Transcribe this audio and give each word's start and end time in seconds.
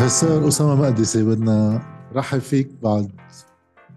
بروفيسور 0.00 0.48
أسامة 0.48 0.74
مقدسي 0.74 1.24
بدنا 1.24 1.82
رحب 2.12 2.38
فيك 2.38 2.72
بعد 2.72 3.12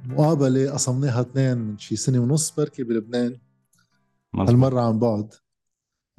مقابلة 0.06 0.72
قسمناها 0.72 1.22
اثنين 1.22 1.58
من 1.58 1.78
شي 1.78 1.96
سنة 1.96 2.20
ونص 2.20 2.52
بركي 2.52 2.84
بلبنان. 2.84 3.40
هالمرة 4.36 4.82
عن 4.82 5.00
بعد. 5.00 5.34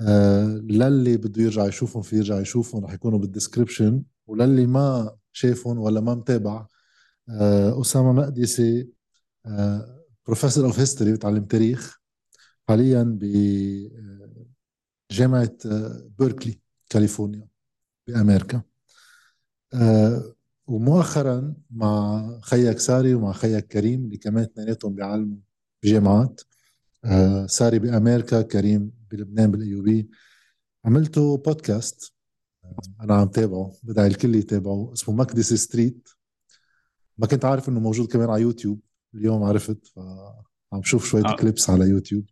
آه 0.00 0.44
للي 0.46 1.16
بده 1.16 1.42
يرجع 1.42 1.66
يشوفهم 1.66 2.02
في 2.02 2.16
يرجع 2.16 2.40
يشوفهم 2.40 2.84
رح 2.84 2.92
يكونوا 2.92 3.18
بال 3.18 3.31
description 3.31 4.02
وللي 4.26 4.66
ما 4.66 5.16
شافهم 5.32 5.78
ولا 5.78 6.00
ما 6.00 6.14
متابع 6.14 6.66
آه 7.28 7.80
أسامة 7.80 8.12
مقدسي 8.12 8.88
آه 9.46 10.04
professor 10.26 10.64
of 10.66 10.78
history 10.78 11.12
بتعلم 11.12 11.44
تاريخ 11.44 12.00
حاليا 12.68 13.18
بجامعة 15.10 15.56
آه، 15.66 16.08
بيركلي 16.18 16.60
كاليفورنيا 16.90 17.48
بأمريكا. 18.06 18.73
آه 19.74 20.34
ومؤخرا 20.66 21.54
مع 21.70 22.22
خيّك 22.42 22.78
ساري 22.78 23.14
ومع 23.14 23.32
خيّك 23.32 23.66
كريم 23.66 24.04
اللي 24.04 24.16
كمان 24.16 24.44
اثنيناتهم 24.44 24.94
بيعلموا 24.94 25.36
بجامعات 25.82 26.40
آه 27.04 27.46
ساري 27.46 27.78
بأمريكا 27.78 28.42
كريم 28.42 28.92
بلبنان 29.10 29.50
بال 29.50 29.69
AUB. 29.69 30.08
عملتوا 30.84 31.36
بودكاست 31.36 32.14
آه 32.64 32.76
أنا 33.00 33.14
عم 33.14 33.28
تابعه 33.28 33.72
بدعي 33.82 34.06
الكل 34.06 34.34
يتابعه 34.34 34.92
اسمه 34.92 35.14
Makdisi 35.14 35.54
Street. 35.54 36.08
ما 37.18 37.26
كنت 37.26 37.44
عارف 37.44 37.68
إنه 37.68 37.80
موجود 37.80 38.12
كمان 38.12 38.30
على 38.30 38.42
يوتيوب 38.42 38.80
اليوم 39.14 39.42
عرفت 39.42 39.86
فعم 39.86 40.82
شوف 40.82 41.06
شوية 41.06 41.24
آه. 41.24 41.36
clips 41.36 41.70
على 41.70 41.84
يوتيوب. 41.88 42.24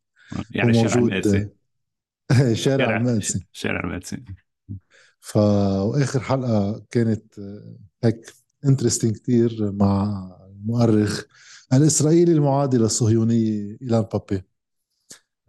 يعني 0.50 0.74
شارع 0.74 0.94
المقدسي 0.94 1.48
شارع 2.64 2.96
المقدسي 2.96 3.46
شارع 3.52 3.80
المقدسي 3.84 4.24
ف 5.22 5.36
وآخر 5.36 6.20
حلقة 6.20 6.82
كانت 6.90 7.38
آه، 7.38 7.76
هيك 8.04 8.32
انترستنج 8.64 9.16
كثير 9.16 9.72
مع 9.72 10.28
المؤرخ 10.50 11.24
الإسرائيلي 11.72 12.32
المعادي 12.32 12.78
للصهيونيه 12.78 13.78
إيلان 13.82 14.02
بابي. 14.02 14.42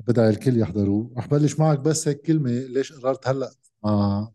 بدعي 0.08 0.30
الكل 0.30 0.58
يحضروه 0.58 1.14
رح 1.18 1.28
بلش 1.28 1.60
معك 1.60 1.80
بس 1.80 2.08
هيك 2.08 2.22
كلمة 2.22 2.52
ليش 2.52 2.94
قررت 2.94 3.28
هلأ 3.28 3.52
مع 3.84 4.28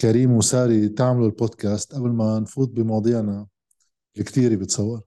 كريم 0.00 0.32
وساري 0.32 0.88
تعملوا 0.88 1.26
البودكاست 1.26 1.94
قبل 1.94 2.10
ما 2.10 2.38
نفوت 2.38 2.70
بمواضيعنا 2.70 3.46
الكثيرة 4.18 4.56
بتصور؟ 4.56 5.00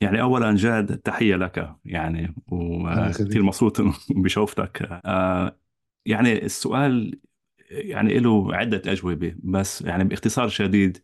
يعني 0.00 0.20
اولا 0.20 0.56
جاد 0.56 0.98
تحية 0.98 1.36
لك 1.36 1.76
يعني 1.84 2.34
وكثير 2.52 3.42
مبسوط 3.42 3.80
بشوفتك. 4.10 5.00
آه، 5.04 5.56
يعني 6.06 6.44
السؤال 6.44 7.20
يعني 7.72 8.18
له 8.18 8.56
عدة 8.56 8.92
أجوبة 8.92 9.34
بس 9.42 9.82
يعني 9.82 10.04
باختصار 10.04 10.48
شديد 10.48 11.02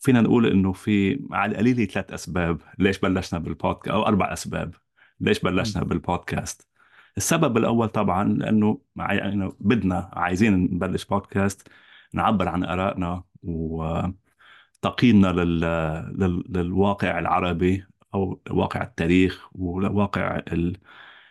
فينا 0.00 0.20
نقول 0.20 0.46
إنه 0.46 0.72
في 0.72 1.20
على 1.32 1.52
القليله 1.52 1.84
ثلاث 1.84 2.12
أسباب. 2.12 2.60
ليش 2.78 2.98
بلشنا 2.98 3.40
بالبودكاست 3.40 3.88
أو 3.88 4.06
أربع 4.06 4.32
أسباب. 4.32 4.74
ليش 5.20 5.40
بلشنا 5.40 5.84
بالبودكاست؟ 5.84 6.68
السبب 7.16 7.56
الأول 7.56 7.88
طبعا 7.88 8.28
لأنه 8.28 8.80
يعني 8.96 9.52
بدنا 9.60 10.10
عايزين 10.12 10.54
نبلش 10.54 11.04
بودكاست 11.04 11.68
نعبر 12.14 12.48
عن 12.48 12.64
آرائنا 12.64 13.24
وتقييمنا 13.42 15.28
لل... 15.32 15.60
لل... 16.20 16.44
للواقع 16.48 17.18
العربي 17.18 17.86
أو 18.14 18.40
واقع 18.50 18.82
التاريخ 18.82 19.48
وواقع 19.54 20.42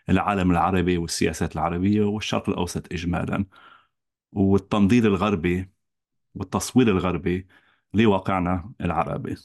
العالم 0.09 0.51
العربي 0.51 0.97
والسياسات 0.97 1.55
العربية 1.55 2.01
والشرق 2.03 2.49
الأوسط 2.49 2.93
اجمالا. 2.93 3.45
والتنظير 4.33 5.05
الغربي 5.07 5.71
والتصوير 6.35 6.89
الغربي 6.89 7.47
لواقعنا 7.93 8.73
العربي. 8.81 9.35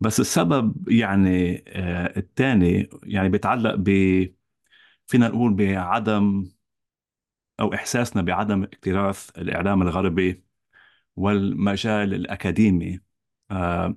بس 0.00 0.20
السبب 0.20 0.88
يعني 0.90 1.64
آه 1.68 2.18
الثاني 2.18 2.90
يعني 3.04 3.28
بيتعلق 3.28 3.74
ب 3.74 3.90
فينا 5.06 5.28
نقول 5.28 5.54
بعدم 5.54 6.46
أو 7.60 7.74
إحساسنا 7.74 8.22
بعدم 8.22 8.62
اكتراث 8.62 9.30
الإعلام 9.38 9.82
الغربي 9.82 10.44
والمجال 11.16 12.14
الأكاديمي 12.14 13.00
آه 13.50 13.96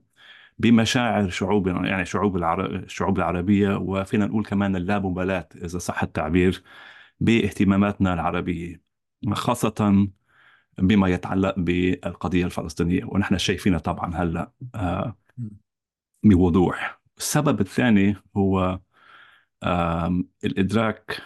بمشاعر 0.59 1.29
شعوبنا 1.29 1.87
يعني 1.89 2.05
شعوب 2.05 2.37
الشعوب 2.59 3.17
العربية 3.19 3.77
وفينا 3.77 4.25
نقول 4.27 4.45
كمان 4.45 4.75
اللامبالاة 4.75 5.49
إذا 5.55 5.79
صح 5.79 6.03
التعبير 6.03 6.63
باهتماماتنا 7.19 8.13
العربية. 8.13 8.88
خاصة 9.33 10.07
بما 10.77 11.07
يتعلق 11.07 11.55
بالقضية 11.57 12.45
الفلسطينية 12.45 13.05
ونحن 13.05 13.37
شايفينها 13.37 13.79
طبعا 13.79 14.15
هلأ 14.15 14.51
آه، 14.75 15.17
بوضوح. 16.23 17.01
السبب 17.17 17.61
الثاني 17.61 18.15
هو 18.37 18.79
الإدراك 20.43 21.21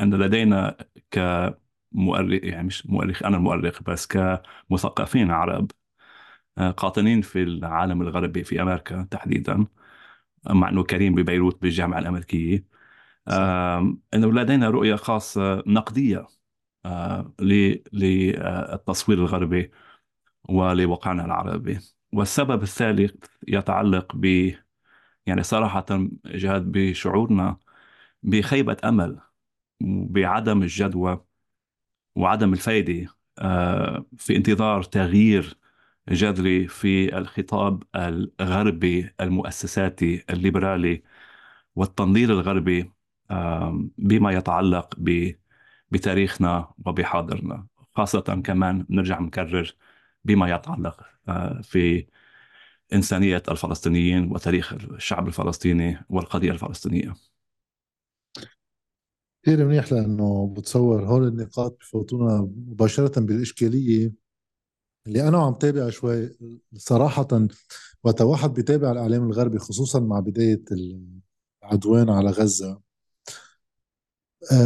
أن 0.00 0.14
لدينا 0.14 0.76
كمؤرخ 1.10 2.44
يعني 2.44 2.66
مش 2.66 2.86
مؤرخ 2.86 3.22
أنا 3.22 3.36
المؤرخ 3.36 3.82
بس 3.82 4.06
كمثقفين 4.06 5.30
عرب 5.30 5.70
آه، 6.58 6.70
قاطنين 6.70 7.22
في 7.22 7.42
العالم 7.42 8.02
الغربي 8.02 8.44
في 8.44 8.62
أمريكا 8.62 9.08
تحديدا 9.10 9.66
مع 10.50 10.68
أنه 10.68 10.84
كريم 10.84 11.14
ببيروت 11.14 11.62
بالجامعة 11.62 11.98
الأمريكية. 11.98 12.64
أنه 14.14 14.32
لدينا 14.32 14.70
رؤية 14.70 14.94
خاصة 14.96 15.62
نقدية 15.66 16.26
للتصوير 17.40 19.18
الغربي 19.18 19.70
ولواقعنا 20.48 21.24
العربي. 21.24 21.78
والسبب 22.12 22.62
الثالث 22.62 23.14
يتعلق 23.48 24.16
ب 24.16 24.54
يعني 25.26 25.42
صراحة 25.42 25.86
جهاد 26.26 26.72
بشعورنا 26.72 27.56
بخيبة 28.22 28.76
أمل 28.84 29.20
بعدم 29.80 30.62
الجدوى 30.62 31.24
وعدم 32.16 32.52
الفائدة 32.52 33.14
آه، 33.38 34.06
في 34.18 34.36
انتظار 34.36 34.82
تغيير 34.82 35.58
جذري 36.08 36.68
في 36.68 37.18
الخطاب 37.18 37.82
الغربي 37.96 39.14
المؤسساتي 39.20 40.24
الليبرالي 40.30 41.02
والتنظير 41.76 42.30
الغربي 42.32 42.92
بما 43.98 44.32
يتعلق 44.32 44.94
ب 44.98 45.34
بتاريخنا 45.90 46.72
وبحاضرنا 46.86 47.66
خاصة 47.94 48.20
كمان 48.20 48.86
نرجع 48.90 49.20
نكرر 49.20 49.74
بما 50.24 50.54
يتعلق 50.54 51.00
آه، 51.28 51.60
في 51.62 52.06
إنسانية 52.92 53.42
الفلسطينيين 53.48 54.32
وتاريخ 54.32 54.72
الشعب 54.72 55.28
الفلسطيني 55.28 56.04
والقضية 56.10 56.50
الفلسطينية. 56.50 57.14
كثير 59.42 59.66
منيح 59.66 59.92
لأنه 59.92 60.54
بتصور 60.56 61.04
هول 61.04 61.26
النقاط 61.28 61.78
بفوتونا 61.80 62.50
مباشرة 62.56 63.20
بالإشكالية 63.20 64.12
اللي 65.06 65.28
أنا 65.28 65.38
عم 65.38 65.54
تابع 65.54 65.90
شوي 65.90 66.36
صراحة 66.76 67.28
وقت 68.04 68.20
واحد 68.20 68.54
بيتابع 68.54 68.92
الإعلام 68.92 69.24
الغربي 69.24 69.58
خصوصا 69.58 70.00
مع 70.00 70.20
بداية 70.20 70.62
العدوان 71.62 72.10
على 72.10 72.30
غزة. 72.30 72.80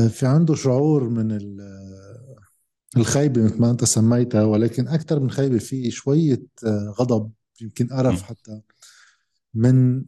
في 0.09 0.27
عنده 0.27 0.55
شعور 0.55 1.09
من 1.09 1.39
الخيبة 2.97 3.45
مثل 3.45 3.61
ما 3.61 3.71
أنت 3.71 3.85
سميتها 3.85 4.45
ولكن 4.45 4.89
أكثر 4.89 5.21
من 5.21 5.31
خيبة 5.31 5.59
في 5.59 5.91
شوية 5.91 6.43
آه، 6.67 6.95
غضب 7.01 7.33
يمكن 7.61 7.87
قرف 7.87 8.23
حتى 8.23 8.61
من 9.55 10.05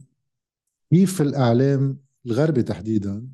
كيف 0.91 1.21
الإعلام 1.21 1.99
الغربي 2.25 2.63
تحديدا. 2.63 3.27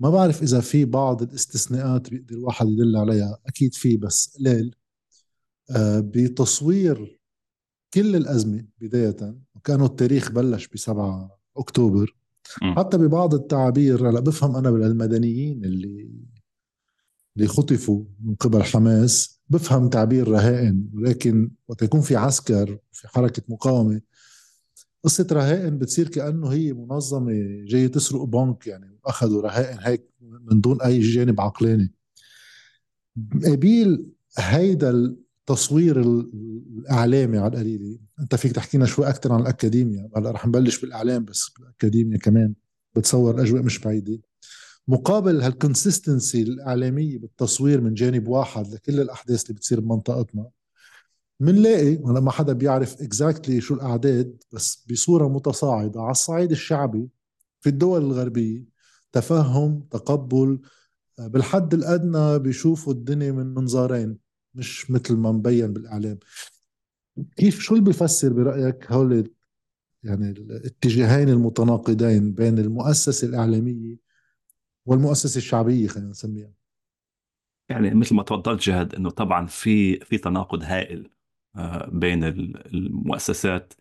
ما 0.00 0.10
بعرف 0.10 0.42
إذا 0.42 0.60
في 0.60 0.84
بعض 0.84 1.22
الاستثناءات 1.22 2.10
بيقدر 2.10 2.34
الواحد 2.36 2.66
يدل 2.68 2.96
عليها 2.96 3.38
أكيد 3.46 3.74
في 3.74 3.96
بس 3.96 4.36
قليل. 4.38 4.74
آه، 5.70 6.00
بتصوير 6.00 7.20
كل 7.94 8.16
الأزمة 8.16 8.64
بداية 8.80 9.36
وكانوا 9.54 9.86
التاريخ 9.86 10.30
بلش 10.32 10.66
ب 10.66 10.76
7 10.76 11.38
أكتوبر 12.56 12.74
حتى 12.76 12.98
ببعض 12.98 13.34
التعابير 13.34 14.10
هلا 14.10 14.20
بفهم 14.20 14.56
أنا 14.56 14.70
بالمدنيين 14.70 15.64
اللي 15.64 16.08
اللي 17.36 17.48
خطفوا 17.48 18.04
من 18.24 18.34
قبل 18.34 18.62
حماس 18.62 19.40
بفهم 19.48 19.88
تعبير 19.88 20.28
رهائن 20.28 20.88
ولكن 20.94 21.50
وقت 21.68 21.82
يكون 21.82 22.00
في 22.00 22.16
عسكر 22.16 22.78
في 22.92 23.08
حركة 23.08 23.42
مقاومة 23.48 24.00
قصة 25.04 25.26
رهائن 25.32 25.78
بتصير 25.78 26.08
كأنه 26.08 26.48
هي 26.48 26.72
منظمة 26.72 27.32
جاية 27.64 27.86
تسرق 27.86 28.22
بنك 28.22 28.66
يعني 28.66 28.98
أخذوا 29.04 29.42
رهائن 29.42 29.78
هيك 29.80 30.10
من 30.20 30.60
دون 30.60 30.82
أي 30.82 31.00
جانب 31.00 31.40
عقلاني. 31.40 31.92
قبيل 33.44 34.06
هيدا 34.38 35.16
التصوير 35.48 36.00
الإعلامي 36.00 37.38
على 37.38 37.52
القليله 37.52 37.98
أنت 38.20 38.34
فيك 38.34 38.52
تحكينا 38.52 38.86
شوي 38.86 39.08
أكثر 39.08 39.32
عن 39.32 39.40
الاكاديميا 39.40 40.10
هلأ 40.16 40.30
رح 40.30 40.46
نبلش 40.46 40.80
بالإعلام 40.80 41.24
بس 41.24 41.50
بالاكاديميا 41.58 42.18
كمان 42.18 42.54
بتصور 42.96 43.34
الاجواء 43.34 43.62
مش 43.62 43.78
بعيدة. 43.78 44.18
مقابل 44.88 45.42
هال 45.42 45.57
consistency 45.57 46.42
الإعلامية 46.42 47.18
بالتصوير 47.18 47.80
من 47.80 47.94
جانب 47.94 48.28
واحد 48.28 48.74
لكل 48.74 49.00
الأحداث 49.00 49.42
اللي 49.42 49.54
بتصير 49.54 49.80
بمنطقتنا 49.80 50.48
بنلاقي 51.40 51.96
ما 51.96 52.30
حدا 52.30 52.52
بيعرف 52.52 53.02
exactly 53.02 53.60
شو 53.60 53.74
الأعداد 53.74 54.42
بس 54.52 54.84
بصورة 54.90 55.28
متصاعدة 55.28 56.00
على 56.02 56.10
الصعيد 56.10 56.50
الشعبي 56.50 57.08
في 57.60 57.68
الدول 57.68 58.00
الغربية 58.02 58.64
تفهم 59.12 59.80
تقبل 59.90 60.58
بالحد 61.18 61.74
الأدنى 61.74 62.38
بيشوفوا 62.38 62.92
الدنيا 62.92 63.32
من 63.32 63.54
منظارين 63.54 64.27
مش 64.58 64.90
مثل 64.90 65.16
ما 65.16 65.32
مبين 65.32 65.72
بالإعلام. 65.72 66.18
كيف 67.36 67.60
شو 67.60 67.74
اللي 67.74 67.84
بيفسر 67.84 68.32
برأيك 68.32 68.92
هول 68.92 69.30
يعني 70.02 70.30
الاتجاهين 70.30 71.28
المتناقضين 71.28 72.32
بين 72.32 72.58
المؤسسة 72.58 73.28
الإعلامية 73.28 73.96
والمؤسسة 74.86 75.38
الشعبية 75.38 75.88
خلينا 75.88 76.10
نسميها؟ 76.10 76.52
يعني 77.68 77.94
مثل 77.94 78.14
ما 78.14 78.22
تفضلت 78.22 78.62
جهد 78.62 78.94
إنه 78.94 79.10
طبعا 79.10 79.46
في 79.46 80.00
في 80.00 80.18
تناقض 80.18 80.62
هائل 80.62 81.10
آه، 81.56 81.90
بين 81.92 82.24
المؤسسات 82.24 83.74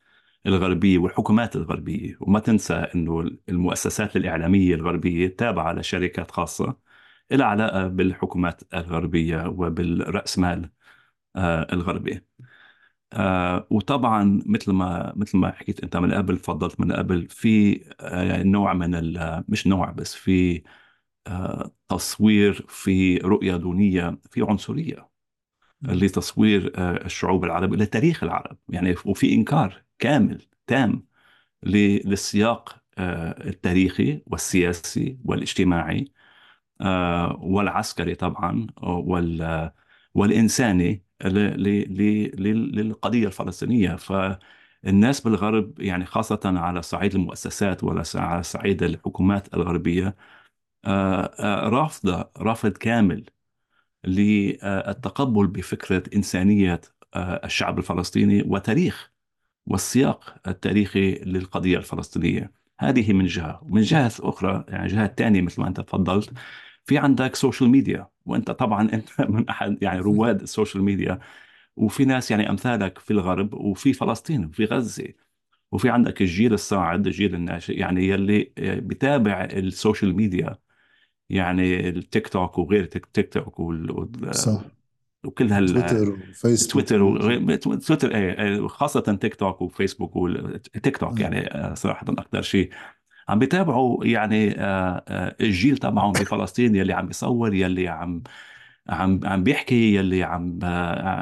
الغربية 0.46 0.98
والحكومات 0.98 1.56
الغربية. 1.56 2.18
وما 2.20 2.40
تنسى 2.40 2.74
أنه 2.74 3.32
المؤسسات 3.50 4.16
الإعلامية 4.16 4.76
الغربية 4.76 5.28
تابعة 5.28 5.74
لشركات 5.74 6.32
خاصة. 6.32 6.87
لها 7.32 7.46
علاقة 7.46 7.88
بالحكومات 7.88 8.62
الغربية 8.74 9.48
وبالرأسمال 9.48 10.70
آه، 11.36 11.68
الغربي. 11.74 12.22
آه، 13.14 13.68
وطبعا 13.72 14.42
مثل 14.46 14.72
ما 14.74 15.14
مثل 15.16 15.38
ما 15.38 15.52
حكيت 15.52 15.84
أنت 15.84 15.98
من 15.98 16.14
قبل 16.14 16.38
فضلت 16.38 16.80
من 16.80 16.92
قبل 16.92 17.28
في 17.30 17.82
نوع 18.46 18.74
من 18.74 18.92
مش 19.50 19.68
نوع 19.68 19.92
بس 19.92 20.16
في 20.16 20.64
تصوير 21.90 22.66
في 22.70 23.18
رؤية 23.18 23.56
دونية 23.58 24.18
في 24.32 24.42
عنصرية 24.42 25.10
لتصوير 25.84 26.74
آه، 26.78 27.06
الشعوب 27.06 27.46
العربية 27.46 27.78
لتاريخ 27.78 28.24
العرب. 28.24 28.58
يعني 28.70 28.96
وفي 29.06 29.34
إنكار 29.34 29.84
كامل 30.00 30.42
تام 30.68 31.08
للسياق 31.64 32.78
آه، 32.98 33.48
التاريخي 33.50 34.24
والسياسي 34.28 35.20
والاجتماعي. 35.26 36.00
آه، 36.00 36.12
والعسكري 37.42 38.16
طبعا 38.16 38.68
والإنساني 40.14 41.04
للقضية 42.36 43.28
الفلسطينية. 43.28 43.96
فالناس 43.96 45.22
بالغرب 45.22 45.80
يعني 45.80 46.06
خاصة 46.06 46.40
على 46.46 46.82
صعيد 46.82 47.16
المؤسسات 47.16 47.84
ولا 47.84 48.04
على 48.16 48.44
صعيد 48.44 48.84
الحكومات 48.84 49.54
الغربية 49.54 50.16
رافضة 51.70 52.32
رافض 52.38 52.72
كامل 52.72 53.26
للتقبل 54.04 55.48
بفكرة 55.48 56.04
إنسانية 56.16 56.82
آه، 57.14 57.46
الشعب 57.46 57.78
الفلسطيني 57.80 58.44
وتاريخ 58.48 59.12
والسياق 59.66 60.36
التاريخي 60.48 61.12
للقضية 61.16 61.78
الفلسطينية. 61.78 62.52
هذه 62.80 63.14
من 63.14 63.26
جهة. 63.26 63.60
ومن 63.64 63.82
جهة 63.82 64.12
أخرى 64.20 64.66
يعني 64.68 64.88
جهة 64.88 65.08
ثانية 65.18 65.42
مثل 65.42 65.62
ما 65.62 65.68
أنت 65.68 65.82
تفضلت 65.82 66.34
في 66.88 66.98
عندك 66.98 67.36
social 67.36 67.70
media 67.70 68.08
وأنت 68.26 68.52
طبعا 68.52 68.82
أنت 68.94 69.22
من 69.22 69.50
أحد 69.50 69.78
يعني 69.82 70.00
رواد 70.00 70.42
ال 70.42 70.48
social 70.48 70.84
media 70.84 71.20
وفي 71.76 72.06
ناس 72.06 72.32
يعني 72.32 72.50
أمثالك 72.50 73.00
في 73.00 73.12
الغرب 73.12 73.54
وفي 73.54 73.94
فلسطين 73.94 74.46
وفي 74.46 74.66
غزة. 74.66 75.14
وفي 75.72 75.90
عندك 75.90 76.22
الجيل 76.22 76.54
الصاعد 76.54 77.08
الجيل 77.08 77.36
الناشئ 77.36 77.80
يعني 77.80 78.08
يلي 78.08 78.52
بتابع 78.58 79.44
ال 79.44 79.54
social 79.54 80.16
media 80.16 80.58
يعني 81.30 81.90
التيك 81.90 82.28
توك 82.28 82.58
وغير 82.58 82.86
تيك 82.86 83.34
توك 83.34 83.60
وال... 83.60 84.30
صح. 84.32 84.62
وكل 85.26 85.52
هال 85.52 85.74
تويتر 85.74 86.12
وفيسبوك 86.12 86.72
تويتر 86.72 87.04
و... 87.04 87.76
تويتر 87.76 88.16
إيه, 88.16 88.68
خاصة 88.68 89.00
تيك 89.22 89.36
توك 89.36 89.62
وفيسبوك 89.62 90.16
والتيك 90.16 90.98
توك 90.98 91.20
يعني 91.20 91.40
آه، 91.40 91.74
صراحة 91.74 92.06
أكثر 92.10 92.42
شيء. 92.42 92.70
عم 93.30 93.40
بيتابعوا 93.40 94.06
يعني 94.06 94.62
آه، 94.62 95.04
آه، 95.08 95.36
الجيل 95.42 95.78
تبعهم 95.78 96.12
بفلسطين 96.12 96.76
يلي 96.76 96.94
عم 96.94 97.08
بيصور 97.08 97.54
يلي 97.54 97.88
عم 97.88 98.24
عم 98.90 99.20
عم 99.24 99.44
بيحكي 99.44 99.96
يلي 99.96 100.24
عم 100.24 100.60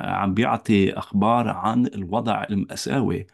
عم 0.06 0.34
بيعطي 0.34 0.94
أخبار 0.94 1.50
عن 1.50 1.86
الوضع 1.88 2.44
المأساوي. 2.50 3.28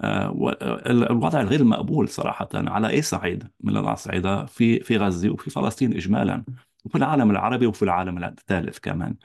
الوضع 0.00 1.40
الغير 1.40 1.64
مقبول 1.64 2.08
صراحة 2.08 2.48
على 2.54 2.90
أي 2.90 3.02
صعيد 3.02 3.50
من 3.60 3.76
الأصعدة 3.76 4.46
في 4.46 4.80
في 4.80 4.96
غزة 4.96 5.30
وفي 5.30 5.50
فلسطين 5.50 5.92
إجمالا 5.92 6.44
وفي 6.84 6.98
العالم 6.98 7.30
العربي 7.30 7.66
وفي 7.66 7.82
العالم 7.82 8.24
الثالث 8.24 8.78
كمان. 8.78 9.16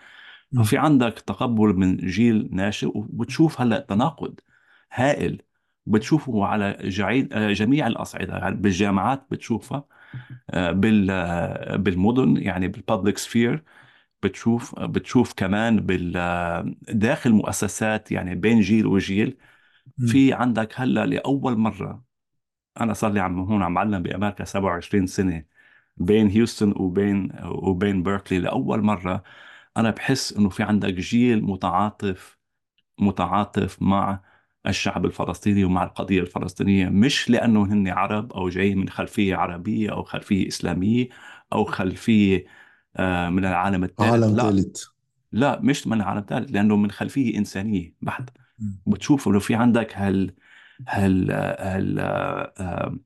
ففي 0.57 0.77
عندك 0.77 1.13
تقبل 1.19 1.75
من 1.75 1.97
جيل 1.97 2.49
ناشئ 2.51 2.87
وبتشوف 2.97 3.61
هلأ 3.61 3.79
تناقض 3.79 4.39
هائل 4.93 5.41
بتشوفه 5.91 6.45
على 6.45 6.77
جميع 7.53 7.87
الأصعدة 7.87 8.37
يعني 8.37 8.55
بالجامعات 8.55 9.27
بتشوفها 9.31 9.85
آه، 10.49 10.71
بالمدن 11.77 12.37
يعني 12.37 12.67
بالببليك 12.67 13.17
سفير 13.17 13.63
بتشوف 14.23 14.79
بتشوف 14.79 15.33
كمان 15.33 15.79
داخل 16.89 17.31
مؤسسات 17.31 18.11
يعني 18.11 18.35
بين 18.35 18.59
جيل 18.61 18.85
وجيل. 18.87 19.37
في 20.05 20.33
عندك 20.33 20.73
هلأ 20.81 21.05
لأول 21.05 21.57
مرة 21.57 22.03
أنا 22.81 22.93
صار 22.93 23.11
لي 23.13 23.19
عم 23.19 23.39
هون 23.39 23.63
عم 23.63 23.73
بعلم 23.73 24.03
بأمريكا 24.03 24.45
27 24.45 25.07
سنة 25.07 25.45
بين 25.97 26.27
هيوستن 26.29 26.73
وبين 26.77 27.31
وبين 27.45 28.03
بيركلي 28.03 28.39
لأول 28.39 28.81
مرة 28.83 29.23
أنا 29.77 29.91
بحس 29.91 30.33
إنه 30.33 30.49
في 30.49 30.63
عندك 30.63 30.93
جيل 30.93 31.43
متعاطف 31.43 32.39
متعاطف 32.99 33.81
مع 33.81 34.21
الشعب 34.67 35.05
الفلسطيني 35.05 35.63
ومع 35.63 35.83
القضية 35.83 36.21
الفلسطينية 36.21 36.89
مش 36.89 37.29
لأنه 37.29 37.63
هن 37.63 37.87
عرب 37.87 38.33
أو 38.33 38.49
جاي 38.49 38.75
من 38.75 38.89
خلفية 38.89 39.35
عربية 39.35 39.91
أو 39.91 40.03
خلفية 40.03 40.47
إسلامية 40.47 41.09
أو 41.53 41.65
خلفية 41.65 42.45
آه، 42.97 43.29
من 43.29 43.45
العالم 43.45 43.83
الثالث 43.83 44.11
عالم 44.11 44.35
لا. 44.35 44.43
ثالث. 44.43 44.83
لا 45.31 45.59
مش 45.61 45.87
من 45.87 45.93
العالم 45.93 46.19
الثالث 46.19 46.51
لأنه 46.51 46.75
من 46.75 46.91
خلفية 46.91 47.37
إنسانية 47.37 47.93
بحت 48.01 48.29
بتشوف 48.85 49.27
إنه 49.27 49.39
في 49.39 49.55
عندك 49.55 49.97
هال 49.97 50.35
هال 50.87 51.31
هال 51.59 51.99
آه، 51.99 52.97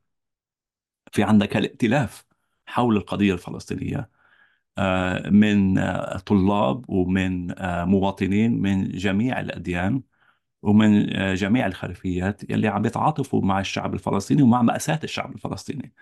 في 1.12 1.24
عندك 1.24 1.56
هالائتلاف 1.56 2.26
حول 2.66 2.98
القضية 2.98 3.34
الفلسطينية 3.34 4.10
آه، 4.78 5.30
من 5.30 5.78
آه، 5.78 6.18
طلاب 6.18 6.90
ومن 6.90 7.54
مواطنين 7.86 8.62
من 8.62 8.90
جميع 8.90 9.40
الأديان. 9.40 10.02
ومن 10.66 11.08
جميع 11.36 11.66
الخلفيات 11.68 12.50
يلي 12.50 12.68
عم 12.68 12.86
يتعاطفوا 12.86 13.42
مع 13.46 13.60
الشعب 13.60 13.94
الفلسطيني 13.94 14.42
ومع 14.42 14.62
مأساة 14.62 15.00
الشعب 15.04 15.36
الفلسطيني. 15.36 15.94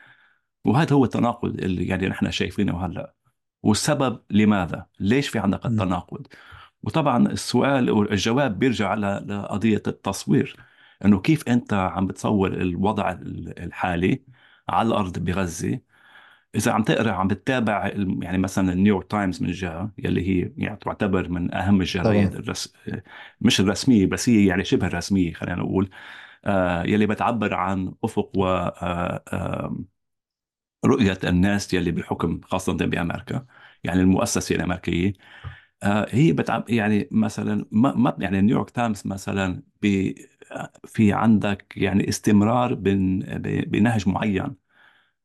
وهذا 0.65 0.95
هو 0.95 1.03
التناقض 1.05 1.59
اللي 1.59 1.87
يعني 1.87 2.07
نحن 2.07 2.31
شايفينه 2.31 2.85
هلأ. 2.85 3.13
والسبب 3.63 4.19
لماذا؟ 4.29 4.85
ليش 4.99 5.29
في 5.29 5.39
عندك 5.39 5.65
التناقض؟ 5.65 6.27
وطبعا 6.83 7.27
السؤال 7.27 7.91
والجواب 7.91 8.59
بيرجع 8.59 8.93
لقضية 8.93 9.83
التصوير. 9.87 10.55
إنه 11.05 11.19
كيف 11.19 11.49
أنت 11.49 11.73
عم 11.73 12.07
بتصور 12.07 12.53
الوضع 12.53 13.17
الحالي 13.57 14.23
على 14.69 14.87
الأرض 14.87 15.19
بغزة؟ 15.19 15.79
إذا 16.55 16.71
عم 16.71 16.83
تقرأ 16.83 17.11
عم 17.11 17.27
بتتابع 17.27 17.87
يعني 18.21 18.37
مثلا 18.37 18.73
النيويورك 18.73 19.11
تايمز 19.11 19.43
من 19.43 19.51
جهة 19.51 19.91
يلي 19.97 20.21
هي 20.29 20.53
يعني 20.57 20.77
تعتبر 20.77 21.29
من 21.29 21.53
أهم 21.53 21.81
الجرايد 21.81 22.35
الرس... 22.35 22.73
مش 23.41 23.59
الرسمية 23.59 24.05
بس 24.05 24.29
هي 24.29 24.45
يعني 24.45 24.63
شبه 24.65 24.87
رسميه 24.87 25.33
خلينا 25.33 25.55
نقول. 25.61 25.89
آه 26.45 26.83
يلي 26.83 27.07
بتعبر 27.07 27.53
عن 27.53 27.93
أفق 28.03 28.31
و 28.37 28.45
آه 28.47 29.23
آه 29.33 29.77
رؤية 30.85 31.19
الناس 31.23 31.73
يلي 31.73 31.91
بالحكم 31.91 32.41
خاصة 32.43 32.73
بأمريكا 32.73 33.45
يعني 33.83 34.01
المؤسسة 34.01 34.55
الأمريكية. 34.55 35.13
آه، 35.83 36.07
هي 36.11 36.31
بتعب 36.33 36.69
يعني 36.69 37.09
مثلا 37.11 37.65
ما 37.71 37.95
ما 37.95 38.15
يعني 38.19 38.41
نيويورك 38.41 38.69
تايمز 38.69 39.03
مثلا 39.07 39.63
في 40.85 41.13
عندك 41.13 41.73
يعني 41.77 42.09
استمرار 42.09 42.73
بنهج 43.67 44.09
معين. 44.09 44.55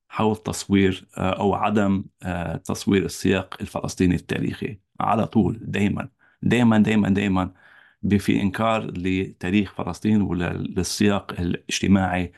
حول 0.09 0.37
تصوير 0.37 1.09
آه، 1.19 1.31
أو 1.31 1.55
عدم 1.55 2.05
آه، 2.23 2.57
تصوير 2.57 3.05
السياق 3.05 3.57
الفلسطيني 3.61 4.15
التاريخي. 4.15 4.79
على 5.00 5.27
طول 5.27 5.59
دائما 5.62 6.09
دائما 6.43 6.79
دائما 6.79 7.09
دائما 7.09 7.53
في 8.19 8.43
إنكار 8.43 8.91
لتاريخ 8.97 9.75
فلسطين 9.75 10.23
وللسياق 10.23 11.41
الاجتماعي 11.41 12.33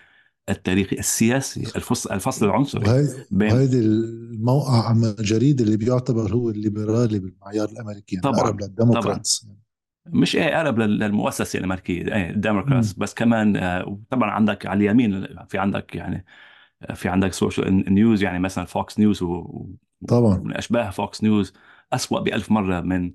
التاريخي 0.48 0.98
السياسي 0.98 1.60
الفصل 1.76 2.14
الفصل 2.14 2.46
العنصري 2.46 2.90
وهي 2.90 3.08
بين 3.30 3.52
وهيدي 3.52 3.78
الموقع 3.78 4.92
الجريد 4.92 5.60
اللي 5.60 5.76
بيعتبر 5.76 6.32
هو 6.32 6.50
الليبرالي 6.50 7.18
بالمعيار 7.18 7.68
الأمريكي 7.68 8.16
يعني 8.16 8.22
طبعا 8.22 8.40
اقرب 8.40 8.60
للديمقراطس 8.60 9.46
مش 10.06 10.36
إيه 10.36 10.56
اقرب 10.56 10.78
للمؤسسه 10.78 11.58
الأمريكية 11.58 12.14
إيه 12.14 12.30
الديمقراطس 12.30 12.92
بس 12.92 13.14
كمان 13.14 13.56
آه، 13.56 14.00
طبعا 14.10 14.30
عندك 14.30 14.66
على 14.66 14.78
اليمين 14.78 15.26
في 15.48 15.58
عندك 15.58 15.94
يعني 15.94 16.24
في 16.94 17.08
عندك 17.08 17.32
social 17.32 17.94
news 17.94 18.22
يعني 18.22 18.38
مثلا 18.38 18.64
فوكس 18.64 18.98
نيوز 18.98 19.22
و 19.22 19.66
طبعا. 20.08 20.36
من 20.36 20.56
أشباه 20.56 20.90
فوكس 20.90 21.22
نيوز 21.22 21.52
اسوء 21.92 22.20
بألف 22.22 22.50
مرة 22.52 22.80
من 22.80 23.14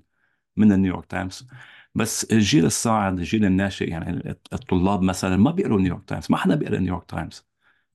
من 0.56 0.72
النيويورك 0.72 1.06
تايمز 1.06 1.48
بس 1.94 2.24
الجيل 2.24 2.64
الصاعد 2.64 3.18
الجيل 3.18 3.44
الناشئ 3.44 3.90
يعني 3.90 4.36
الطلاب 4.52 5.02
مثلا 5.02 5.36
ما 5.36 5.50
بيقروا 5.50 5.80
نيويورك 5.80 6.04
تايمز 6.08 6.26
ما 6.30 6.36
حدا 6.36 6.54
بيقرأ 6.54 6.78
نيويورك 6.78 7.04
تايمز 7.10 7.46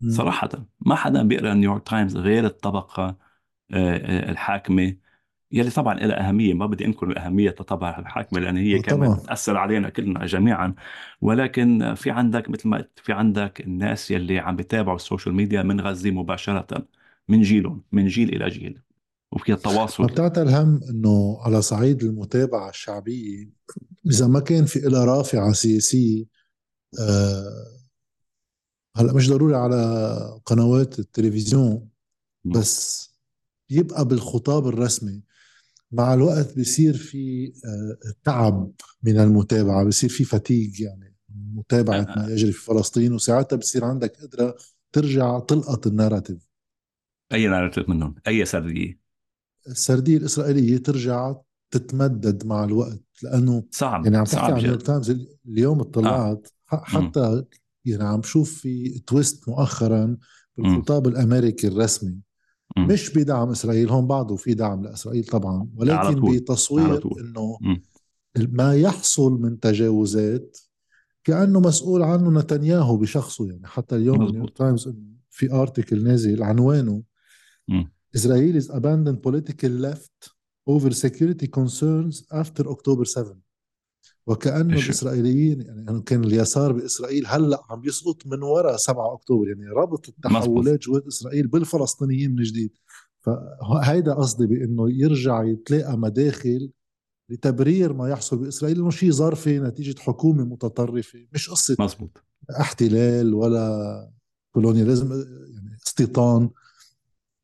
صراحة. 0.08 0.50
ما 0.80 0.96
حدا 0.96 1.24
بيقرأ 1.24 1.54
نيويورك 1.54 1.88
تايمز 1.90 2.18
غير 2.18 2.46
الطبقة 2.46 3.04
آه، 3.06 3.18
آه، 3.98 4.32
الحاكمة 4.32 4.98
يلي 5.54 5.70
طبعا 5.70 5.94
لها 5.94 6.28
أهمية 6.30 6.54
ما 6.54 6.66
بدي 6.66 6.86
أنكر 6.86 7.18
أهمية 7.26 7.56
الطبقة 7.60 8.00
الحاكمة 8.00 8.40
لأن 8.40 8.58
هي 8.58 8.80
كمان 8.80 9.24
تأثر 9.24 9.58
علينا 9.58 9.90
كلنا 9.90 10.26
جميعا. 10.26 10.76
ولكن 11.22 11.94
في 11.96 12.12
عندك 12.12 12.50
مثل 12.50 12.68
ما 12.68 12.86
في 13.04 13.14
عندك 13.14 13.62
الناس 13.62 14.12
يلي 14.12 14.40
عم 14.40 14.56
بيتابعوا 14.56 14.96
ال 14.96 15.01
social 15.01 15.36
media 15.36 15.64
من 15.64 15.82
غزة 15.82 16.12
مباشرة 16.12 16.88
من 17.30 17.42
جيلهم 17.42 17.84
من 17.92 18.08
جيل 18.08 18.36
إلى 18.36 18.50
جيل. 18.50 18.82
وفي 19.32 19.54
التواصل. 19.54 20.06
بتعطي 20.06 20.42
الهم 20.42 20.80
إنه 20.90 21.38
على 21.42 21.62
صعيد 21.62 22.04
المتابعة 22.04 22.70
الشعبية 22.70 23.50
إذا 24.06 24.28
ما 24.28 24.40
كان 24.40 24.66
في 24.66 24.80
لها 24.80 25.06
رافعة 25.06 25.52
سياسية 25.52 26.26
آه 27.00 27.82
هلأ 28.96 29.14
مش 29.14 29.30
ضروري 29.30 29.56
على 29.56 30.42
قنوات 30.46 31.00
التلفزيون 31.00 31.88
بس 32.46 33.12
يبقى 33.70 34.06
بالخطاب 34.06 34.68
الرسمي 34.68 35.22
مع 35.92 36.14
الوقت 36.14 36.60
بصير 36.60 36.98
في 36.98 37.54
آه، 37.66 38.14
تعب 38.24 38.72
من 39.04 39.20
المتابعة 39.20 39.86
بصير 39.86 40.10
في 40.10 40.24
fatigue 40.24 40.82
يعني 40.82 41.16
متابعة 41.54 42.02
ما 42.18 42.28
يجري 42.30 42.52
في 42.52 42.62
فلسطين 42.62 43.14
وساعتها 43.14 43.56
بصير 43.56 43.86
عندك 43.86 44.18
قدرة 44.22 44.56
ترجع 44.92 45.40
تلقط 45.40 45.88
ال 45.88 45.93
narrative. 45.93 46.48
أي 47.34 47.48
narrative 47.48 47.90
منهم؟ 47.90 48.16
أي 48.28 48.46
سردية؟ 48.46 49.00
السردية 49.68 50.18
الإسرائيلية 50.18 50.78
ترجع 50.78 51.36
تتمدد 51.72 52.46
مع 52.46 52.64
الوقت 52.64 53.04
لأنه 53.24 53.64
صعب 53.72 54.04
يعني 54.04 54.18
عم 54.18 54.24
تحكي 54.24 54.52
عن 54.52 54.60
نيويورك 54.60 54.82
تايمز 54.82 55.28
اليوم 55.48 55.80
اطلعت 55.80 56.48
آه. 56.74 56.82
حتى 56.84 57.44
يعني 57.86 58.04
عم 58.04 58.22
شوف 58.22 58.54
في 58.62 59.00
twist 59.00 59.50
مؤخرا 59.50 60.18
بالخطاب 60.58 61.08
الأمريكي 61.08 61.68
الرسمي. 61.68 62.18
مش 62.78 63.14
بدعم 63.14 63.50
إسرائيل 63.50 63.90
هون 63.90 64.08
بعده 64.08 64.36
في 64.36 64.54
دعم 64.54 64.84
لإسرائيل 64.84 65.24
طبعا 65.24 65.70
ولكن 65.76 66.22
بتصوير 66.36 66.86
إنه 67.20 67.58
ما 68.38 68.76
يحصل 68.76 69.42
من 69.42 69.60
تجاوزات 69.60 70.58
كأنه 71.24 71.60
مسؤول 71.60 72.02
عنه 72.04 72.40
نتنياهو 72.40 72.98
بشخصه 72.98 73.46
يعني 73.48 73.68
حتى 73.68 73.96
اليوم 73.96 74.18
نيويورك 74.24 74.58
تايمز 74.58 74.94
في 75.30 75.52
ارتكل 75.52 76.04
نازل 76.04 76.44
عنوانه. 76.44 77.04
Israelis 78.18 78.68
abandoned 78.70 79.22
political 79.28 79.72
left 79.88 80.30
over 80.70 80.92
security 80.92 81.48
concerns 81.48 82.16
after 82.42 82.64
October 82.68 83.06
7 83.06 83.36
وكأنه 84.28 84.80
الإسرائيليين 84.80 85.62
يعني 85.62 86.02
كان 86.02 86.24
اليسار 86.24 86.72
بإسرائيل 86.72 87.28
هلأ 87.28 87.62
عم 87.70 87.86
يسقط 87.86 88.28
من 88.28 88.44
وراء 88.44 88.78
7 88.78 89.14
أكتوبر 89.14 89.48
يعني 89.48 89.66
ربط 89.68 90.10
التحولات 90.10 90.80
جوات 90.80 91.08
إسرائيل 91.08 91.48
بالفلسطينيين 91.48 92.36
من 92.36 92.44
جديد. 92.44 92.72
فهيدا 93.20 94.14
قصدي 94.14 94.48
بإنه 94.48 94.92
يرجع 94.92 95.44
يتلاقى 95.44 95.98
مداخل 95.98 96.72
لتبرير 97.30 97.94
ما 97.94 98.10
يحصل 98.10 98.38
بإسرائيل 98.38 98.80
إنه 98.80 98.90
شيء 98.90 99.12
ظرفي 99.12 99.60
نتيجة 99.60 100.00
حكومة 100.00 100.44
متطرفة. 100.44 101.20
مش 101.34 101.50
قصة 101.50 101.76
مزبوط. 101.80 102.24
احتلال 102.60 103.34
ولا 103.34 104.12
كولونياليزم 104.52 105.12
يعني 105.12 105.78
استيطان. 105.88 106.50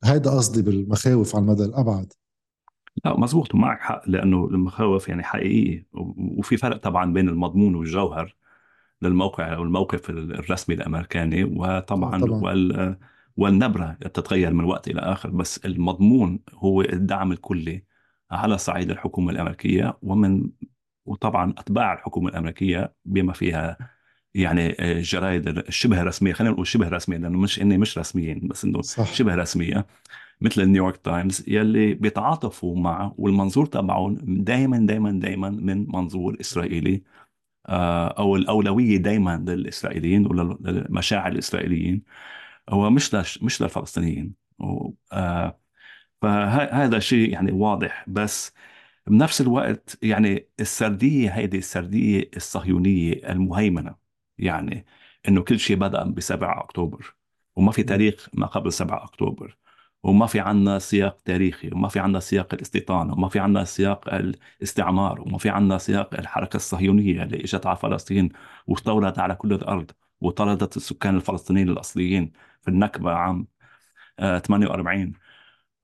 هيدا 0.03 0.31
قصدي 0.31 0.61
بالمخاوف 0.61 1.35
على 1.35 1.43
المدى 1.43 1.63
الأبعد. 1.63 2.13
لا 3.05 3.19
مزبوط 3.19 3.55
ومعك 3.55 3.81
حق 3.81 4.01
لأنه 4.09 4.45
المخاوف 4.45 5.09
يعني 5.09 5.23
حقيقية 5.23 5.87
وفي 5.93 6.57
فرق 6.57 6.77
طبعا 6.77 7.13
بين 7.13 7.29
المضمون 7.29 7.75
والجوهر 7.75 8.35
للموقع 9.01 9.53
أو 9.55 9.63
الموقف 9.63 10.09
الرسمي 10.09 10.75
الأمريكاني 10.75 11.43
وطبعا 11.43 12.19
طبعا. 12.21 12.41
وال 12.41 12.97
والنبرة 13.37 13.97
تتغير 14.13 14.53
من 14.53 14.63
وقت 14.63 14.87
إلى 14.87 14.99
آخر 15.01 15.29
بس 15.29 15.65
المضمون 15.65 16.39
هو 16.53 16.81
الدعم 16.81 17.31
الكلي 17.31 17.83
على 18.31 18.57
صعيد 18.57 18.91
الحكومة 18.91 19.31
الأمريكية 19.31 19.97
ومن 20.01 20.49
وطبعا 21.05 21.53
أتباع 21.57 21.93
الحكومة 21.93 22.29
الأمريكية 22.29 22.93
بما 23.05 23.33
فيها 23.33 23.77
يعني 24.35 24.91
الجرايد 24.91 25.47
الشبه 25.47 26.03
رسمية 26.03 26.33
خلينا 26.33 26.53
نقول 26.53 26.67
شبه 26.67 26.89
رسمية 26.89 27.17
لأنه 27.17 27.37
مش 27.39 27.61
إني 27.61 27.77
مش 27.77 27.97
رسميين 27.97 28.47
بس 28.47 28.65
إنه 28.65 28.81
صح. 28.81 29.13
شبه 29.13 29.35
رسمية 29.35 29.85
مثل 30.41 30.61
النيويورك 30.61 30.97
تايمز 30.97 31.43
يلي 31.47 31.93
بيتعاطفوا 31.93 32.75
معه 32.77 33.15
والمنظور 33.17 33.65
تبعهم 33.65 34.15
دائما 34.43 34.77
دائما 34.77 35.11
دائما 35.11 35.49
من 35.49 35.87
منظور 35.89 36.37
إسرائيلي 36.41 37.03
آه، 37.69 38.07
أو 38.07 38.35
الأولوية 38.35 38.97
دائما 38.97 39.45
للإسرائيليين 39.47 40.27
وللمشاعر 40.27 41.31
الإسرائيليين. 41.31 42.03
هو 42.69 42.89
مش 42.89 43.15
مش 43.43 43.61
للفلسطينيين. 43.61 44.35
آه، 45.13 45.59
فهذا 46.21 46.99
شيء 46.99 47.33
يعني 47.33 47.51
واضح. 47.51 48.05
بس 48.09 48.53
بنفس 49.07 49.41
الوقت 49.41 49.99
يعني 50.03 50.49
السردية 50.59 51.29
هيدي 51.29 51.57
السردية 51.57 52.31
الصهيونية 52.37 53.13
المهيمنة. 53.31 53.95
يعني 54.37 54.85
إنه 55.27 55.41
كل 55.43 55.59
شيء 55.59 55.77
بدأ 55.77 56.03
ب 56.03 56.19
7 56.19 56.63
أكتوبر 56.63 57.15
وما 57.55 57.71
في 57.71 57.83
تاريخ 57.83 58.29
ما 58.33 58.47
قبل 58.47 58.73
7 58.73 59.03
أكتوبر. 59.03 59.57
وما 60.03 60.25
في 60.27 60.39
عنا 60.39 60.79
سياق 60.79 61.21
تاريخي 61.25 61.69
وما 61.73 61.87
في 61.87 61.99
عنا 61.99 62.19
سياق 62.19 62.53
الاستيطان 62.53 63.11
وما 63.11 63.29
في 63.29 63.39
عنا 63.39 63.63
سياق 63.63 64.13
الاستعمار 64.13 65.21
وما 65.21 65.37
في 65.37 65.49
عنا 65.49 65.77
سياق 65.77 66.13
الحركة 66.13 66.57
الصهيونية 66.57 67.23
اللي 67.23 67.37
إجت 67.43 67.65
على 67.65 67.77
فلسطين 67.77 68.29
واستولت 68.67 69.19
على 69.19 69.35
كل 69.35 69.53
الأرض 69.53 69.91
وطردت 70.21 70.77
السكان 70.77 71.15
الفلسطينيين 71.15 71.69
الأصليين 71.69 72.31
في 72.61 72.67
النكبة 72.67 73.11
عام 73.11 73.47
48 74.19 75.13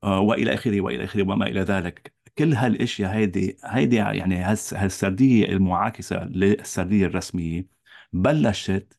آه، 0.04 0.18
آه، 0.18 0.20
وإلى 0.20 0.54
آخره 0.54 0.80
وإلى 0.80 1.04
آخره 1.04 1.22
وما 1.22 1.46
إلى 1.46 1.60
ذلك. 1.60 2.14
كل 2.38 2.54
هالأشياء 2.54 3.12
هيدي 3.14 3.56
هيدي 3.64 3.96
يعني 3.96 4.36
هالسردية 4.74 5.46
المعاكسة 5.46 6.24
للسردية 6.24 7.06
الرسمية 7.06 7.68
بلشت 8.12 8.98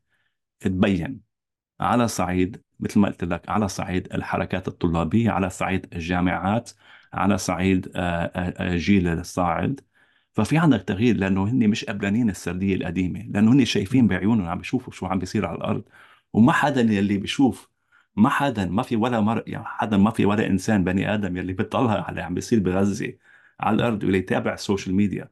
تبين 0.60 1.22
على 1.82 2.08
صعيد 2.08 2.65
مثل 2.80 3.00
ما 3.00 3.08
قلت 3.08 3.24
لك 3.24 3.50
على 3.50 3.68
صعيد 3.68 4.14
الحركات 4.14 4.68
الطلابية 4.68 5.32
على 5.32 5.50
صعيد 5.50 5.88
الجامعات 5.94 6.72
على 7.14 7.38
صعيد 7.38 7.92
آه، 7.96 8.00
آه، 8.00 8.74
آه، 8.74 8.76
جيل 8.78 9.08
الصاعد. 9.08 9.82
ففي 10.34 10.58
عندك 10.58 10.82
تغيير 10.84 11.18
لأنه 11.18 11.44
هن 11.44 11.70
مش 11.70 11.86
قبلانين 11.86 12.30
السردية 12.30 12.76
القديمة 12.76 13.20
لأنه 13.30 13.52
هن 13.54 13.66
شايفين 13.66 14.08
بعيونهم 14.08 14.48
عم 14.48 14.58
بيشوفوا 14.58 14.94
شو 14.94 15.06
عم 15.06 15.20
بيصير 15.20 15.46
على 15.46 15.58
الأرض. 15.58 15.84
وما 16.34 16.52
حدا 16.52 16.82
يلي 16.82 17.18
بيشوف 17.18 17.70
ما 18.16 18.30
حدا 18.30 18.66
ما 18.66 18.84
في 18.84 18.96
ولا 18.96 19.22
مر 19.22 19.44
يعني 19.48 19.66
حدا 19.66 19.98
ما 19.98 20.12
في 20.12 20.26
ولا 20.26 20.48
إنسان 20.48 20.84
بني 20.84 21.14
آدم 21.14 21.38
يلي 21.38 21.54
بيطلع 21.54 21.92
على 21.92 22.10
اللي 22.10 22.22
عم 22.22 22.34
بيصير 22.34 22.60
بغزة 22.60 23.14
على 23.60 23.76
الأرض 23.76 24.04
واللي 24.04 24.18
يتابع 24.18 24.54
ال 24.54 24.60
social 24.60 24.96
media 24.96 25.32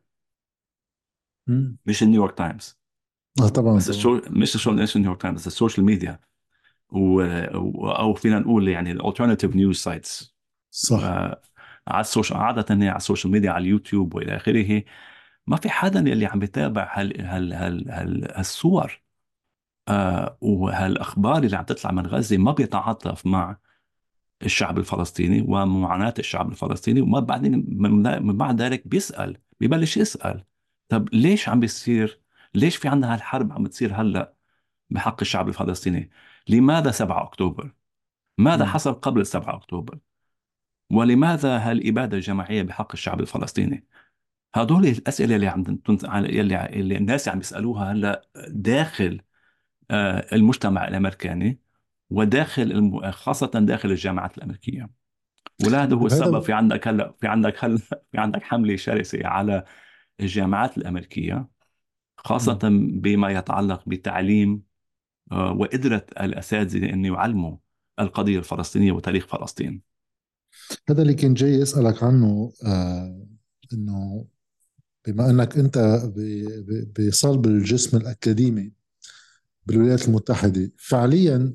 مش 1.86 2.04
النيويورك 2.04 2.38
تايمز. 2.38 2.80
آه 3.42 3.48
طبعا 3.48 3.78
بس 3.78 3.90
الشو 3.90 4.22
مش 4.30 4.56
الشو 4.56 4.72
نيويورك 4.72 5.22
تايمز 5.22 5.40
بس 5.40 5.48
ال 5.48 5.53
social 5.53 5.86
media 5.86 6.20
و... 6.94 7.22
أو 7.92 8.14
فينا 8.14 8.40
نقول 8.40 8.68
يعني 8.68 8.92
ال 8.92 8.97
alternative 8.97 9.56
news 9.56 9.78
sites 9.78 10.36
صح. 10.72 11.04
على 11.88 12.02
ال 12.02 12.07
social 12.07 12.38
عادة 12.40 12.76
هي 12.76 12.90
على 12.90 12.98
ال 12.98 13.02
social 13.02 13.32
media 13.34 13.52
على 13.52 13.62
اليوتيوب 13.62 14.16
وإلى 14.16 14.36
آخره. 14.36 14.84
ما 15.48 15.58
في 15.58 15.70
حدا 15.70 16.00
اللي 16.00 16.26
عم 16.26 16.40
بيتابع 16.40 16.92
هال 16.94 17.22
هال 17.22 17.54
هال 17.54 17.92
هال 17.92 18.32
هالصور. 18.36 19.02
آه 19.88 20.38
وهالأخبار 20.42 21.44
اللي 21.44 21.58
عم 21.58 21.64
تطلع 21.66 21.92
من 21.92 22.08
غزة 22.08 22.38
ما 22.38 22.52
بيتعاطف 22.52 23.26
مع 23.26 23.58
الشعب 24.44 24.78
الفلسطيني 24.78 25.42
ومعاناة 25.42 26.14
الشعب 26.20 26.52
الفلسطيني 26.52 27.02
وما 27.02 27.20
بعدين 27.20 27.66
من 28.24 28.38
بعد 28.38 28.62
ذلك 28.62 28.88
بيسأل 28.88 29.38
ببلش 29.60 29.98
يسأل. 29.98 30.44
طب 30.90 31.10
ليش 31.14 31.50
عم 31.50 31.60
بيصير؟ 31.60 32.22
ليش 32.56 32.76
في 32.76 32.88
عندنا 32.88 33.14
هالحرب 33.14 33.52
عم 33.54 33.64
بتصير 33.64 33.94
هلأ؟ 34.02 34.34
بحق 34.94 35.22
الشعب 35.22 35.48
الفلسطيني 35.48 36.10
لماذا 36.50 36.92
7 36.92 37.24
أكتوبر؟ 37.24 37.74
ماذا 38.38 38.66
حصل 38.66 38.94
قبل 38.94 39.26
7 39.26 39.56
أكتوبر؟ 39.56 40.00
ولماذا 40.90 41.58
هالإبادة 41.58 42.18
الجماعية 42.18 42.64
بحق 42.64 42.92
الشعب 42.94 43.20
الفلسطيني؟ 43.22 43.86
هدول 44.56 44.86
الأسئلة 44.86 45.36
اللي 45.36 45.48
عم 45.48 45.64
يلي 46.10 46.66
اللي 46.66 46.98
الناس 46.98 47.30
عم 47.30 47.40
يسألوها 47.40 47.92
هلا 47.92 48.28
داخل 48.48 49.22
آه، 49.92 50.36
المجتمع 50.36 50.88
الأمريكاني 50.88 51.60
وداخل 52.10 53.02
خاصة 53.12 53.48
داخل 53.48 53.92
الجامعات 53.92 54.38
الأمريكية 54.38 54.90
وهذا 55.66 55.96
هو 55.96 56.06
السبب 56.06 56.40
في 56.40 56.54
عندك 56.54 56.88
هلا 56.88 57.16
في 57.22 57.28
عندك 57.28 57.64
هلا 57.64 57.78
في 58.12 58.18
عندك 58.18 58.44
حملة 58.44 58.76
شرسة 58.76 59.28
على 59.28 59.64
الجامعات 60.20 60.78
الأمريكية 60.78 61.48
خاصة 62.18 62.60
بما 62.94 63.30
يتعلق 63.30 63.84
بتعليم 63.88 64.64
آه، 65.32 65.54
وقدرة 65.54 66.06
الأساتذة 66.22 66.94
أن 66.94 67.06
يعلموا 67.06 67.58
القضية 68.00 68.38
الفلسطينية 68.38 68.92
وتاريخ 68.92 69.28
فلسطين. 69.28 69.82
هذا 70.90 71.02
اللي 71.02 71.14
كان 71.14 71.34
جاي 71.34 71.64
أسألك 71.64 72.04
عنه 72.04 72.54
آه 72.66 73.28
إنه 73.74 74.26
بما 75.08 75.30
إنك 75.30 75.58
أنت 75.58 76.04
بصلب 77.00 77.46
الجسم 77.46 77.98
الأكاديمي 77.98 78.72
بالولايات 79.66 80.08
المتحدة 80.08 80.72
فعليا 80.78 81.54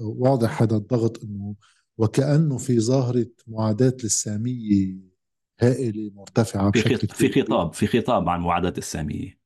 واضح 0.00 0.62
هذا 0.62 0.76
الضغط 0.76 1.24
إنه 1.24 1.54
وكأنه 1.98 2.58
في 2.58 2.80
ظاهرة 2.80 3.26
معاداة 3.46 3.96
للسامية 4.02 4.96
هائلة 5.60 6.10
مرتفعة 6.14 6.70
في 6.70 6.80
بشكل 6.80 7.08
في 7.08 7.42
خطاب 7.42 7.74
في 7.74 7.86
خطاب 7.86 8.28
عن 8.28 8.40
معاداة 8.40 8.74
السامية. 8.78 9.38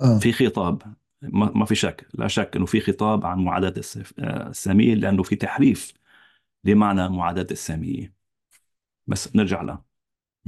آه. 0.00 0.18
في 0.18 0.32
خطاب. 0.32 0.94
ما 1.22 1.64
في 1.64 1.74
شك 1.74 2.06
لا 2.14 2.28
شك 2.28 2.50
إنه 2.56 2.66
في 2.66 2.80
خطاب 2.80 3.26
عن 3.26 3.38
معاداة 3.38 3.74
السامية 4.18 4.94
لأنه 4.94 5.22
في 5.22 5.36
تحريف 5.36 5.92
لمعنى 6.64 7.08
معاداة 7.08 7.46
السامية. 7.50 8.14
بس 9.06 9.36
نرجع 9.36 9.62
لها 9.62 9.84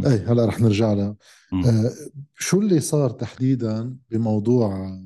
أي 0.07 0.19
هلا 0.19 0.47
رح 0.47 0.61
نرجع 0.61 0.93
لها 0.93 1.17
آه 1.53 1.91
شو 2.39 2.61
اللي 2.61 2.81
صار 2.81 3.11
تحديدا 3.11 3.97
بموضوع 4.11 4.99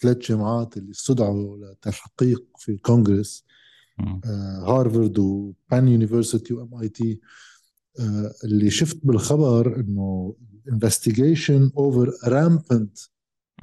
ثلاث 0.00 0.18
جامعات 0.18 0.76
اللي 0.76 0.90
استدعوا 0.90 1.56
لتحقيق 1.56 2.44
في 2.58 2.72
الكونغرس؟ 2.72 3.44
آه 4.00 4.64
هارفارد 4.66 5.18
و 5.18 5.88
Penn 5.88 6.54
University 6.54 6.74
و 6.74 6.88
MIT 6.88 7.20
اللي 8.44 8.70
شفت 8.70 9.06
بالخبر 9.06 9.80
إنه 9.80 10.36
investigation 10.72 11.70
over 11.76 12.12
rampant 12.24 12.98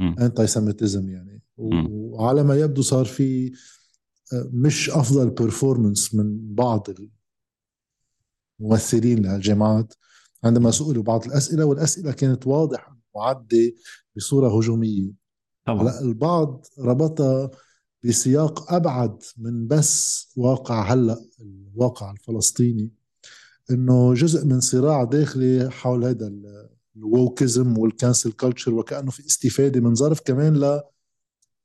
antisemitism 0.01 1.09
يعني. 1.09 1.40
وعلى 1.57 2.43
ما 2.43 2.55
يبدو 2.55 2.81
صار 2.81 3.05
في 3.05 3.51
آه، 4.33 4.49
مش 4.53 4.89
أفضل 4.89 5.29
performance 5.29 6.15
من 6.15 6.55
بعض 6.55 6.87
الممثلين 8.59 9.23
لهالجامعات. 9.23 9.93
عندما 10.43 10.71
سئلوا 10.71 11.03
بعض 11.03 11.25
الأسئلة 11.25 11.65
والأسئلة 11.65 12.11
كانت 12.11 12.47
واضحة 12.47 12.97
معدة 13.15 13.73
بصورة 14.15 14.57
هجومية. 14.57 15.11
طبعا. 15.65 15.81
هلأ 15.81 16.01
البعض 16.01 16.65
ربطها 16.79 17.51
بسياق 18.03 18.73
أبعد 18.73 19.23
من 19.37 19.67
بس 19.67 20.27
واقع 20.37 20.93
هلأ 20.93 21.25
الواقع 21.41 22.11
الفلسطيني 22.11 22.91
إنه 23.71 24.13
جزء 24.13 24.45
من 24.45 24.59
صراع 24.59 25.03
داخلي 25.03 25.69
حول 25.71 26.05
هذا 26.05 26.33
ال 26.95 27.05
wokeism 27.06 27.77
وال 27.77 27.91
cancel 27.91 28.31
culture 28.31 28.73
وكأنه 28.73 29.11
في 29.11 29.25
استفادة 29.25 29.81
من 29.81 29.95
ظرف 29.95 30.21
كمان 30.25 30.57
ل 30.57 30.81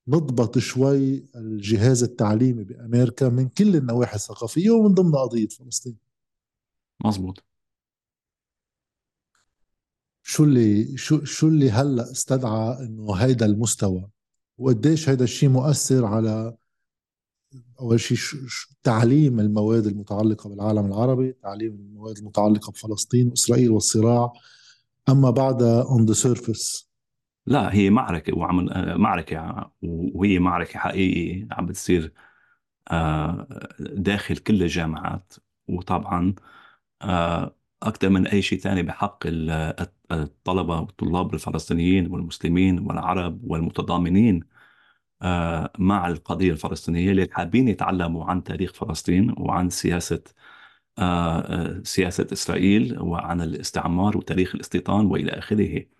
نضبط 0.09 0.59
شوي 0.59 1.25
الجهاز 1.37 2.03
التعليمي 2.03 2.65
بأمريكا 2.65 3.29
من 3.29 3.49
كل 3.49 3.77
النواحي 3.77 4.17
الثقافية 4.17 4.71
ومن 4.71 4.95
ضمن 4.95 5.15
قضية 5.17 5.49
فلسطين. 5.49 5.97
مزبوط 7.05 7.45
شو 10.23 10.45
اللي 10.45 10.97
شو 10.97 11.25
شو 11.25 11.49
اللي 11.49 11.71
هلأ 11.71 12.11
استدعى 12.13 12.85
إنه 12.87 13.15
هيدا 13.15 13.47
المستوى؟ 13.47 14.09
وقديش 14.59 15.09
هيدا 15.09 15.25
الشيء 15.25 15.49
مؤثر 15.49 16.05
على 16.05 16.57
أول 17.81 18.01
شيء 18.01 18.19
تعليم 18.83 19.41
المواد 19.41 19.87
المتعلقة 19.87 20.51
بالعالم 20.51 20.87
العربي 20.87 21.33
تعليم 21.33 21.75
المواد 21.75 22.19
المتعلقة 22.19 22.73
بفلسطين 22.73 23.29
وإسرائيل 23.29 23.71
والصراع. 23.71 24.33
أما 25.09 25.31
بعدها 25.31 25.83
on 25.83 26.07
the 26.07 26.13
surface 26.13 26.86
لا 27.47 27.75
هي 27.75 27.91
معركة 27.91 28.39
وعم 28.39 28.69
معركة 29.01 29.71
وهي 29.83 30.39
معركة 30.39 30.79
حقيقية 30.79 31.49
عم 31.53 31.67
بتصير 31.67 32.13
آه، 32.91 33.49
داخل 33.81 34.37
كل 34.37 34.63
الجامعات 34.63 35.35
وطبعا 35.69 36.35
آه، 37.03 37.57
أكثر 37.83 38.09
من 38.11 38.27
أي 38.27 38.43
شيء 38.43 38.59
ثاني 38.59 38.83
بحق 38.83 39.25
الطلبة 40.13 40.81
والطلاب 40.81 41.35
الفلسطينيين 41.35 42.13
والمسلمين 42.13 42.79
والعرب 42.79 43.41
والمتضامنين 43.45 44.41
آه، 45.23 45.73
مع 45.79 46.09
القضية 46.09 46.53
الفلسطينية 46.53 47.11
اللي 47.11 47.29
حابين 47.33 47.69
يتعلموا 47.69 48.25
عن 48.25 48.45
تاريخ 48.45 48.73
فلسطين 48.75 49.35
وعن 49.39 49.71
سياسة 49.71 50.23
آه، 50.99 51.39
آه، 51.41 51.83
سياسة 51.85 52.27
إسرائيل 52.33 53.01
وعن 53.01 53.41
الاستعمار 53.41 54.17
وتاريخ 54.19 54.55
الاستيطان 54.55 55.07
وإلى 55.07 55.33
آخره. 55.33 55.96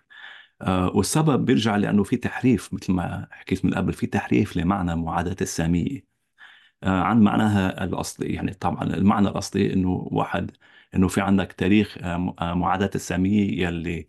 والسبب 0.67 1.45
بيرجع 1.45 1.75
لأنه 1.75 2.03
في 2.03 2.17
تحريف 2.17 2.73
مثل 2.73 2.93
ما 2.93 3.27
حكيت 3.31 3.65
من 3.65 3.73
قبل 3.73 3.93
في 3.93 4.07
تحريف 4.07 4.57
لمعنى 4.57 4.95
معاداة 4.95 5.35
السامية. 5.41 6.17
عن 6.83 7.21
معناها 7.21 7.83
الأصلي 7.83 8.33
يعني 8.33 8.53
طبعا 8.53 8.83
المعنى 8.83 9.29
الأصلي 9.29 9.73
إنه 9.73 10.07
واحد 10.11 10.51
إنه 10.95 11.07
في 11.07 11.21
عندك 11.21 11.53
تاريخ 11.53 11.97
آه، 12.01 12.35
آه، 12.39 12.53
معاداة 12.53 12.89
السامية 12.95 13.63
يلي 13.67 14.07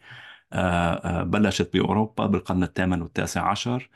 آه، 0.52 1.22
بلشت 1.22 1.72
بأوروبا 1.74 2.26
بالقرن 2.26 2.62
الثامن 2.62 3.02
والتاسع 3.02 3.50
عشر. 3.50 3.90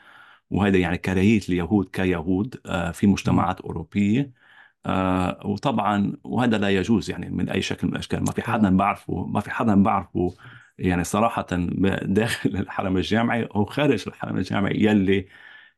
وهذا 0.49 0.77
يعني 0.77 0.97
كراهيه 0.97 1.41
اليهود 1.49 1.89
كيهود 1.89 2.55
في 2.93 3.07
مجتمعات 3.07 3.61
أوروبية. 3.61 4.33
وطبعا 5.45 6.13
وهذا 6.23 6.57
لا 6.57 6.69
يجوز 6.69 7.09
يعني 7.09 7.29
من 7.29 7.49
أي 7.49 7.61
شكل 7.61 7.87
من 7.87 7.93
الأشكال. 7.93 8.19
ما 8.23 8.31
في 8.31 8.41
حدا 8.41 8.77
بعرفه 8.77 9.25
ما 9.25 9.39
في 9.41 9.51
حدا 9.51 9.83
بعرفه 9.83 10.35
يعني 10.77 11.03
صراحة 11.03 11.45
داخل 12.03 12.57
الحرم 12.57 12.97
الجامعي 12.97 13.43
أو 13.45 13.65
خارج 13.65 14.03
الحرم 14.07 14.37
الجامعي 14.37 14.73
يلي 14.83 15.27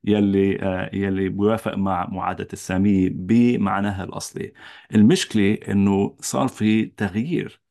يلي 0.03 0.61
آه، 0.63 0.89
يلي 0.95 1.29
بيوافق 1.29 1.75
مع 1.75 2.07
معاداة 2.09 2.47
السامية 2.53 3.09
بمعناها 3.13 4.03
الأصلي. 4.03 4.53
المشكلة 4.95 5.53
أنه 5.69 6.17
صار 6.21 6.47
في 6.47 6.85
تغيير 6.85 7.61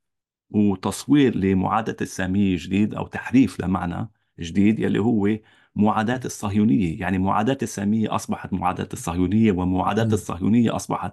وتصوير 0.50 1.37
لمعاداة 1.37 1.96
السامية 2.00 2.56
جديد 2.60 2.94
أو 2.94 3.06
تحريف 3.06 3.60
لمعنى 3.60 4.10
جديد 4.40 4.78
يلي 4.80 4.98
هو 4.98 5.28
معاداة 5.76 6.20
الصهيونية. 6.24 7.00
يعني 7.00 7.18
معاداة 7.18 7.58
السامية 7.62 8.14
أصبحت 8.14 8.52
معاداة 8.52 8.88
الصهيونية 8.92 9.52
ومعاداة 9.52 10.04
الصهيونية 10.14 10.76
أصبحت 10.76 11.12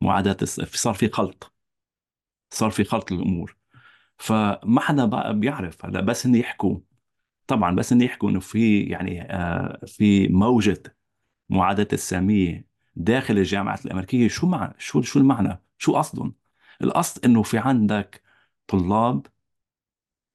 معاداة 0.00 0.36
صار 0.44 0.94
في 0.94 1.08
خلط. 1.08 1.54
صار 2.54 2.70
في 2.70 2.84
خلط 2.84 3.12
الأمور 3.12 3.56
فما 4.22 4.80
حدا 4.80 5.04
بقى 5.04 5.38
بيعرف 5.40 5.84
هلا 5.86 6.00
بس 6.00 6.26
هن 6.26 6.34
يحكوا 6.34 6.78
طبعا 7.46 7.76
بس 7.76 7.92
ان 7.92 8.00
يحكوا 8.02 8.30
إنه 8.30 8.40
في 8.40 8.82
يعني 8.82 9.22
آه 9.22 9.80
في 9.86 10.28
موجة 10.28 10.82
معاداة 11.50 11.88
السامية 11.92 12.66
داخل 12.96 13.38
الجامعات 13.38 13.86
الأمريكية 13.86 14.28
شو 14.28 14.46
مع 14.48 14.74
شو 14.78 15.02
شو 15.02 15.18
المعنى؟ 15.20 15.62
شو 15.78 15.96
قصدهم؟ 15.96 16.34
القصد 16.82 17.24
إنه 17.24 17.42
في 17.42 17.58
عندك 17.58 18.22
طلاب 18.68 19.26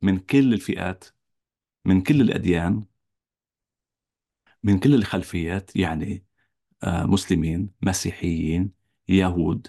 من 0.02 0.19
كل 0.19 0.54
الفئات 0.54 1.06
من 1.86 2.02
كل 2.02 2.21
الأديان 2.21 2.86
من 4.63 4.80
كل 4.80 4.93
الخلفيات 4.95 5.76
يعني 5.76 6.26
آه 6.84 7.06
مسلمين 7.06 7.71
مسيحيين 7.84 8.73
يهود 9.10 9.67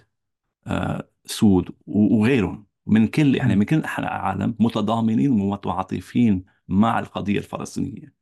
آه 0.69 1.11
سود 1.27 1.77
وغيرهم 1.89 2.68
من 2.89 3.09
كل 3.09 3.37
يعني 3.37 3.57
من 3.57 3.65
كل 3.65 3.77
العالم 3.99 4.57
متضامنين 4.61 5.31
ومتعاطفين 5.43 6.45
مع 6.69 6.99
القضية 6.99 7.39
الفلسطينية. 7.39 8.15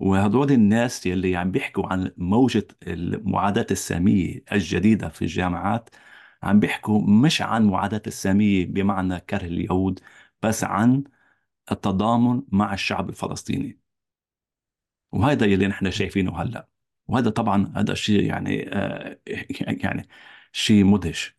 وهدول 0.00 0.52
الناس 0.52 1.06
يلي 1.06 1.36
عم 1.36 1.50
بيحكوا 1.50 1.86
عن 1.86 2.12
موجة 2.18 2.68
المعاداة 2.88 3.66
السامية 3.70 4.44
الجديدة 4.52 5.08
في 5.08 5.22
الجامعات 5.22 5.90
عم 6.42 6.60
بيحكوا 6.60 7.02
مش 7.02 7.42
عن 7.42 7.66
معاداة 7.66 8.02
السامية 8.06 8.66
بمعنى 8.66 9.20
كره 9.20 9.44
اليهود 9.46 10.00
بس 10.42 10.64
عن 10.64 11.04
التضامن 11.72 12.42
مع 12.52 12.74
الشعب 12.74 13.08
الفلسطيني. 13.10 13.80
وهذا 15.12 15.46
يلي 15.46 15.66
نحن 15.66 15.90
شايفينه 15.90 16.42
هلأ. 16.42 16.68
وهذا 17.08 17.30
طبعا 17.30 17.72
هذا 17.76 17.94
شيء 17.94 18.24
يعني 18.24 18.74
آه 18.74 19.20
يعني 19.84 20.08
شيء 20.52 20.84
مدهش. 20.84 21.36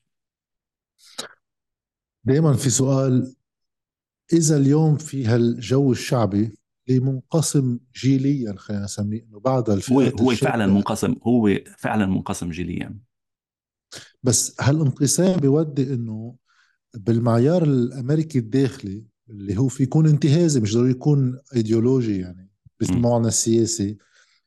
دائما 2.26 2.54
في 2.54 2.70
سؤال 2.70 3.36
إذا 4.34 4.58
اليوم 4.58 4.98
في 4.98 5.26
هالجو 5.26 5.92
الشعبي 5.92 6.58
اللي 6.90 7.00
منقسم 7.00 7.80
جيليا 7.96 8.56
خلينا 8.58 8.84
نسميه 8.84 9.24
إنه 9.24 9.40
بعد 9.40 9.70
هو 9.70 10.02
هو 10.02 10.36
فعلا 10.36 10.68
منقسم 10.68 11.16
هو 11.24 11.60
فعلا 11.78 12.06
منقسم 12.06 12.50
جيليا. 12.50 13.00
بس 14.24 14.56
هالانقسام 14.62 15.40
بيودي 15.40 15.94
إنه 15.94 16.36
بالمعيار 16.94 17.64
الأمريكي 17.64 18.40
الداخلي 18.40 19.06
اللي 19.30 19.58
هو 19.58 19.68
في 19.68 19.84
يكون 19.84 20.08
انتهازي 20.08 20.60
مش 20.60 20.74
ضروري 20.74 20.92
يكون 20.92 21.40
إيديولوجي 21.56 22.20
يعني 22.20 22.50
بالمعنى 22.80 23.28
السياسي 23.28 23.98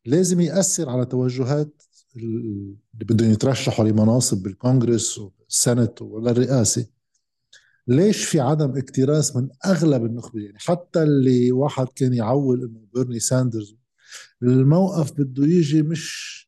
لازم 0.04 0.40
يأثر 0.40 0.88
على 0.88 1.06
توجهات 1.06 1.82
اللي 2.16 2.76
بدهم 2.92 3.30
يترشحوا 3.30 3.84
لمناصب 3.84 4.42
بالكونغرس 4.42 5.18
وال 5.18 5.39
Senate 5.39 6.02
ولا 6.02 6.30
الرئاسة. 6.30 6.97
ليش 7.88 8.24
في 8.24 8.40
عدم 8.40 8.76
اكتراث 8.76 9.36
من 9.36 9.48
أغلب 9.66 10.04
النخبه 10.04 10.40
يعني 10.40 10.58
حتى 10.58 11.02
اللي 11.02 11.52
واحد 11.52 11.86
كان 11.96 12.14
يعول 12.14 12.62
إنه 12.64 12.80
بيرني 12.94 13.20
ساندرز 13.20 13.76
الموقف 14.42 15.12
بده 15.12 15.46
يجي 15.46 15.82
مش 15.82 16.38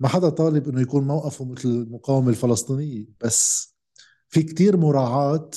ما 0.00 0.08
حدا 0.08 0.28
طالب 0.28 0.68
إنه 0.68 0.80
يكون 0.80 1.06
موقفه 1.06 1.44
مثل 1.44 1.68
المقاومة 1.68 2.30
الفلسطينية 2.30 3.06
بس 3.24 3.74
في 4.28 4.42
كتير 4.42 4.76
مراعاة 4.76 5.50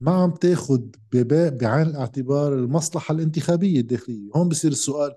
ما 0.00 0.12
عم 0.12 0.30
تاخد 0.30 0.96
بعين 1.12 1.86
الاعتبار 1.86 2.54
المصلحة 2.54 3.14
الانتخابية 3.14 3.80
الداخلية. 3.80 4.30
هون 4.36 4.48
بصير 4.48 4.70
السؤال 4.70 5.16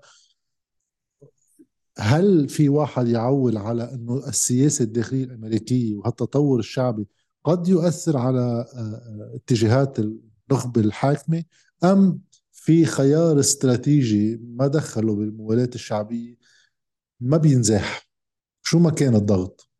هل 1.98 2.48
في 2.48 2.68
واحد 2.68 3.08
يعول 3.08 3.56
على 3.56 3.94
إنه 3.94 4.28
السياسة 4.28 4.82
الداخلية 4.82 5.24
الأمريكية 5.24 5.96
وهالتطور 5.96 6.58
الشعبي 6.58 7.06
قد 7.44 7.68
يؤثر 7.68 8.16
على 8.16 8.40
آه، 8.40 8.66
آه، 8.76 9.32
اتجاهات 9.34 9.98
النخبة 9.98 10.80
الحاكمة 10.80 11.44
أم 11.84 12.20
في 12.52 12.84
خيار 12.84 13.40
استراتيجي 13.40 14.40
ما 14.42 14.66
دخله 14.66 15.16
بالموالاة 15.16 15.70
الشعبية؟ 15.74 16.36
ما 17.20 17.36
بينزاح. 17.36 18.08
شو 18.62 18.78
ما 18.78 18.90
كان 18.90 19.14
الضغط؟ 19.14 19.70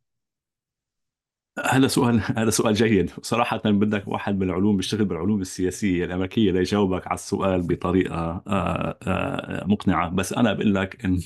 هذا 1.65 1.87
سؤال 1.87 2.21
هذا 2.37 2.51
سؤال 2.51 2.75
جيد. 2.75 3.11
صراحة 3.23 3.57
بدك 3.65 4.09
واحد 4.09 4.39
بالعلوم 4.39 4.77
بيشتغل 4.77 5.05
بالعلوم 5.05 5.41
السياسية 5.41 6.05
الأمريكية 6.05 6.53
ليجاوبك 6.53 7.07
على 7.07 7.15
السؤال 7.15 7.63
بطريقة 7.63 8.43
آه، 8.47 9.65
مقنعة. 9.67 10.09
بس 10.11 10.33
أنا 10.33 10.53
بقول 10.53 10.75
لك 10.75 11.05
إنه 11.05 11.21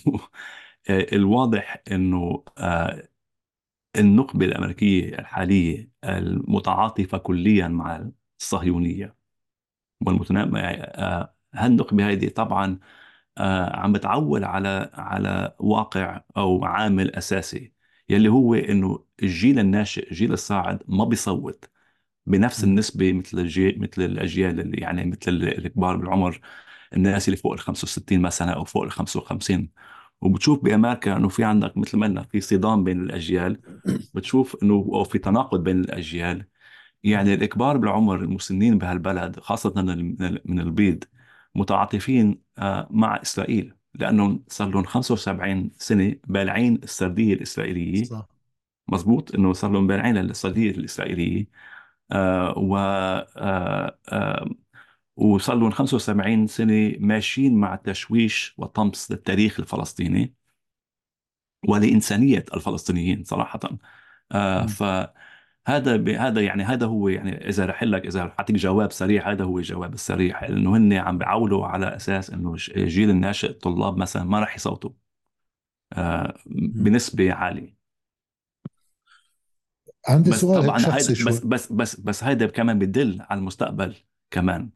الواضح 0.90 1.83
إنه 1.92 2.45
النخبة 3.96 4.46
الأمريكية 4.46 5.18
الحالية 5.18 5.90
المتعاطفة 6.05 7.18
كليا 7.18 7.68
مع 7.68 8.11
الصهيونية 8.40 9.16
والمتناقضة 10.07 10.59
هالنخبة 11.55 12.11
هذه 12.12 12.28
طبعا 12.28 12.78
عم 13.74 13.92
بتعول 13.92 14.44
على 14.44 14.90
على 14.94 15.57
واقع 15.61 16.22
أو 16.37 16.64
عامل 16.64 17.11
أساسي 17.16 17.72
يلي 18.09 18.28
هو 18.28 18.55
إنه 18.55 19.05
الجيل 19.22 19.59
الناشئ 19.59 20.11
الجيل 20.11 20.33
الصاعد 20.33 20.83
ما 20.88 21.05
بيصوت 21.05 21.70
بنفس 22.26 22.64
النسبة 22.64 23.12
مثل 23.12 23.38
الجيل 23.38 23.81
مثل 23.81 24.02
الأجيال 24.02 24.61
اللي 24.61 24.78
يعني 24.78 25.05
مثل 25.05 25.31
الكبار 25.33 25.96
بالعمر 25.96 26.40
الناس 26.94 27.28
اللي 27.28 27.37
فوق 27.37 27.52
ال 27.52 27.61
65 27.61 28.22
مثلا 28.22 28.52
أو 28.55 28.64
فوق 28.64 28.83
ال 28.85 28.90
55 28.92 29.70
وبتشوف 30.22 30.64
بامريكا 30.64 31.16
إنه 31.16 31.28
في 31.28 31.44
عندك 31.44 31.76
مثل 31.76 31.98
ما 31.98 32.06
قلنا 32.06 32.22
في 32.22 32.40
صدام 32.40 32.85
بين 32.85 33.00
الأجيال 33.00 33.61
بتشوف 34.14 34.56
إنه 34.62 34.74
أو 34.74 35.04
في 35.04 35.18
تناقض 35.18 35.62
بين 35.64 35.80
الأجيال. 35.80 36.46
يعني 37.04 37.35
الكبار 37.35 37.76
بالعمر 37.76 38.16
المسنين 38.16 38.78
بهالبلد 38.78 39.40
خاصة 39.40 39.72
من 40.44 40.61
البيض 40.61 41.04
متعاطفين 41.54 42.42
آه، 42.58 42.88
مع 42.90 43.22
إسرائيل 43.22 43.74
لأنهم 43.94 44.44
صار 44.48 44.68
لهم 44.68 44.85
75 44.85 45.70
سنة 45.78 46.16
بالعين 46.26 46.74
السردية 46.82 47.35
الإسرائيلية. 47.35 48.04
صح. 48.04 48.28
مزبوط؟ 48.88 49.35
إنه 49.35 49.52
صار 49.52 49.70
لهم 49.70 49.87
بالعين 49.87 50.16
السردية 50.18 50.70
الإسرائيلية. 50.70 51.46
آه 52.12 52.58
و 52.58 52.76
آه 52.76 53.98
آه 54.08 54.50
وصار 55.16 55.57
لهم 55.57 55.70
75 55.70 56.46
سنة 56.46 56.96
ماشيين 56.98 57.55
مع 57.55 57.77
تشويش 57.77 58.55
وطمس 58.59 59.11
للتاريخ 59.11 59.61
الفلسطيني 59.61 60.35
ولإنسانية 61.68 62.44
الفلسطينيين 62.55 63.25
صراحة. 63.25 63.61
آه 64.33 64.66
ف 64.66 64.83
هذا 65.66 66.18
هذا 66.18 66.40
يعني 66.40 66.62
هذا 66.64 66.87
هو 66.87 67.09
يعني 67.09 67.48
إذا 67.48 67.66
رح 67.66 67.83
لك 67.83 68.07
إذا 68.07 68.25
رح 68.25 68.35
أعطيك 68.38 68.57
جواب 68.57 68.92
سريع 68.92 69.33
هذا 69.33 69.44
هو 69.44 69.59
الجواب 69.59 69.94
السريع 69.94 70.48
انه 70.48 70.77
هن 70.77 70.92
عم 70.92 71.18
بيعولوا 71.18 71.66
على 71.66 71.96
أساس 71.96 72.31
إنه 72.31 72.55
الجيل 72.77 73.11
الناشئ 73.11 73.51
الطلاب 73.51 73.96
مثلا 73.96 74.25
ما 74.25 74.40
رح 74.40 74.57
يصوتوا. 74.57 74.90
آه 75.92 76.35
بنسبة 76.46 77.33
عالية. 77.33 77.77
عندي 80.09 80.31
بس 80.31 80.40
سؤال 80.40 80.66
طبعا 80.66 80.79
هيدا 80.79 81.25
بس 81.25 81.44
بس 81.44 81.72
بس 81.72 82.01
بس 82.01 82.25
هيدا 82.25 82.46
كمان 82.46 82.79
بدل 82.79 83.18
على 83.20 83.38
المستقبل 83.38 83.96
كمان. 84.31 84.70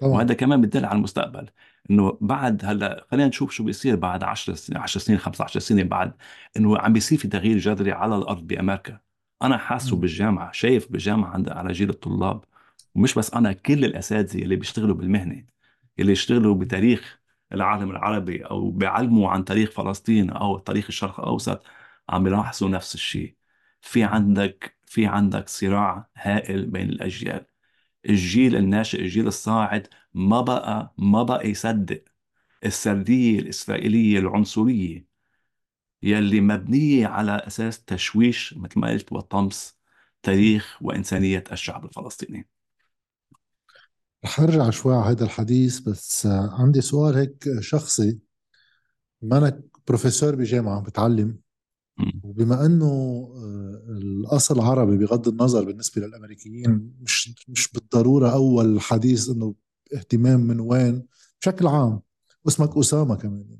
طبعا. 0.00 0.12
وهذا 0.12 0.34
كمان 0.34 0.60
بدل 0.60 0.84
على 0.84 0.96
المستقبل 0.96 1.46
إنه 1.90 2.18
بعد 2.20 2.64
هلأ 2.64 3.06
خلينا 3.10 3.28
نشوف 3.28 3.50
شو 3.50 3.64
بيصير 3.64 3.96
بعد 3.96 4.22
10 4.24 4.54
سنين 4.54 4.80
10 4.80 5.00
سنين 5.00 5.18
15 5.18 5.60
سنة 5.60 5.82
بعد 5.82 6.12
إنه 6.56 6.78
عم 6.78 6.92
بيصير 6.92 7.18
في 7.18 7.28
تغيير 7.28 7.58
جذري 7.58 7.92
على 7.92 8.16
الأرض 8.16 8.46
بأمريكا. 8.46 9.00
أنا 9.42 9.56
حاسه 9.58 9.96
بالجامعة 9.96 10.52
شايف 10.52 10.92
بالجامعة 10.92 11.30
عند 11.30 11.48
على 11.48 11.72
جيل 11.72 11.90
الطلاب. 11.90 12.44
ومش 12.94 13.14
بس 13.14 13.34
أنا 13.34 13.52
كل 13.52 13.84
الأساتذة 13.84 14.42
اللي 14.42 14.56
بيشتغلوا 14.56 14.94
بالمهنة 14.94 15.46
اللي 15.98 16.12
يشتغلوا 16.12 16.54
بتاريخ 16.54 17.20
العالم 17.52 17.90
العربي 17.90 18.42
أو 18.46 18.70
بيعلموا 18.70 19.30
عن 19.30 19.44
تاريخ 19.44 19.70
فلسطين 19.70 20.30
أو 20.30 20.58
تاريخ 20.58 20.86
الشرق 20.88 21.20
الأوسط 21.20 21.62
عم 22.08 22.24
بيلاحظوا 22.24 22.68
نفس 22.68 22.94
الشيء. 22.94 23.34
في 23.80 24.04
عندك 24.04 24.76
في 24.86 25.06
عندك 25.06 25.48
صراع 25.48 26.08
هائل 26.16 26.66
بين 26.66 26.88
الأجيال. 26.88 27.46
الجيل 28.08 28.56
الناشئ 28.56 29.00
الجيل 29.00 29.26
الصاعد 29.26 29.88
ما 30.14 30.40
بقى 30.40 30.94
ما 30.98 31.22
بقى 31.22 31.48
يصدق. 31.50 32.04
السردية 32.64 33.38
الإسرائيلية 33.38 34.18
العنصرية 34.18 35.06
يلي 36.02 36.40
مبنية 36.40 37.06
على 37.06 37.32
أساس 37.32 37.84
تشويش 37.84 38.54
مثل 38.58 38.80
ما 38.80 38.90
قلت 38.90 39.12
وطمس 39.12 39.78
تاريخ 40.22 40.78
وإنسانية 40.82 41.44
الشعب 41.52 41.84
الفلسطيني. 41.84 42.48
رح 44.24 44.40
ارجع 44.40 44.70
شوي 44.70 44.94
على 44.94 45.04
هذا 45.10 45.24
الحديث 45.24 45.78
بس 45.78 46.26
عندي 46.26 46.80
سؤال 46.80 47.16
هيك 47.16 47.44
شخصي. 47.60 48.18
بما 49.22 49.38
انك 49.38 49.64
بروفيسور 49.88 50.34
بجامعة 50.34 50.80
بتعلم. 50.82 51.38
وبما 52.22 52.66
إنه 52.66 52.86
آه، 53.36 53.82
الأصل 53.88 54.60
عربي 54.60 54.96
بغض 54.96 55.28
النظر 55.28 55.64
بالنسبة 55.64 56.06
للأمريكيين 56.06 56.92
مش 57.00 57.34
مش 57.48 57.72
بالضرورة 57.72 58.28
أول 58.28 58.80
حديث 58.80 59.28
إنه 59.28 59.54
اهتمام 59.94 60.40
من 60.40 60.60
وين 60.60 61.06
بشكل 61.40 61.66
عام 61.66 62.00
واسمك 62.44 62.76
اسامه 62.76 63.16
كمان 63.16 63.58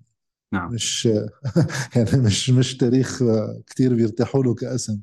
نعم. 0.52 0.72
مش 0.72 1.06
يعني 1.96 2.16
مش 2.16 2.50
مش 2.50 2.76
تاريخ 2.76 3.22
كثير 3.66 3.94
بيرتاحوا 3.94 4.44
له 4.44 4.54
كاسم. 4.54 5.00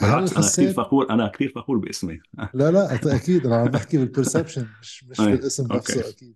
هل 0.00 0.08
أنا 0.08 0.26
كثير 0.26 0.72
فخور 0.72 1.10
أنا 1.10 1.28
كثير 1.28 1.52
فخور 1.54 1.78
باسمي. 1.78 2.20
لا 2.54 2.70
لا 2.70 2.94
أكيد 3.16 3.46
أنا 3.46 3.56
عم 3.56 3.68
بحكي 3.68 3.98
بالبرسبشن 3.98 4.66
مش 4.80 5.04
مش 5.04 5.20
بالاسم 5.20 5.66
نفسه 5.72 6.08
أكيد. 6.08 6.34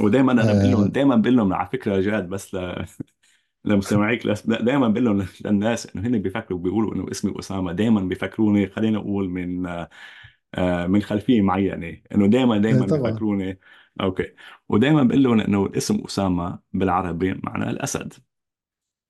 ودائما 0.00 0.32
أنا 0.32 0.52
بقول 0.52 0.70
لهم 0.70 0.84
آه. 0.84 0.88
دائما 0.88 1.16
بقول 1.16 1.36
لهم 1.36 1.52
على 1.52 1.68
فكرة 1.72 2.00
جاد 2.00 2.28
بس 2.28 2.54
ل... 2.54 2.58
لمستمعيك 3.64 4.26
دائما 4.46 4.88
بقول 4.88 5.04
لهم 5.04 5.26
للناس 5.44 5.96
إنه 5.96 6.06
هن 6.08 6.18
بيفكروا 6.22 6.58
بيقولوا 6.58 6.94
إنه 6.94 7.10
اسمي 7.10 7.38
اسامه 7.38 7.72
دائما 7.72 8.00
بيفكروني 8.00 8.66
خلينا 8.66 8.98
نقول 8.98 9.28
من 9.28 9.66
آه، 10.54 10.86
من 10.86 11.02
خلفية 11.02 11.40
معينة. 11.42 12.02
إنه 12.14 12.26
دائما 12.26 12.58
دائما 12.58 12.80
إيه، 12.84 13.02
بيفكروني. 13.02 13.58
أوكي. 14.00 14.34
ودائما 14.68 15.02
بقول 15.02 15.22
لهم 15.22 15.40
إنه 15.40 15.66
الاسم 15.66 16.00
اسامه 16.04 16.58
بالعربي 16.72 17.34
معناه 17.34 17.70
الأسد. 17.70 18.12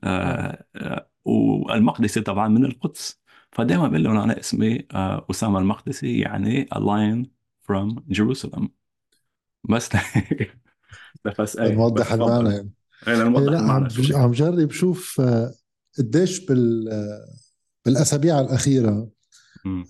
آه. 0.05 0.65
آه 0.77 1.11
والمقدسي 1.25 2.21
طبعا 2.21 2.49
من 2.49 2.65
القدس. 2.65 3.21
فدائما 3.53 3.89
بقول 3.89 4.05
لهم 4.05 4.17
أنا 4.17 4.39
اسمي 4.41 4.87
آه 4.95 5.27
اسامه 5.31 5.59
المقدسي 5.59 6.19
يعني 6.21 6.69
a 6.75 6.79
lion 6.79 7.27
from 7.63 8.01
Jerusalem. 8.15 8.69
بس 9.65 9.91
بس 11.39 11.57
إيه 11.57 11.75
نوضح 11.75 12.13
المعنى. 12.13 12.71
نوضح 13.09 13.53
إيه، 13.53 13.61
المعنى 13.61 14.15
عم 14.15 14.33
جرب 14.33 14.71
شوف 14.71 15.21
آه، 15.21 15.55
قديش 15.99 16.45
بال 16.47 16.89
آه، 16.89 17.35
بالأسابيع 17.85 18.41
الأخيرة 18.41 19.11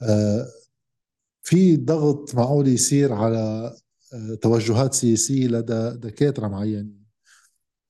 آه 0.03 0.47
في 1.43 1.77
ضغط 1.77 2.35
معقول 2.35 2.69
يصير 2.69 3.13
على 3.13 3.75
توجهات 4.43 4.95
سياسية 4.95 5.47
لدى 5.49 5.91
دكاترة 5.91 6.49
معينين 6.49 7.05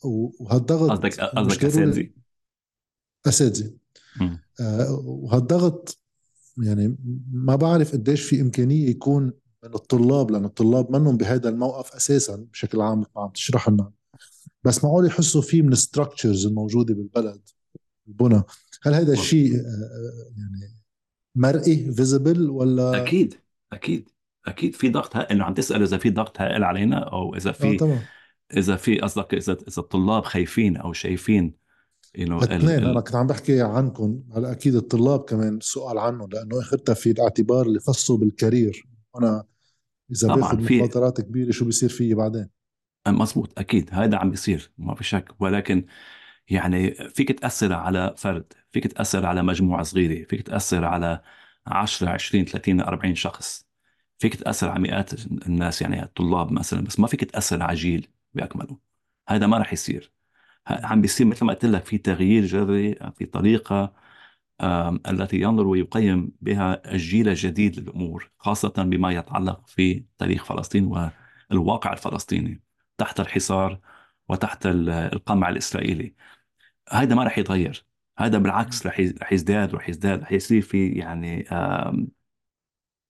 وهالضغط 0.04 0.90
قصدك 0.90 1.20
قصدك 1.20 1.64
أساتذة. 1.64 2.10
أساتذة. 3.26 3.72
وهالضغط 5.04 5.98
يعني 6.62 6.96
ما 7.32 7.56
بعرف 7.56 7.92
قديش 7.92 8.22
في 8.22 8.40
إمكانية 8.40 8.88
يكون 8.88 9.24
من 9.64 9.74
الطلاب 9.74 10.30
لأن 10.30 10.44
الطلاب 10.44 10.92
منهم 10.92 11.16
بهذا 11.16 11.48
الموقف 11.48 11.94
أساسا 11.94 12.36
بشكل 12.36 12.80
عام 12.80 13.04
عم 13.16 13.30
تشرح 13.30 13.68
لنا. 13.68 13.92
بس 14.64 14.84
معقول 14.84 15.06
يحسوا 15.06 15.42
فيه 15.42 15.62
من 15.62 15.72
ال 15.72 15.79
structures 15.79 16.46
الموجودة 16.46 16.94
بالبلد 16.94 17.40
البنى 18.08 18.42
هل 18.82 18.94
هذا 18.94 19.12
الشيء 19.12 19.54
آه، 19.54 19.58
آه، 19.58 20.32
يعني 20.38 20.80
مرئي 21.34 21.92
visible 21.92 22.50
ولا؟ 22.50 23.02
أكيد 23.02 23.34
أكيد 23.72 24.08
أكيد 24.46 24.74
في 24.74 24.88
ضغط 24.88 25.16
هائل. 25.16 25.26
إنه 25.30 25.44
عم 25.44 25.54
تسأل 25.54 25.82
إذا 25.82 25.98
في 25.98 26.10
ضغط 26.10 26.40
هائل 26.40 26.64
علينا 26.64 26.98
أو 26.98 27.34
إذا 27.34 27.52
في 27.52 27.74
آه 27.74 27.76
طبعا. 27.76 28.02
إذا 28.56 28.76
في 28.76 29.00
قصدك 29.00 29.34
إذا 29.34 29.52
إذا 29.52 29.78
الطلاب 29.78 30.24
خايفين 30.24 30.76
أو 30.76 30.92
شايفين 30.92 31.54
انه 32.18 32.38
الاثنين 32.38 32.84
أنا 32.84 33.00
كنت 33.00 33.14
عم 33.14 33.26
بحكي 33.26 33.62
عنكم. 33.62 34.22
هلا 34.36 34.52
أكيد 34.52 34.74
الطلاب 34.74 35.20
كمان 35.20 35.56
السؤال 35.56 35.98
عنه 35.98 36.28
لأنه 36.32 36.60
اخذتها 36.60 36.94
في 36.94 37.10
الاعتبار 37.10 37.66
اللي 37.66 37.80
خصه 37.80 38.16
بالكارير. 38.16 38.86
أنا 39.16 39.44
إذا 40.10 40.34
باخذ 40.34 40.74
مخاطرات 40.74 41.20
كبيرة 41.20 41.50
شو 41.50 41.64
بيصير 41.64 41.88
فيي 41.88 42.14
بعدين؟ 42.14 42.42
آه، 42.42 42.59
مزبوط 43.08 43.58
أكيد. 43.58 43.90
هذا 43.92 44.16
عم 44.16 44.30
بيصير 44.30 44.72
ما 44.78 44.94
في 44.94 45.04
شك. 45.04 45.34
ولكن 45.40 45.86
يعني 46.48 46.94
فيك 46.94 47.32
تأثر 47.40 47.72
على 47.72 48.14
فرد 48.18 48.52
فيك 48.72 48.86
تأثر 48.86 49.26
على 49.26 49.42
مجموعة 49.42 49.82
صغيرة 49.82 50.24
فيك 50.28 50.42
تأثر 50.42 50.84
على 50.84 51.22
10 51.66 52.10
20 52.10 52.44
30 52.44 52.80
40 52.80 53.14
شخص. 53.14 53.66
فيك 54.18 54.34
تأثر 54.36 54.68
على 54.70 54.80
مئات 54.80 55.24
الناس 55.24 55.82
يعني 55.82 56.02
الطلاب 56.02 56.52
مثلا 56.52 56.80
بس 56.84 57.00
ما 57.00 57.06
فيك 57.06 57.24
تأثر 57.24 57.62
على 57.62 57.74
جيل 57.74 58.08
بأكمله. 58.34 58.78
هذا 59.28 59.46
ما 59.46 59.58
راح 59.58 59.72
يصير. 59.72 60.12
عم 60.66 61.00
بيصير 61.00 61.26
مثل 61.26 61.44
ما 61.44 61.52
قلت 61.52 61.64
لك 61.64 61.84
في 61.84 61.98
تغيير 61.98 62.44
جذري 62.46 62.94
في 63.14 63.26
طريقة 63.26 63.94
التي 65.08 65.40
ينظر 65.40 65.66
ويقيم 65.66 66.32
بها 66.40 66.92
الجيل 66.94 67.28
الجديد 67.28 67.80
للأمور 67.80 68.30
خاصة 68.38 68.68
بما 68.78 69.12
يتعلق 69.12 69.66
في 69.66 70.04
تاريخ 70.18 70.44
فلسطين 70.44 71.12
والواقع 71.50 71.92
الفلسطيني. 71.92 72.62
تحت 73.00 73.20
الحصار 73.20 73.80
وتحت 74.28 74.66
القمع 74.66 75.48
الإسرائيلي. 75.48 76.14
هذا 76.90 77.14
ما 77.14 77.24
راح 77.24 77.38
يتغير. 77.38 77.86
هذا 78.18 78.38
بالعكس 78.38 78.86
رح 78.86 79.00
رح 79.22 79.32
يزداد 79.32 79.74
رح 79.74 79.88
يزداد. 79.88 80.22
رح 80.22 80.32
يصير 80.32 80.62
في 80.62 80.88
يعني 80.88 81.44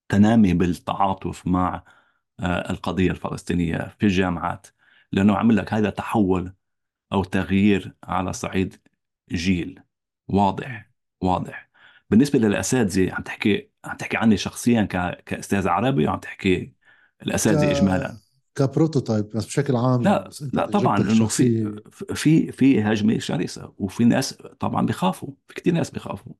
تنامي 0.08 0.54
بالتعاطف 0.54 1.46
مع 1.46 1.84
آه، 2.40 2.70
القضية 2.70 3.10
الفلسطينية 3.10 3.96
في 3.98 4.06
الجامعات. 4.06 4.66
لأنه 5.12 5.36
عمل 5.36 5.56
لك 5.56 5.74
هذا 5.74 5.90
تحول 5.90 6.54
أو 7.12 7.24
تغيير 7.24 7.94
على 8.04 8.32
صعيد 8.32 8.76
جيل. 9.32 9.82
واضح 10.28 10.90
واضح. 11.20 11.70
بالنسبة 12.10 12.38
للأساتذة 12.38 13.14
عم 13.14 13.22
تحكي 13.22 13.70
عم 13.84 13.96
تحكي 13.96 14.16
عني 14.16 14.36
شخصيا 14.36 14.82
ك... 14.82 15.24
كأستاذ 15.24 15.68
عربي 15.68 16.06
وعم 16.06 16.18
تحكي 16.20 16.74
الأساتذة 17.22 17.72
ك... 17.72 18.29
كبروتوتايب 18.54 19.28
بس 19.34 19.46
بشكل 19.46 19.76
عام 19.76 20.02
لا 20.02 20.30
لا 20.52 20.66
طبعا 20.66 20.98
انه 21.00 21.26
في 21.26 21.76
في 22.14 22.52
في 22.52 22.82
هجمة 22.82 23.18
شرسة 23.18 23.72
وفي 23.78 24.04
ناس 24.04 24.32
طبعا 24.60 24.86
بيخافوا 24.86 25.28
في 25.48 25.54
كثير 25.54 25.74
ناس 25.74 25.90
بيخافوا 25.90 26.32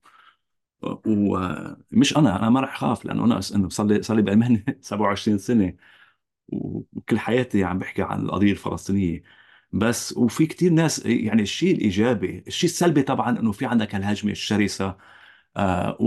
ومش 0.81 2.17
أنا 2.17 2.39
أنا 2.39 2.49
ما 2.49 2.59
راح 2.59 2.75
أخاف 2.75 3.05
لأنه 3.05 3.25
أنا 3.25 3.41
إنه 3.55 3.69
صار 3.69 3.85
لي 3.87 4.01
صار 4.01 4.17
لي 4.17 4.21
بالمهنه 4.23 4.63
27 4.81 5.37
سنة 5.37 5.73
وكل 6.49 7.19
حياتي 7.19 7.63
عم 7.63 7.79
بحكي 7.79 8.03
عن 8.03 8.21
القضية 8.21 8.51
الفلسطينية. 8.51 9.23
بس 9.73 10.17
وفي 10.17 10.45
كثير 10.45 10.71
ناس 10.71 11.05
يعني 11.05 11.41
الشيء 11.41 11.75
الإيجابي 11.75 12.43
الشيء 12.47 12.69
السلبي 12.69 13.01
طبعا 13.03 13.39
إنه 13.39 13.51
في 13.51 13.65
عندك 13.65 13.95
الهجمه 13.95 14.31
الشرسة 14.31 14.97
آه 15.57 15.97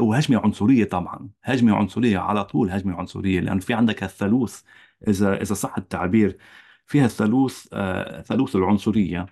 وهجمة 0.00 0.40
عنصرية 0.40 0.84
طبعا 0.84 1.28
هجمة 1.42 1.76
عنصرية 1.76 2.18
على 2.18 2.44
طول 2.44 2.70
هجمة 2.70 2.94
عنصرية 2.96 3.40
لأنه 3.40 3.60
في 3.60 3.74
عندك 3.74 4.02
الثالوث 4.02 4.62
إذا 5.08 5.42
إذا 5.42 5.54
صح 5.54 5.78
التعبير 5.78 6.38
فيها 6.86 7.04
الثالوث 7.04 7.66
آه 7.72 8.22
ثالوث 8.22 8.56
العنصرية 8.56 9.26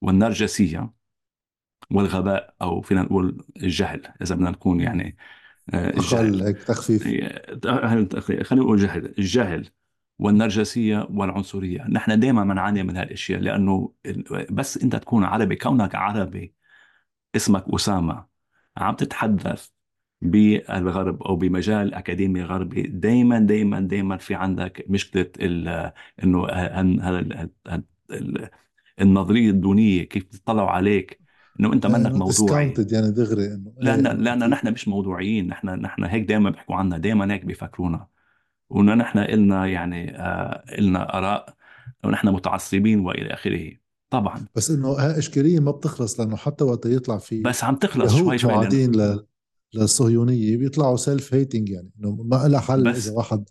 والنرجسية 0.00 0.90
والغباء 1.90 2.54
أو 2.62 2.80
فينا 2.80 3.02
نقول 3.02 3.44
الجهل 3.56 4.02
إذا 4.22 4.34
بدنا 4.34 4.50
نكون 4.50 4.80
يعني 4.80 5.16
آه، 5.74 5.90
الجهل. 5.90 6.54
تخفيف. 6.54 7.02
خلينا 8.46 8.64
نقول 8.64 8.78
جهل. 8.78 9.14
الجهل 9.18 9.68
والنرجسية 10.18 11.08
والعنصرية. 11.10 11.86
نحن 11.88 12.20
دائما 12.20 12.44
بنعاني 12.44 12.82
من 12.82 12.96
هالأشياء 12.96 13.40
لأنه 13.40 13.92
بس 14.50 14.78
أنت 14.78 14.96
تكون 14.96 15.24
عربي 15.24 15.56
كونك 15.56 15.94
عربي 15.94 16.54
اسمك 17.36 17.64
أسامة 17.74 18.26
عم 18.76 18.94
تتحدث 18.94 19.68
بالغرب 20.22 21.22
أو 21.22 21.36
بمجال 21.36 21.94
اكاديمي 21.94 22.42
غربي 22.42 22.82
دائما 22.82 23.38
دائما 23.38 23.80
دائما 23.80 24.16
في 24.16 24.34
عندك 24.34 24.84
مشكلة 24.88 25.26
إنه 26.22 26.46
النظرية 29.00 29.50
الدونية 29.50 30.02
كيف 30.02 30.24
تطلعوا 30.24 30.70
عليك؟ 30.70 31.20
إنه 31.60 31.72
أنت 31.72 31.86
منك 31.86 32.12
موضوعي 32.12 32.74
يعني 32.92 33.10
دغري 33.10 33.46
إنه. 33.46 33.72
لأن 33.78 34.06
إيه، 34.06 34.14
لأن 34.14 34.50
نحن 34.50 34.72
مش 34.72 34.88
موضوعيين. 34.88 35.46
نحن 35.46 35.68
نحن 35.68 36.04
هيك 36.04 36.28
دائما 36.28 36.50
بيحكوا 36.50 36.76
عنا 36.76 36.98
دائما 36.98 37.34
هيك 37.34 37.44
بيفكرونا. 37.44 38.06
وإنه 38.70 38.94
نحن 38.94 39.18
إلنا 39.18 39.66
يعني 39.66 40.18
آه 40.18 40.64
إلنا 40.78 41.18
آراء 41.18 41.54
ونحن 42.04 42.28
متعصبين 42.28 43.00
وإلى 43.00 43.34
آخره. 43.34 43.70
طبعا. 44.10 44.44
بس 44.56 44.70
إنه 44.70 45.18
إشكالية 45.18 45.60
ما 45.60 45.70
بتخلص 45.70 46.20
لأنه 46.20 46.36
حتى 46.36 46.64
وقت 46.64 46.86
يطلع 46.86 47.18
في 47.18 47.42
بس 47.42 47.64
عم 47.64 47.76
تخلص 47.76 48.16
شوي 48.16 48.38
شوي 48.38 48.68
للصهيونية 49.74 50.56
بيطلعوا 50.56 50.96
self-hating 50.96 51.68
يعني 51.68 51.90
إنه 52.00 52.12
ما 52.24 52.48
لها 52.48 52.60
حل 52.60 52.88
إذا 52.88 53.12
واحد. 53.12 53.48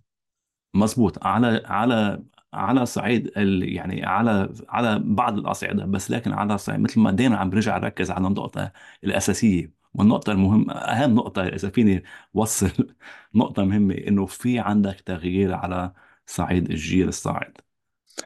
مزبوط. 0.73 1.25
على 1.25 1.61
على 1.65 2.23
على 2.53 2.85
صعيد 2.85 3.27
ال 3.37 3.73
يعني 3.73 4.05
على 4.05 4.53
على 4.69 4.99
بعض 4.99 5.37
الأصعدة 5.37 5.85
بس 5.85 6.11
لكن 6.11 6.31
على 6.33 6.57
صعيد 6.57 6.79
مثل 6.79 6.99
ما 6.99 7.11
دائما 7.11 7.37
عم 7.37 7.49
برجع 7.49 7.75
اركز 7.77 8.11
على 8.11 8.27
النقطة 8.27 8.71
الأساسية. 9.03 9.73
والنقطة 9.93 10.31
المهمه 10.31 10.73
أهم 10.73 11.15
نقطة 11.15 11.43
إذا 11.47 11.69
فيني 11.69 12.03
وصل 12.33 12.95
نقطة 13.35 13.63
مهمة 13.65 13.95
إنه 13.95 14.25
في 14.25 14.59
عندك 14.59 15.01
تغيير 15.01 15.53
على 15.53 15.93
صعيد 16.27 16.69
الجيل 16.71 17.07
الصاعد. 17.07 17.57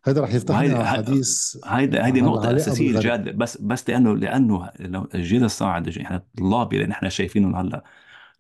هذا 0.03 0.21
رح 0.21 0.33
يفتحنا 0.33 0.77
على 0.77 0.87
حديث 0.87 1.57
هيدي 1.65 2.03
هيدي 2.03 2.21
نقطة 2.21 2.55
أساسية 2.55 2.99
جادة. 2.99 3.31
بس 3.31 3.57
بس 3.57 3.89
لأنه 3.89 4.15
لأنه 4.15 4.69
الجيل 5.15 5.43
الصاعد 5.43 5.97
إحنا 5.97 6.17
الطلاب 6.17 6.73
اللي 6.73 6.85
نحن 6.85 7.09
شايفينهم 7.09 7.55
هلأ 7.55 7.83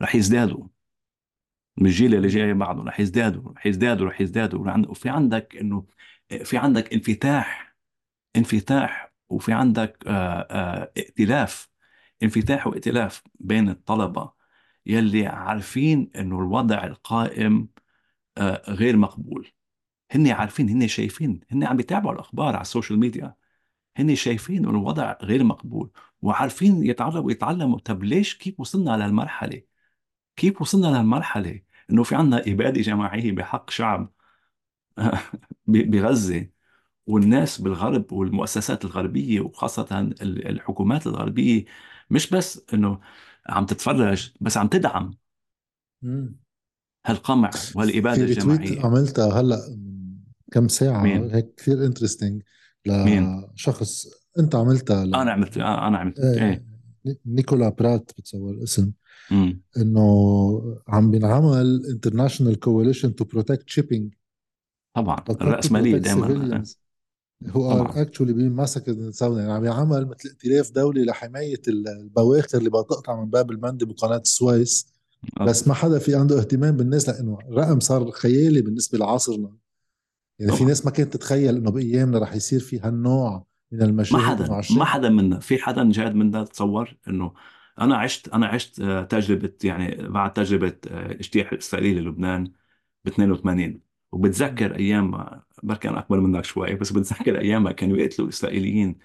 رح 0.01 0.15
يزدادوا. 0.15 0.67
من 1.77 1.85
الجيل 1.85 2.15
اللي 2.15 2.27
جاي 2.27 2.53
بعده 2.53 2.83
رح 2.83 2.99
يزدادوا 2.99 3.51
رح 3.53 3.65
يزدادوا 3.65 4.07
رح 4.07 4.21
يزدادوا. 4.21 4.67
وفي 4.89 5.09
عندك 5.09 5.57
انه 5.61 5.85
في 6.43 6.57
عندك 6.57 6.93
انفتاح 6.93 7.75
انفتاح 8.35 9.13
وفي 9.29 9.53
عندك 9.53 10.03
آه، 10.07 10.47
آه، 10.51 10.91
ائتلاف. 10.97 11.69
انفتاح 12.23 12.67
وائتلاف 12.67 13.23
بين 13.39 13.69
الطلبة 13.69 14.31
يلي 14.85 15.27
عارفين 15.27 16.11
إنه 16.15 16.39
الوضع 16.39 16.83
القائم 16.83 17.67
آه، 18.37 18.71
غير 18.71 18.97
مقبول. 18.97 19.52
هن 20.15 20.27
عارفين 20.27 20.69
هن 20.69 20.87
شايفين 20.87 21.39
هن 21.51 21.63
عم 21.63 21.77
بيتابعوا 21.77 22.13
الأخبار 22.15 22.55
على 22.55 22.61
السوشيال 22.61 22.99
ميديا. 22.99 23.35
هن 23.97 24.15
شايفين 24.15 24.57
انه 24.57 24.69
الوضع 24.69 25.17
غير 25.21 25.43
مقبول 25.43 25.91
وعارفين 26.21 26.83
يتعرفوا 26.85 27.31
يتعلموا 27.31 27.79
طب 27.79 28.03
ليش 28.03 28.37
كيف 28.37 28.59
وصلنا 28.59 28.97
لهالمرحلة؟ 28.97 29.61
كيف 30.35 30.61
وصلنا 30.61 30.87
لهالمرحلة 30.87 31.61
إنه 31.89 32.03
في 32.03 32.15
عندنا 32.15 32.43
إبادة 32.47 32.81
جماعية 32.81 33.31
بحق 33.31 33.69
شعب 33.69 34.13
بغزة؟ 35.67 36.49
والناس 37.07 37.61
بالغرب 37.61 38.11
والمؤسسات 38.11 38.85
الغربية 38.85 39.41
وخاصة 39.41 40.13
الحكومات 40.21 41.07
الغربية 41.07 41.65
مش 42.09 42.29
بس 42.29 42.65
إنه 42.73 42.99
عم 43.49 43.65
تتفرج 43.65 44.33
بس 44.41 44.57
عم 44.57 44.67
تدعم 44.67 45.13
هالقمع 47.05 47.49
وهالإبادة 47.75 48.23
الجماعية. 48.23 48.85
عملتها 48.85 49.41
هلأ 49.41 49.92
كم 50.53 50.67
ساعة 50.67 51.03
مين؟ 51.03 51.31
هيك 51.31 51.55
كثير 51.55 51.85
interesting 51.85 52.41
لشخص 52.85 54.07
انت 54.39 54.55
عملتها 54.55 55.05
ل... 55.05 55.15
أنا 55.15 55.31
عملت 55.31 55.57
أنا 55.57 55.97
عملت 55.97 56.19
إيه, 56.19 56.63
إيه. 57.05 57.19
نيكولا 57.25 57.69
برات 57.69 58.11
بتصور 58.17 58.51
الاسم 58.51 58.91
إنه 59.77 60.79
عم 60.87 61.11
بينعمل 61.11 61.85
international 61.89 62.59
coalition 62.59 63.15
to 63.15 63.25
protect 63.25 63.69
shipping 63.69 64.13
طبعا 64.95 65.23
الرأسمالية 65.29 65.97
دائما 65.97 66.63
هو 67.47 67.71
or 67.71 68.01
actually 68.01 68.33
بيمسك 68.33 68.87
يعني 69.21 69.51
عم 69.51 69.65
يعمل 69.65 70.05
مثل 70.05 70.29
ائتلاف 70.29 70.71
دولي 70.71 71.05
لحماية 71.05 71.61
البواخر 71.67 72.57
اللي 72.57 72.69
بتقطع 72.69 73.21
من 73.23 73.29
باب 73.29 73.51
المندب 73.51 73.89
وقناه 73.89 74.17
السويس 74.17 74.93
بس 75.41 75.67
ما 75.67 75.73
حدا 75.73 75.99
في 75.99 76.15
عنده 76.15 76.39
اهتمام 76.39 76.77
بالناس 76.77 77.09
لإنه 77.09 77.37
الرقم 77.49 77.79
صار 77.79 78.11
خيالي 78.11 78.61
بالنسبة 78.61 78.97
لعصرنا. 78.97 79.62
يعني 80.39 80.51
طبعا. 80.51 80.59
في 80.59 80.65
ناس 80.65 80.85
ما 80.85 80.91
كانت 80.91 81.13
تتخيل 81.13 81.55
إنه 81.55 81.71
بايامنا 81.71 82.19
رح 82.19 82.35
يصير 82.35 82.59
في 82.59 82.79
هالنوع 82.79 83.45
من 83.71 83.81
المشاهد 83.81 84.49
ما 84.49 84.61
حدا 84.61 84.75
ما 84.77 84.85
حدا 84.85 85.09
منا 85.09 85.39
في 85.39 85.57
حدا 85.57 85.91
جاد 85.91 86.15
منا 86.15 86.43
تصور 86.43 86.95
إنه 87.07 87.33
أنا 87.81 87.97
عشت 87.97 88.27
أنا 88.27 88.47
عشت 88.47 88.81
آه، 88.81 89.03
تجربة 89.03 89.53
يعني 89.63 90.07
بعد 90.09 90.33
تجربة 90.33 90.75
آه، 90.87 91.11
اجتياح 91.11 91.51
الإسرائيلي 91.51 92.01
للبنان 92.01 92.51
ب 93.05 93.07
82 93.07 93.79
وبتذكر 94.11 94.75
أيام 94.75 95.29
بركي 95.63 95.89
أنا 95.89 95.99
أكبر 95.99 96.19
منك 96.19 96.45
شوي 96.45 96.75
بس 96.75 96.91
بتذكر 96.93 97.39
أيام 97.39 97.71
كانوا 97.71 97.97
يقتلوا 97.97 98.27
الاسرائيليين 98.27 98.97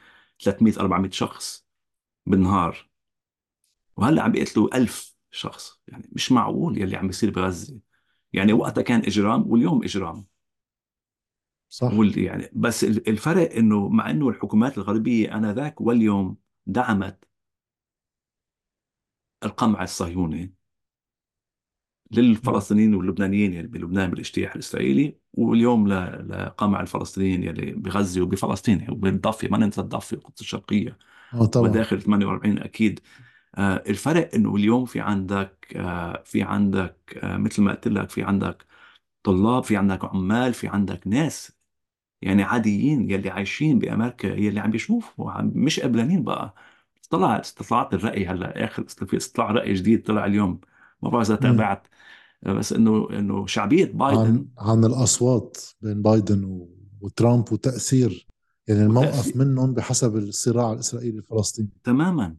300 0.44 0.74
400 0.80 1.10
شخص 1.10 1.66
بالنهار. 2.26 2.88
وهلأ 3.96 4.22
عم 4.22 4.32
بيقتلوا 4.32 4.76
1000 4.76 5.14
شخص 5.30 5.80
يعني 5.88 6.10
مش 6.12 6.32
معقول 6.32 6.78
يلي 6.82 6.96
عم 6.96 7.06
بيصير 7.06 7.30
بغزة. 7.30 7.78
يعني 8.32 8.52
وقتها 8.52 8.82
كان 8.82 9.00
إجرام 9.00 9.50
واليوم 9.50 9.84
إجرام. 9.84 10.26
صح. 11.68 11.92
يعني. 12.16 12.50
بس 12.52 12.84
الفرق 12.84 13.52
إنه 13.56 13.88
مع 13.88 14.10
إنه 14.10 14.28
الحكومات 14.28 14.78
الغربية 14.78 15.36
آنذاك 15.36 15.80
واليوم 15.80 16.36
دعمت 16.66 17.24
القمع 19.44 19.82
الصهيوني 19.82 20.54
للفلسطينيين 22.12 22.94
واللبنانيين 22.94 23.52
يلي 23.54 23.68
بلبنان 23.68 24.10
بالاجتياح 24.10 24.54
الإسرائيلي 24.54 25.18
واليوم 25.32 25.88
لقمع 25.88 26.80
الفلسطينيين 26.80 27.42
يلي 27.42 27.72
بغزة 27.72 28.22
وبفلسطين 28.22 28.86
وبالضفه 28.90 29.48
ما 29.48 29.58
ننسى 29.58 29.80
الضفة 29.80 30.16
والقدس 30.16 30.40
الشرقية 30.40 30.98
آه 31.34 31.46
طبعا. 31.46 31.68
وداخل 31.68 32.02
48 32.02 32.58
أكيد. 32.58 33.00
آه، 33.54 33.82
الفرق 33.88 34.34
إنه 34.34 34.56
اليوم 34.56 34.84
في 34.84 35.00
عندك 35.00 35.72
آه، 35.76 36.22
في 36.26 36.42
عندك 36.42 37.18
آه، 37.22 37.36
مثل 37.36 37.62
ما 37.62 37.72
قلت 37.72 37.88
لك 37.88 38.10
في 38.10 38.22
عندك 38.22 38.66
طلاب 39.22 39.64
في 39.64 39.76
عندك 39.76 40.04
عمال 40.04 40.54
في 40.54 40.68
عندك 40.68 41.06
ناس 41.06 41.57
يعني 42.22 42.42
عاديين 42.42 43.10
يلي 43.10 43.30
عايشين 43.30 43.78
بأمريكا 43.78 44.26
يلي 44.26 44.60
عم 44.60 44.70
بيشوفوا 44.70 45.30
عم 45.30 45.52
مش 45.54 45.80
قبلانين 45.80 46.22
بقى. 46.24 46.54
طلع 47.10 47.40
استطلاعات 47.40 47.94
الرأي 47.94 48.26
هلأ 48.26 48.64
آخر 48.64 48.84
في 48.84 49.16
استطلاع 49.16 49.50
رأي 49.50 49.74
جديد 49.74 50.02
طلع 50.02 50.26
اليوم 50.26 50.60
ما 51.02 51.10
بعرف 51.10 51.26
اذا 51.26 51.36
تابعت. 51.36 51.86
بس 52.42 52.72
إنه 52.72 53.08
إنه 53.10 53.46
شعبية 53.46 53.84
بايدن 53.84 54.20
عن 54.20 54.46
عن 54.58 54.84
الأصوات 54.84 55.58
بين 55.80 56.02
بايدن 56.02 56.44
و... 56.44 56.68
وترامب 57.00 57.52
وتأثير. 57.52 58.26
يعني 58.68 58.82
الموقف 58.82 59.36
منهم 59.36 59.74
بحسب 59.74 60.16
الصراع 60.16 60.72
الإسرائيلي 60.72 61.18
الفلسطيني. 61.18 61.68
تماما. 61.84 62.36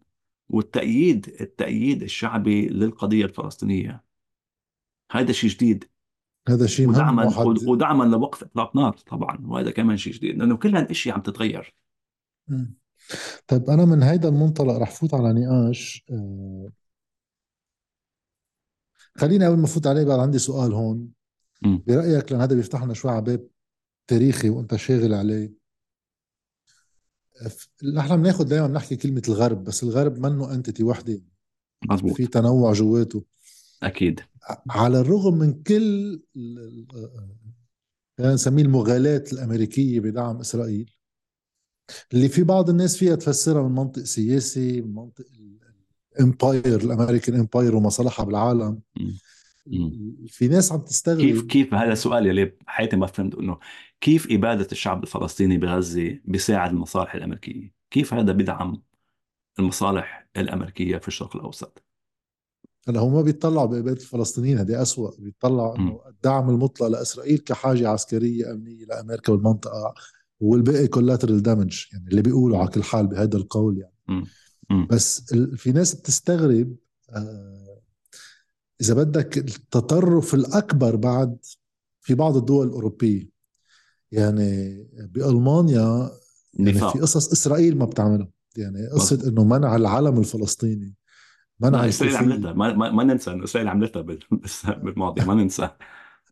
والتأييد 0.50 1.36
التأييد 1.42 2.04
الشعبي 2.04 2.68
للقضية 2.68 3.26
الفلسطينية. 3.26 4.04
هذا 5.12 5.32
شيء 5.32 5.50
جديد. 5.50 5.86
هذا 6.49 6.65
شيء 6.65 6.88
مهم 6.88 6.95
ودعما 6.95 7.47
ودعما 7.67 8.03
لوقف 8.03 8.43
إطلاق 8.43 8.75
نار 8.75 8.97
طبعا 9.07 9.47
وهذا 9.47 9.71
كمان 9.71 9.97
شيء 9.97 10.13
جديد 10.13 10.38
لأنه 10.38 10.57
كل 10.57 10.75
هالاشياء 10.75 11.15
عم 11.15 11.21
تتغير. 11.21 11.75
طيب 13.47 13.69
أنا 13.69 13.85
من 13.85 14.03
هيدا 14.03 14.29
المنطلق 14.29 14.77
رح 14.77 14.91
فوت 14.91 15.13
على 15.13 15.33
نقاش 15.33 16.05
آه 16.12 16.71
خليني 19.15 19.45
قبل 19.45 19.57
ما 19.57 19.65
افوت 19.65 19.88
عليه 19.88 20.03
بعد 20.03 20.19
عندي 20.19 20.39
سؤال 20.39 20.73
هون. 20.73 21.07
م. 21.62 21.77
برأيك 21.88 22.31
لأن 22.31 22.41
هذا 22.41 22.55
بيفتح 22.55 22.83
لنا 22.83 22.93
شوي 22.93 23.12
على 23.12 23.21
باب 23.21 23.47
تاريخي 24.07 24.49
وأنت 24.49 24.75
شاغل 24.75 25.13
عليه. 25.13 25.53
نحن 27.93 28.17
بناخذ 28.17 28.43
دائما 28.43 28.67
بنحكي 28.67 28.95
كلمة 28.95 29.21
الغرب 29.27 29.63
بس 29.63 29.83
الغرب 29.83 30.19
منه 30.19 30.53
انتيتي 30.53 30.83
وحدة. 30.83 31.21
مزبوط 31.89 32.13
في 32.13 32.27
تنوع 32.27 32.73
جواته. 32.73 33.23
أكيد. 33.84 34.20
على 34.70 35.00
الرغم 35.00 35.38
من 35.38 35.63
كل 35.63 36.22
نسميه 38.20 38.63
المغالاة 38.63 39.24
الأمريكية 39.34 40.00
بدعم 40.00 40.38
إسرائيل 40.38 40.92
اللي 42.13 42.30
في 42.30 42.44
بعض 42.44 42.70
الناس 42.70 42.98
فيها 42.98 43.15
تفسرها 43.15 43.68
من 43.68 43.76
منطق 43.76 44.04
سياسي 44.04 44.82
من 44.82 44.96
منطق 44.96 45.26
الإمباير 46.15 46.82
الأمريكان 46.82 47.36
إمباير 47.36 47.76
ومصالحها 47.76 48.26
بالعالم. 48.26 48.80
في 50.28 50.48
ناس 50.48 50.72
عم 50.72 50.80
تستغرب. 50.80 51.20
كيف 51.20 51.42
كيف 51.42 51.74
هذا 51.74 51.94
السؤال 51.94 52.28
يلي 52.28 52.54
حياتي 52.65 52.96
ما 52.96 53.08
فهمت 53.08 53.36
إنه 53.36 53.60
كيف 54.02 54.28
إبادة 54.32 54.68
الشعب 54.72 55.04
الفلسطيني 55.04 55.58
بغزة 55.58 56.20
بيساعد 56.26 56.72
المصالح 56.72 57.15
الأمريكية؟ 57.15 57.74
كيف 57.92 58.13
هذا 58.13 58.32
بدعم 58.32 58.82
المصالح 59.60 60.28
الأمريكية 60.38 60.98
في 60.98 61.08
الشرق 61.08 61.36
الأوسط؟ 61.36 61.84
هلا 62.89 62.99
هم 62.99 63.13
ما 63.13 63.21
بيطلعوا 63.21 63.65
بإبادة 63.65 64.02
الفلسطينيين 64.02 64.58
هذه 64.58 64.82
أسوأ. 64.82 65.12
بيطلعوا 65.19 65.78
إنه 65.78 65.99
الدعم 66.10 66.49
المطلق 66.49 66.88
لإسرائيل 66.88 67.38
كحاجة 67.38 67.89
عسكرية 67.89 68.52
أمنية 68.52 68.86
لأمريكا 68.86 69.34
والمنطقة 69.34 69.93
والباقي 70.39 70.88
كولاترال 70.88 71.41
دامج 71.43 71.86
يعني 71.93 72.08
اللي 72.08 72.21
بيقولوا 72.21 72.58
على 72.58 72.67
كل 72.67 72.84
حال 72.84 73.08
بهذا 73.08 73.38
القول 73.38 73.78
يعني. 73.78 74.25
بس 74.88 75.34
في 75.56 75.71
ناس 75.71 75.95
بتستغرب 75.95 76.75
آه 77.10 77.82
إذا 78.82 78.93
بدك 78.93 79.38
التطرف 79.38 80.34
الأكبر 80.34 80.95
بعد 80.95 81.38
في 82.02 82.15
بعض 82.15 82.38
الدول 82.38 82.67
الأوروبية. 82.67 83.30
يعني 84.12 84.84
بألمانيا 84.93 86.12
يعني 86.54 86.73
في 86.73 86.99
قصص 86.99 87.32
إسرائيل 87.32 87.78
ما 87.78 87.86
بتعملها. 87.86 88.30
يعني 88.58 88.88
قصة 88.88 89.28
إنه 89.28 89.43
منع 89.43 89.75
العلم 89.75 90.19
الفلسطيني 90.19 90.95
منع 91.60 91.88
إسرائيل 91.88 92.17
عملتها. 92.17 92.54
ما, 92.54 92.74
ما, 92.74 92.91
ما 92.91 93.04
ننسى 93.04 93.32
انه 93.32 93.43
إسرائيل 93.43 93.69
عملتها 93.69 94.02
بالماضي. 94.84 95.26
ما 95.26 95.34
ننسى. 95.34 95.69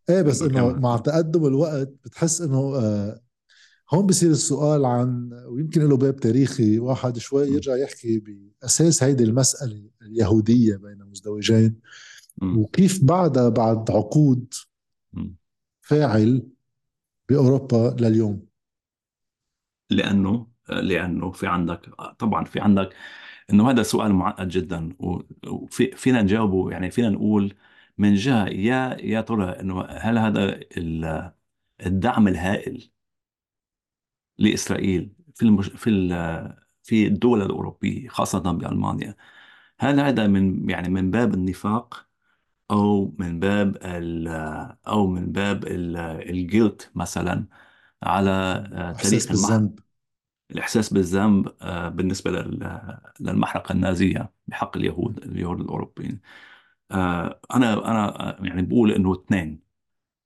إيه 0.10 0.22
بس 0.22 0.42
إنه 0.42 0.70
مع 0.70 0.98
تقدم 0.98 1.46
الوقت 1.46 1.94
بتحس 2.06 2.42
إنه 2.42 2.76
آه 2.76 3.22
هون 3.94 4.06
بصير 4.08 4.32
السؤال 4.32 4.86
عن 4.86 5.30
ويمكن 5.48 5.90
له 5.90 5.98
باب 5.98 6.16
تاريخي 6.16 6.80
واحد 6.80 7.18
شوي 7.18 7.48
يرجع 7.48 7.76
يحكي 7.76 8.20
بأساس 8.20 9.04
هيدي 9.04 9.24
المسألة 9.24 9.90
اليهودية 10.02 10.76
بين 10.76 11.04
مزدوجين 11.12 11.76
وكيف 12.42 13.04
بعدها 13.04 13.50
بعد 13.50 13.92
عقود 13.92 14.54
فاعل 15.82 16.44
بأوروبا 17.30 17.96
لليوم؟ 18.00 18.46
لأنه 19.90 20.48
لأنه 20.70 21.32
في 21.32 21.48
عندك 21.48 21.90
طبعا 22.20 22.44
في 22.44 22.60
عندك 22.60 22.90
إنه 23.50 23.70
هذا 23.70 23.84
سؤال 23.84 24.14
معقد 24.14 24.48
جدا 24.50 24.90
وفينا 25.48 26.22
نجاوبه 26.22 26.72
يعني 26.72 26.92
فينا 26.92 27.10
نقول 27.10 27.54
من 27.98 28.16
جهة 28.16 28.46
يا 28.48 28.98
يا 29.02 29.22
ترى 29.22 29.46
إنه 29.60 29.82
هل 29.86 30.18
هذا 30.18 30.60
الدعم 31.86 32.28
الهائل 32.28 32.90
لإسرائيل 34.38 35.14
في 35.36 35.44
المش... 35.44 35.68
في 35.70 35.90
ال... 35.90 36.58
في 36.84 37.08
الدول 37.08 37.42
الأوروبية 37.42 38.08
خاصة 38.10 38.40
بألمانيا 38.52 39.16
هل 39.80 40.00
هذا 40.00 40.28
من 40.28 40.70
يعني 40.70 40.90
من 40.90 41.12
باب 41.12 41.34
النفاق 41.34 42.08
أو 42.72 43.16
من 43.20 43.40
باب 43.40 43.78
ال... 43.84 44.28
أو 44.88 45.08
من 45.08 45.32
باب 45.32 45.66
الجلت 45.68 46.92
مثلا 46.96 47.48
على 48.04 48.32
آه، 48.74 48.94
تاريخ 48.94 49.28
بالذنب. 49.28 49.80
الإحساس 50.52 50.94
بالذنب 50.94 51.56
آه، 51.62 51.90
بالنسبة 51.90 52.32
للمحرقة 53.20 53.74
النازية 53.74 54.34
بحق 54.48 54.78
اليهود 54.78 55.24
اليهود 55.24 55.62
الأوروبيين. 55.62 56.22
آه، 56.92 57.42
أنا 57.56 57.92
أنا 57.92 58.30
آه، 58.40 58.46
يعني 58.46 58.62
بقول 58.62 58.92
إنه 58.92 59.14
اثنين 59.14 59.62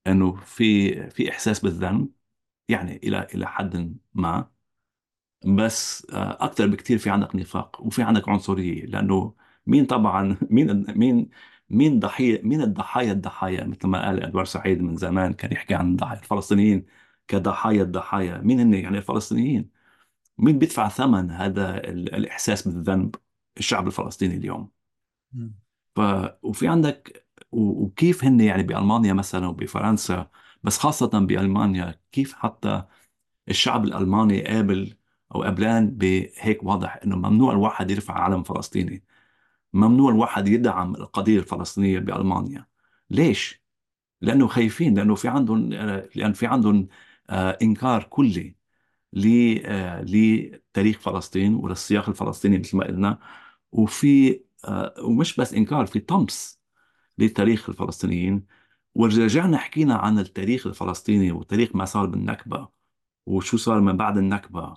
إنه 0.06 0.34
في 0.34 1.10
في 1.10 1.30
إحساس 1.30 1.60
بالذنب 1.60 2.08
يعني 2.68 2.96
إلى 2.96 3.26
إلى 3.34 3.46
حد 3.48 3.96
ما 4.14 4.50
بس 5.46 6.06
أكثر 6.10 6.66
بكثير 6.66 6.98
في 6.98 7.10
عندك 7.10 7.36
نفاق 7.36 7.82
وفي 7.82 8.02
عندك 8.02 8.28
عنصرية 8.28 8.86
لأنه 8.86 9.34
مين 9.66 9.86
طبعا 9.86 10.36
مين 10.50 10.86
مين 10.98 11.30
مين 11.70 11.98
ضحية 12.00 12.42
مين 12.42 12.62
الضحايا 12.62 13.12
الضحايا؟ 13.12 13.64
مثل 13.64 13.86
ما 13.88 14.06
قال 14.06 14.22
ادوار 14.22 14.44
سعيد 14.44 14.82
من 14.82 14.96
زمان 14.96 15.32
كان 15.32 15.52
يحكي 15.52 15.74
عن 15.74 15.90
الضحايا 15.92 16.20
الفلسطينيين 16.20 16.86
كضحايا 17.28 17.82
الضحايا 17.82 18.38
مين 18.38 18.60
هن 18.60 18.74
يعني 18.74 18.98
الفلسطينيين؟ 18.98 19.81
مين 20.42 20.58
بيدفع 20.58 20.88
ثمن 20.88 21.30
هذا 21.30 21.78
الإحساس 21.88 22.68
بالذنب 22.68 23.14
الشعب 23.58 23.86
الفلسطيني 23.86 24.36
اليوم؟ 24.36 24.70
ف 25.96 26.00
وفي 26.42 26.68
عندك 26.68 27.26
وكيف 27.52 28.24
هن 28.24 28.40
يعني 28.40 28.62
بألمانيا 28.62 29.12
مثلا 29.12 29.46
وبفرنسا 29.48 30.30
بس 30.62 30.78
خاصة 30.78 31.08
بألمانيا 31.08 32.00
كيف 32.12 32.34
حتى 32.34 32.84
الشعب 33.48 33.84
الألماني 33.84 34.42
قابل 34.44 34.96
أو 35.34 35.42
قبلان 35.42 35.90
بهيك 35.90 36.62
واضح 36.62 37.00
إنه 37.04 37.16
ممنوع 37.16 37.52
الواحد 37.52 37.90
يرفع 37.90 38.14
علم 38.14 38.42
فلسطيني؟ 38.42 39.04
ممنوع 39.72 40.10
الواحد 40.12 40.48
يدعم 40.48 40.94
القضية 40.94 41.38
الفلسطينية 41.38 41.98
بألمانيا. 41.98 42.66
ليش؟ 43.10 43.62
لأنه 44.20 44.48
خايفين 44.48 44.94
لأنه 44.98 45.14
في 45.14 45.28
عندهم 45.28 45.68
لأن 46.14 46.32
في 46.32 46.46
عندهم 46.46 46.88
آه، 47.30 47.58
إنكار 47.62 48.04
كلي. 48.04 48.61
لتاريخ 49.12 51.00
فلسطين 51.00 51.54
وللسياق 51.54 52.08
الفلسطيني 52.08 52.58
مثل 52.58 52.76
ما 52.76 52.84
قلنا 52.86 53.18
وفي 53.72 54.40
آه، 54.64 54.94
ومش 55.04 55.36
بس 55.36 55.54
إنكار 55.54 55.86
في 55.86 56.00
طمس 56.00 56.60
لتاريخ 57.18 57.68
الفلسطينيين. 57.70 58.46
ورجعنا 58.94 59.58
حكينا 59.58 59.94
عن 59.94 60.18
التاريخ 60.18 60.66
الفلسطيني 60.66 61.32
وتاريخ 61.32 61.76
ما 61.76 61.84
صار 61.84 62.06
بالنكبة 62.06 62.68
وشو 63.26 63.56
صار 63.56 63.80
من 63.80 63.96
بعد 63.96 64.18
النكبة 64.18 64.76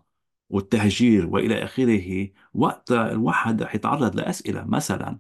والتهجير 0.50 1.28
وإلى 1.28 1.64
آخره. 1.64 2.30
وقت 2.54 2.92
الواحد 2.92 3.64
رح 3.64 3.76
يتعرض 3.76 4.16
لأسئلة 4.16 4.66
مثلا 4.66 5.20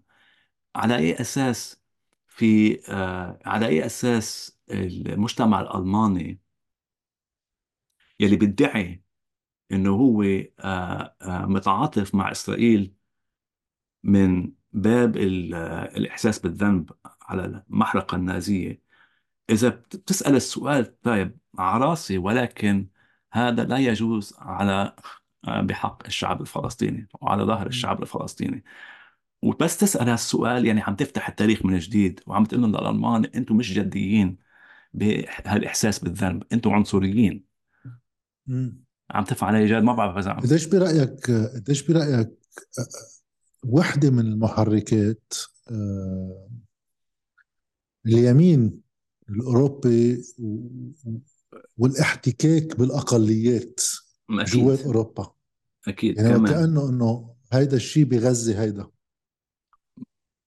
على 0.76 0.98
أي 0.98 1.22
أساس 1.22 1.82
في 2.28 2.80
آه، 2.90 3.40
على 3.46 3.68
أي 3.68 3.86
أساس 3.86 4.60
المجتمع 4.72 5.62
الألماني 5.62 6.40
يلي 8.20 8.36
بيدعي 8.36 9.05
إنه 9.72 9.90
هو 9.90 10.24
آه، 10.24 11.16
آه، 11.22 11.46
متعاطف 11.46 12.16
مع 12.16 12.32
إسرائيل 12.32 12.94
من 14.04 14.52
باب 14.72 15.18
آه، 15.18 15.98
الإحساس 15.98 16.40
بالذنب 16.40 16.92
على 17.22 17.64
المحرقة 17.70 18.16
النازية. 18.16 18.82
إذا 19.50 19.70
بتسأل 19.70 20.36
السؤال 20.36 21.02
طيب 21.02 21.38
على 21.60 21.86
رأسي 21.86 22.18
ولكن 22.18 22.90
هذا 23.34 23.64
لا 23.64 23.78
يجوز 23.78 24.36
على 24.40 24.96
بحق 25.48 26.06
الشعب 26.06 26.42
الفلسطيني 26.42 27.08
وعلى 27.22 27.44
ظهر 27.44 27.68
الشعب 27.68 28.02
الفلسطيني. 28.02 28.64
وبس 29.42 29.78
تسأل 29.78 30.10
هالسؤال 30.10 30.66
يعني 30.66 30.82
عم 30.82 30.96
تفتح 30.96 31.28
التاريخ 31.30 31.66
من 31.66 31.78
جديد 31.80 32.22
وعم 32.28 32.46
تقول 32.46 32.62
لهم 32.62 32.72
للألمان 32.72 33.26
أنتم 33.26 33.58
مش 33.58 33.74
جديين 33.74 34.38
بهالاحساس 34.94 36.00
بالذنب 36.00 36.44
أنتم 36.54 36.74
عنصريين. 36.74 37.46
عم 39.12 39.24
تفعل 39.24 39.56
ايجاد 39.56 39.84
ما 39.84 39.94
بعرف 39.94 40.18
إذا 40.18 40.34
قديش 40.34 40.66
برأيك 40.66 41.32
قديش 41.32 41.88
برأيك 41.88 42.30
وحدة 43.64 44.10
من 44.10 44.20
المحركات 44.20 45.34
آه، 45.72 46.50
اليمين 48.06 48.82
الأوروبي 49.30 50.24
والاحتكاك 51.78 52.80
بالأقليات 52.80 53.82
جوات 54.30 54.82
أوروبا؟ 54.82 55.32
أكيد 55.88 56.18
يعني 56.18 56.30
كمان. 56.30 56.42
وكأنه 56.42 56.90
أنه 56.90 57.36
هيدا 57.54 57.76
الشيء 57.76 58.04
بغزي 58.04 58.56
هيدا. 58.56 58.88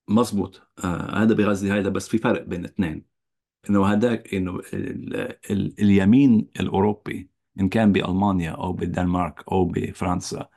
مزبوط. 0.08 0.60
آه 0.84 1.22
هذا 1.22 1.34
بغزي 1.34 1.72
هيدا 1.72 1.88
بس 1.88 2.08
في 2.08 2.18
فرق 2.18 2.42
بين 2.42 2.60
الاثنين 2.60 3.04
إنه 3.70 3.86
هذاك 3.86 4.34
إنه 4.34 4.60
ال 4.72 5.16
ال 5.50 5.80
اليمين 5.80 6.48
الأوروبي 6.60 7.30
إن 7.60 7.68
كان 7.68 7.92
بألمانيا 7.92 8.50
أو 8.50 8.72
بالدنمارك 8.72 9.48
أو 9.52 9.64
بفرنسا. 9.64 10.48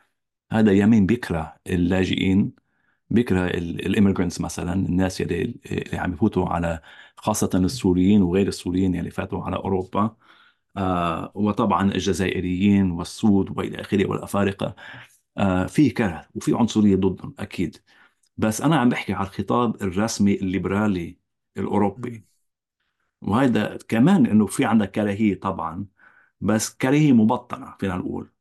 هذا 0.52 0.72
يمين 0.72 1.06
بيكره 1.06 1.56
اللاجئين 1.68 2.54
بيكره 3.10 3.48
الإميجرنتس 3.48 4.42
مثلا 4.42 4.74
الناس 4.74 5.22
اللي 5.22 5.60
اللي 5.66 5.98
عم 5.98 6.14
يفوتوا 6.14 6.50
على 6.50 6.82
خاصة 7.18 7.50
السوريين 7.56 8.22
وغير 8.22 8.48
السوريين 8.48 8.96
اللي 8.96 9.12
فاتوا 9.12 9.44
على 9.44 9.56
أوروبا. 9.56 10.16
آه 10.78 11.32
وطبعا 11.36 11.92
الجزائريين 11.92 12.92
والسود 12.92 13.58
وإلى 13.58 13.82
آخره 13.82 14.06
والأفارقة. 14.10 14.76
آه 15.38 15.66
في 15.66 15.90
كره 15.90 16.28
وفي 16.36 16.56
عنصرية 16.56 16.96
ضدهم 16.96 17.36
أكيد. 17.40 17.78
بس 18.38 18.62
أنا 18.62 18.80
عم 18.80 18.90
بحكي 18.90 19.14
على 19.14 19.28
الخطاب 19.28 19.84
الرسمي 19.84 20.36
الليبرالي 20.36 21.18
الأوروبي. 21.58 22.26
وهذا 23.22 23.78
كمان 23.88 24.26
إنه 24.26 24.46
في 24.48 24.66
عندك 24.66 24.92
كراهية 24.92 25.40
طبعا. 25.40 25.86
بس 26.42 26.76
كراهيه 26.76 27.14
مبطنة 27.14 27.76
فينا 27.80 27.96
نقول. 27.98 28.32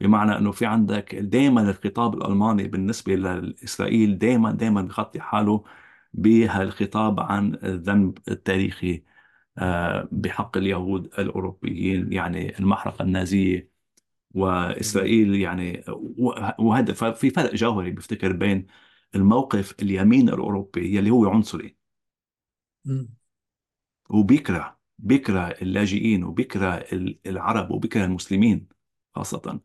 بمعنى 0.00 0.38
إنه 0.38 0.52
في 0.52 0.66
عندك 0.66 1.14
دائما 1.14 1.70
الخطاب 1.70 2.14
الألماني 2.14 2.68
بالنسبة 2.68 3.14
لإسرائيل 3.14 4.18
دائما 4.18 4.52
دائما 4.52 4.82
بخطي 4.82 5.20
حاله 5.20 5.64
بهالخطاب 6.14 7.20
عن 7.20 7.54
الذنب 7.54 8.18
التاريخي 8.28 9.04
آه، 9.58 10.08
بحق 10.12 10.56
اليهود 10.56 11.04
الأوروبيين 11.18 12.12
يعني 12.12 12.58
المحرقة 12.58 13.02
النازية. 13.02 13.70
وإسرائيل 14.34 15.34
يعني 15.34 15.84
وهذا 16.58 17.12
في 17.12 17.30
فرق 17.30 17.54
جوهري 17.54 17.90
بفتكر 17.90 18.32
بين 18.32 18.66
الموقف 19.14 19.74
اليمين 19.82 20.28
الأوروبي 20.28 20.96
يلي 20.96 21.10
هو 21.10 21.30
عنصري. 21.30 21.76
وبيكره 24.10 24.79
بيكره 25.02 25.40
اللاجئين 25.62 26.24
وبيكره 26.24 26.84
العرب 27.26 27.70
وبيكره 27.70 28.04
المسلمين 28.04 28.68
خاصة 29.14 29.60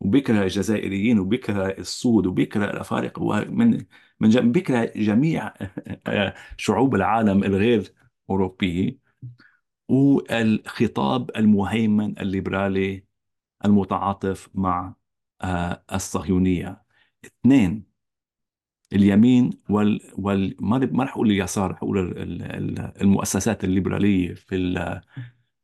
وبيكره 0.00 0.42
الجزائريين 0.42 1.18
وبيكره 1.18 1.66
السود 1.68 2.26
وبيكره 2.26 2.64
الأفارقة 2.64 3.22
ومن 3.22 3.84
من 4.20 4.52
بيكره 4.52 4.92
جميع 4.96 5.52
شعوب 6.56 6.94
العالم 6.94 7.44
الغير 7.44 7.94
أوروبية 8.30 8.98
والخطاب 9.88 11.30
المهيمن 11.36 12.18
الليبرالي 12.18 13.04
المتعاطف 13.64 14.48
مع 14.54 14.94
آه، 15.42 15.84
الصهيونية. 15.94 16.82
اثنين 17.24 17.91
اليمين 18.92 19.50
وال, 19.68 20.00
وال... 20.18 20.56
ما 20.60 21.04
رح 21.04 21.12
أقول 21.12 21.30
اليسار 21.30 21.70
رح 21.70 21.82
أقول 21.82 21.98
المؤسسات 23.02 23.64
الليبرالية 23.64 24.34
في 24.34 24.56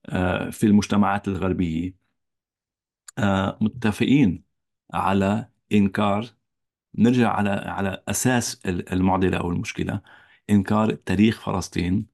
آه، 0.09 0.51
في 0.51 0.67
المجتمعات 0.67 1.29
الغربية. 1.29 1.95
آه، 3.19 3.59
متفقين 3.61 4.45
على 4.95 5.49
إنكار 5.73 6.27
نرجع 6.99 7.31
على 7.33 7.51
على 7.51 8.03
أساس 8.09 8.63
المعضلة 8.67 9.39
أو 9.39 9.51
المشكلة 9.51 10.01
إنكار 10.51 10.95
تاريخ 10.95 11.41
فلسطين 11.47 12.07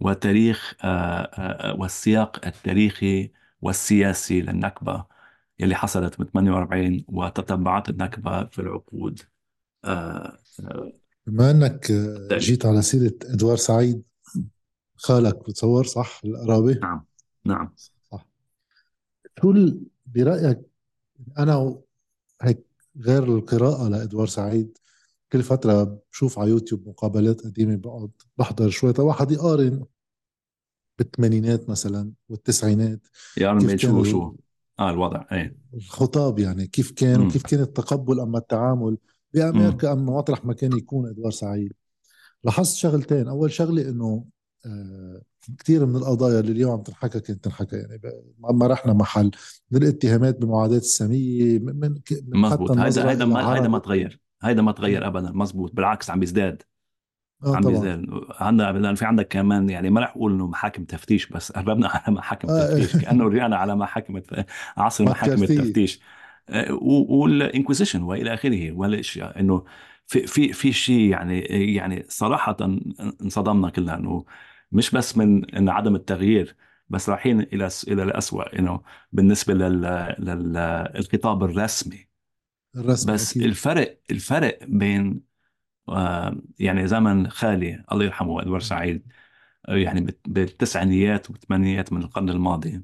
وتاريخ 0.00 0.74
آه، 0.84 1.76
والسياق 1.78 2.46
التاريخي 2.46 3.32
والسياسي 3.62 4.40
للنكبة 4.42 5.06
يلي 5.60 5.74
حصلت 5.76 6.22
ب 6.22 6.24
48 6.24 7.04
وتتبعات 7.08 7.88
النكبة 7.90 8.44
في 8.44 8.58
العقود. 8.60 9.20
بما 11.26 11.50
إنك 11.50 11.92
جيت 12.32 12.66
على 12.66 12.82
سيرة 12.82 13.14
إدوار 13.24 13.56
سعيد 13.56 14.02
خالك 14.96 15.48
بتصور 15.48 15.84
صح؟ 15.84 16.20
القرابه 16.24 16.78
نعم 16.82 17.04
نعم. 17.44 17.74
صح. 18.10 18.26
شو 19.42 19.54
برأيك 20.06 20.60
أنا 21.38 21.78
هيك 22.42 22.64
غير 23.00 23.24
القراءة 23.24 23.88
لإدوار 23.88 24.26
سعيد 24.26 24.78
كل 25.32 25.42
فترة 25.42 26.00
بشوف 26.12 26.38
على 26.38 26.50
يوتيوب 26.50 26.88
مقابلات 26.88 27.40
قديمة 27.40 27.76
بقعد 27.76 28.10
بحضر 28.38 28.70
شوي 28.70 28.92
طبعا 28.92 29.08
واحد 29.08 29.32
يقارن 29.32 29.84
بالثمانينات 30.98 31.70
مثلا 31.70 32.12
والتسعينات 32.28 33.00
يعني 33.36 33.78
شو 33.78 34.04
شو 34.04 34.36
آه 34.78 34.90
الوضع 34.90 35.24
إيه. 35.32 35.56
الخطاب 35.74 36.38
يعني 36.38 36.66
كيف 36.66 36.90
كان 36.90 37.26
وكيف 37.26 37.42
كان 37.42 37.60
التقبل 37.60 38.20
أما 38.20 38.38
التعامل؟ 38.38 38.98
بأمريكا 39.34 39.92
اما 39.92 40.12
مطرح 40.12 40.44
ما 40.44 40.52
كان 40.52 40.72
يكون 40.72 41.08
ادوار 41.08 41.30
سعيد. 41.30 41.72
لاحظت 42.44 42.76
شغلتين. 42.76 43.28
أول 43.28 43.52
شغله 43.52 43.88
إنه 43.88 44.24
آه 44.66 45.22
كثير 45.58 45.86
من 45.86 45.96
القضايا 45.96 46.40
اللي 46.40 46.52
اليوم 46.52 46.72
عم 46.72 46.82
تنحكى 46.82 47.20
كانت 47.20 47.44
تنحكى 47.44 47.76
يعني 47.76 48.00
ما 48.38 48.66
رحنا 48.66 48.92
محل. 48.92 49.30
من 49.70 49.82
الاتهامات 49.82 50.38
بمعاداة 50.38 50.76
السامية 50.76 51.58
من, 51.58 51.80
من 51.80 52.00
مزبوط 52.28 52.70
هذا 52.70 53.10
هذا 53.10 53.24
ما 53.24 53.40
هذا 53.40 53.68
ما 53.68 53.78
تغير. 53.78 54.20
هذا 54.42 54.62
ما 54.62 54.72
تغير 54.72 55.06
ابدا. 55.06 55.32
مزبوط 55.32 55.72
بالعكس 55.74 56.10
عم 56.10 56.20
بيزداد. 56.20 56.62
آه 57.46 57.56
عم 57.56 57.62
بيزداد. 57.62 58.06
عندنا 58.30 58.94
في 58.94 59.04
عندك 59.04 59.28
كمان 59.28 59.70
يعني 59.70 59.90
ما 59.90 60.00
رح 60.00 60.10
أقول 60.10 60.32
إنه 60.32 60.46
محاكم 60.46 60.84
تفتيش 60.84 61.28
بس 61.28 61.52
قربنا 61.52 61.88
على 61.94 62.16
محاكم 62.16 62.50
آه. 62.50 62.66
تفتيش. 62.66 63.02
كأنه 63.02 63.24
رجعنا 63.24 63.56
على 63.56 63.76
محاكم 63.76 64.20
عصر 64.76 65.04
محاكم 65.04 65.42
التفتيش. 65.42 66.00
والانكوزيشن 66.70 68.02
وإلى 68.02 68.34
آخره. 68.34 68.72
والاشياء 68.72 69.40
إنه 69.40 69.64
في 70.06 70.26
في 70.26 70.52
في 70.52 70.72
شيء 70.72 71.10
يعني 71.10 71.40
يعني 71.74 72.04
صراحة 72.08 72.56
انصدمنا 73.20 73.70
كلنا 73.70 73.94
إنه 73.96 74.24
مش 74.72 74.90
بس 74.90 75.16
من 75.18 75.54
إن 75.54 75.68
عدم 75.68 75.94
التغيير 75.94 76.56
بس 76.88 77.08
رايحين 77.08 77.40
إلى 77.40 77.68
إلى 77.88 78.02
الاسوء 78.02 78.58
إنه 78.58 78.82
بالنسبة 79.12 79.54
لل 79.54 79.82
للخطاب 80.94 81.44
الرسمي. 81.44 82.08
الرسمي 82.76 83.12
بس 83.14 83.30
أكيد. 83.30 83.42
الفرق 83.42 84.00
الفرق 84.10 84.58
بين 84.64 85.20
آه، 85.88 86.36
يعني 86.58 86.86
زمن 86.86 87.30
خالي 87.30 87.84
الله 87.92 88.04
يرحمه 88.04 88.42
ادوار 88.42 88.60
سعيد 88.60 89.12
يعني 89.68 90.06
بالتسعينيات 90.26 91.30
والثمانينيات 91.30 91.92
من 91.92 92.02
القرن 92.02 92.30
الماضي. 92.30 92.82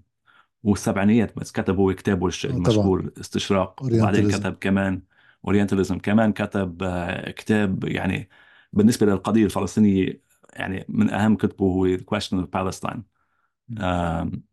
والسبعينيات 0.64 1.38
بس 1.38 1.52
كتبوا 1.52 1.92
كتابه 1.92 2.30
المشهور 2.44 3.10
استشراق 3.20 3.82
وبعدين 3.82 4.30
كتب 4.30 4.54
كمان 4.54 5.02
اورينتاليزم 5.44 5.98
كمان 5.98 6.32
كتب 6.32 6.82
آه، 6.82 7.30
كتاب 7.30 7.84
يعني 7.84 8.28
بالنسبة 8.72 9.06
للقضية 9.06 9.44
الفلسطينية 9.44 10.22
يعني 10.52 10.84
من 10.88 11.10
أهم 11.10 11.36
كتبه 11.36 11.64
هو 11.64 11.96
Question 11.96 12.44
of 12.44 12.48
Palestine. 12.56 12.98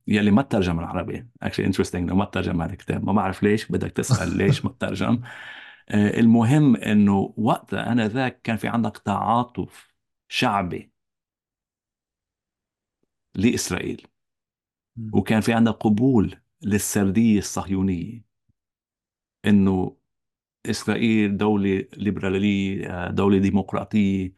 يلي 0.08 0.32
ما 0.32 0.42
ترجم 0.42 0.80
العربي. 0.80 1.28
Interesting 1.46 1.96
إنه 1.96 2.16
ما 2.16 2.26
ترجم 2.26 2.62
هذا 2.62 2.72
الكتاب. 2.72 3.06
ما 3.06 3.14
بعرف 3.14 3.44
ليش 3.44 3.72
بدك 3.72 3.92
تسأل 3.92 4.38
ليش 4.38 4.66
ما 4.66 4.76
ترجم 4.80 5.22
آه، 5.90 6.20
المهم 6.20 6.76
إنه 6.76 7.34
وقتها 7.38 7.92
أنا 7.92 8.08
ذاك 8.08 8.42
كان 8.42 8.58
في 8.58 8.68
عندك 8.68 8.98
تعاطف 8.98 9.88
شعبي 10.30 10.92
لإسرائيل. 13.36 14.08
وكان 15.14 15.42
في 15.42 15.54
عندنا 15.54 15.72
قبول 15.72 16.36
للسردية 16.62 17.40
الصهيونية 17.40 18.24
إنه 19.46 19.98
إسرائيل 20.68 21.38
دولة 21.38 21.86
ليبرالية 21.98 23.08
دولة 23.12 23.38
ديمقراطية 23.40 24.36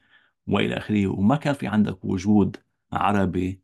وإلى 0.47 0.77
آخره. 0.77 1.07
وما 1.07 1.35
كان 1.35 1.53
في 1.53 1.67
عندك 1.67 2.05
وجود 2.05 2.57
عربي 2.93 3.61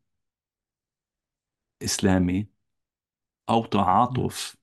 إسلامي 1.83 2.47
أو 3.49 3.65
تعاطف 3.65 4.55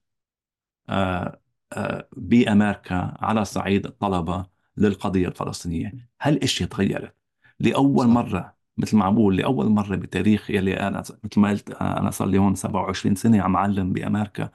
آه، 0.88 1.40
آه، 1.72 2.08
بأمريكا 2.16 3.16
على 3.20 3.44
صعيد 3.44 3.86
الطلبة 3.86 4.46
للقضية 4.76 5.28
الفلسطينية، 5.28 6.10
هالاشياء 6.22 6.68
تغيرت 6.68 7.16
لأول 7.60 8.06
صح. 8.06 8.12
مرة. 8.12 8.55
مثل 8.76 8.96
ما 8.96 9.04
عم 9.04 9.14
بقول 9.14 9.36
لأول 9.36 9.68
مرة 9.68 9.96
بتاريخ 9.96 10.50
يلي 10.50 10.74
أنا 10.74 10.98
مثل 11.24 11.40
ما 11.40 11.50
قلت 11.50 11.70
أنا 11.70 12.10
صار 12.10 12.28
لي 12.28 12.38
هون 12.38 12.54
27 12.54 13.14
سنة 13.14 13.42
عم 13.42 13.56
أعلم 13.56 13.92
بأمريكا. 13.92 14.50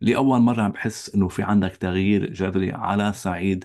لأول 0.00 0.40
مرة 0.40 0.62
عم 0.62 0.72
بحس 0.72 1.14
إنه 1.14 1.28
في 1.28 1.42
عندك 1.42 1.76
تغيير 1.76 2.32
جذري 2.32 2.72
على 2.72 3.12
صعيد 3.12 3.64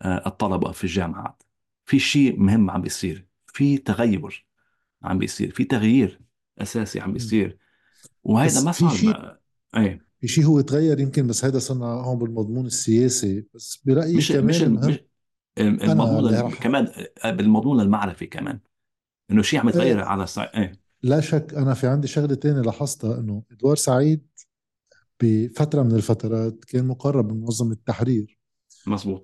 آه، 0.00 0.22
الطلبة 0.26 0.72
في 0.72 0.84
الجامعات. 0.84 1.42
في 1.84 1.98
شيء 1.98 2.40
مهم 2.40 2.70
عم 2.70 2.82
بيصير 2.82 3.26
في 3.46 3.78
تغير 3.78 4.46
عم 5.02 5.18
بيصير 5.18 5.50
في 5.50 5.64
تغيير 5.64 6.20
أساسي 6.58 7.00
عم 7.00 7.12
بيصير. 7.12 7.58
وهذا 8.24 8.64
ما 8.64 8.72
صار 8.72 8.90
شيء 8.90 9.16
إيه. 9.76 10.06
في 10.20 10.28
شيء 10.28 10.44
هو 10.44 10.60
تغير 10.60 11.00
يمكن 11.00 11.26
بس 11.26 11.44
هذا 11.44 11.58
صرنا 11.58 11.86
هون 11.86 12.18
بالمضمون 12.18 12.66
السياسي. 12.66 13.44
بس 13.54 13.82
برأيي 13.84 14.16
مش 14.16 14.32
كمان 14.32 14.72
مش 14.72 15.00
المضمون 15.58 16.50
كمان 16.50 16.88
بالمضمون 17.24 17.80
المعرفي 17.80 18.26
كمان. 18.26 18.60
إنه 19.30 19.42
شيء 19.42 19.60
عم 19.60 19.68
يتغير 19.68 19.98
إيه 19.98 20.04
على 20.04 20.22
الصعيد 20.22 20.48
إيه. 20.54 20.80
لا 21.02 21.20
شك 21.20 21.54
أنا 21.56 21.74
في 21.74 21.86
عندي 21.86 22.08
شغلة 22.08 22.34
ثانية 22.34 22.60
لاحظتها 22.60 23.18
إنه 23.18 23.42
إدوار 23.52 23.76
سعيد 23.76 24.26
بفترة 25.22 25.82
من 25.82 25.92
الفترات 25.92 26.64
كان 26.64 26.86
مقرب 26.86 27.32
من 27.32 27.40
منظمة 27.40 27.72
التحرير. 27.72 28.40
مزبوط 28.86 29.22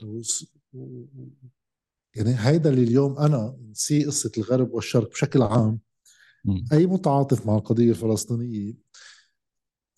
يعني 2.14 2.34
هيدا 2.38 2.70
اللي 2.70 2.82
اليوم 2.82 3.18
أنا 3.18 3.56
نسي 3.70 4.04
قصة 4.04 4.32
الغرب 4.38 4.72
والشرق 4.72 5.10
بشكل 5.10 5.42
عام. 5.42 5.78
م. 6.44 6.64
أي 6.72 6.86
متعاطف 6.86 7.46
مع 7.46 7.56
القضية 7.56 7.90
الفلسطينية؟ 7.90 8.74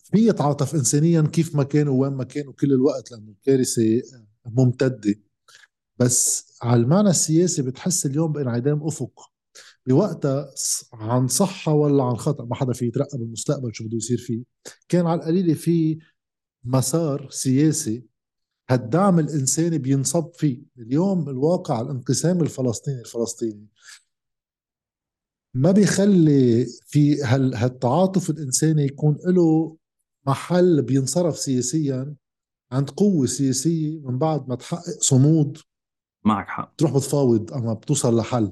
في 0.03 0.27
يتعاطف 0.27 0.75
انسانيا 0.75 1.21
كيف 1.21 1.55
ما 1.55 1.63
كان 1.63 1.87
وين 1.87 2.13
ما 2.13 2.23
كان 2.23 2.47
وكل 2.47 2.73
الوقت 2.73 3.11
لأنه 3.11 3.31
الكارثة 3.31 4.01
ممتدة. 4.45 5.15
بس 5.97 6.53
على 6.61 6.81
المعنى 6.81 7.09
السياسي 7.09 7.61
بتحس 7.61 8.05
اليوم 8.05 8.31
بانعدام 8.31 8.83
أفق. 8.83 9.28
بوقتها 9.89 10.51
عن 10.93 11.27
صحة 11.27 11.73
ولا 11.73 12.03
عن 12.03 12.15
خطأ 12.15 12.45
ما 12.45 12.55
حدا 12.55 12.73
في 12.73 12.85
يترقى 12.87 13.17
بالمستقبل 13.17 13.73
شو 13.73 13.83
بده 13.87 13.97
يصير 13.97 14.17
فيه. 14.17 14.43
كان 14.89 15.07
على 15.07 15.19
القليلة 15.19 15.53
في 15.53 15.99
مسار 16.63 17.29
سياسي 17.29 18.03
هالدعم 18.69 19.19
الإنساني 19.19 19.77
بينصب 19.77 20.31
فيه. 20.33 20.61
اليوم 20.77 21.29
الواقع 21.29 21.81
الانقسام 21.81 22.41
الفلسطيني 22.41 22.99
الفلسطيني 22.99 23.67
ما 25.53 25.71
بيخلي 25.71 26.65
في 26.65 27.23
هالتعاطف 27.23 28.29
الإنساني 28.29 28.83
يكون 28.85 29.17
له 29.25 29.77
محل 30.27 30.81
بينصرف 30.81 31.37
سياسيا 31.39 32.15
عند 32.71 32.89
قوة 32.89 33.25
سياسية 33.25 33.99
من 33.99 34.17
بعد 34.17 34.49
ما 34.49 34.55
تحقق 34.55 34.99
صمود. 35.01 35.57
معك 36.25 36.47
حق. 36.47 36.75
تروح 36.77 36.95
بتفاوض 36.95 37.53
أما 37.53 37.73
بتوصل 37.73 38.17
لحل. 38.17 38.51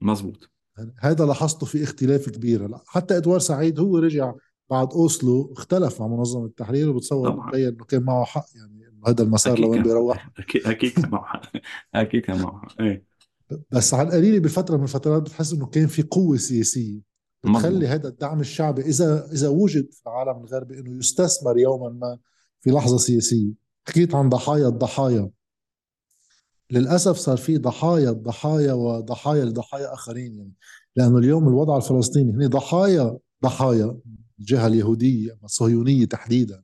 مزبوط. 0.00 0.49
هذا 0.98 1.24
لاحظته 1.26 1.66
في 1.66 1.82
اختلاف 1.82 2.28
كبير. 2.28 2.78
حتى 2.86 3.16
ادوار 3.16 3.38
سعيد 3.38 3.80
هو 3.80 3.98
رجع 3.98 4.32
بعد 4.70 4.92
أوسلو 4.92 5.52
اختلف 5.52 6.00
مع 6.00 6.06
منظمة 6.06 6.44
التحرير 6.44 6.90
وبتصور 6.90 7.50
بين 7.50 7.68
إنه 7.68 7.84
كان 7.84 8.02
معه 8.02 8.24
حق 8.24 8.46
يعني 8.56 8.80
هذا 9.06 9.22
المسار 9.22 9.58
لوين 9.58 9.82
بيروح. 9.82 10.30
أكيد 10.38 10.66
أكيد 10.66 10.92
كان 10.92 11.10
معه 11.10 11.24
حق. 11.24 11.42
أكيد 11.94 12.22
كان 12.22 12.42
معه 12.42 12.60
حق. 12.62 12.80
إيه. 12.80 13.04
بس 13.70 13.94
على 13.94 14.08
القليله 14.08 14.38
بفترة 14.38 14.76
من 14.76 14.82
الفترات 14.82 15.22
بتحس 15.22 15.52
إنه 15.52 15.66
كان 15.66 15.86
في 15.86 16.02
قوة 16.02 16.36
سياسية 16.36 17.00
بتخلي 17.44 17.86
هذا 17.86 18.08
الدعم 18.08 18.40
الشعبي 18.40 18.82
اذا 18.82 19.28
إذا 19.32 19.48
وجد 19.48 19.92
في 19.92 20.06
العالم 20.06 20.44
الغربي 20.44 20.78
إنه 20.78 20.98
يستثمر 20.98 21.58
يوما 21.58 21.88
ما 21.88 22.18
في 22.60 22.70
لحظة 22.70 22.96
سياسية. 22.96 23.52
حكيت 23.88 24.14
عن 24.14 24.28
ضحايا 24.28 24.68
الضحايا. 24.68 25.30
للأسف 26.70 27.16
صار 27.16 27.36
في 27.36 27.58
ضحايا 27.58 28.10
ضحايا 28.10 28.72
وضحايا 28.72 29.44
لضحايا 29.44 29.94
آخرين 29.94 30.36
يعني. 30.36 30.52
لأنه 30.96 31.18
اليوم 31.18 31.48
الوضع 31.48 31.76
الفلسطيني 31.76 32.32
هن 32.32 32.48
ضحايا 32.48 33.18
ضحايا 33.42 33.98
الجهة 34.40 34.66
اليهودية 34.66 35.38
الصهيونية 35.44 36.04
تحديدا. 36.04 36.62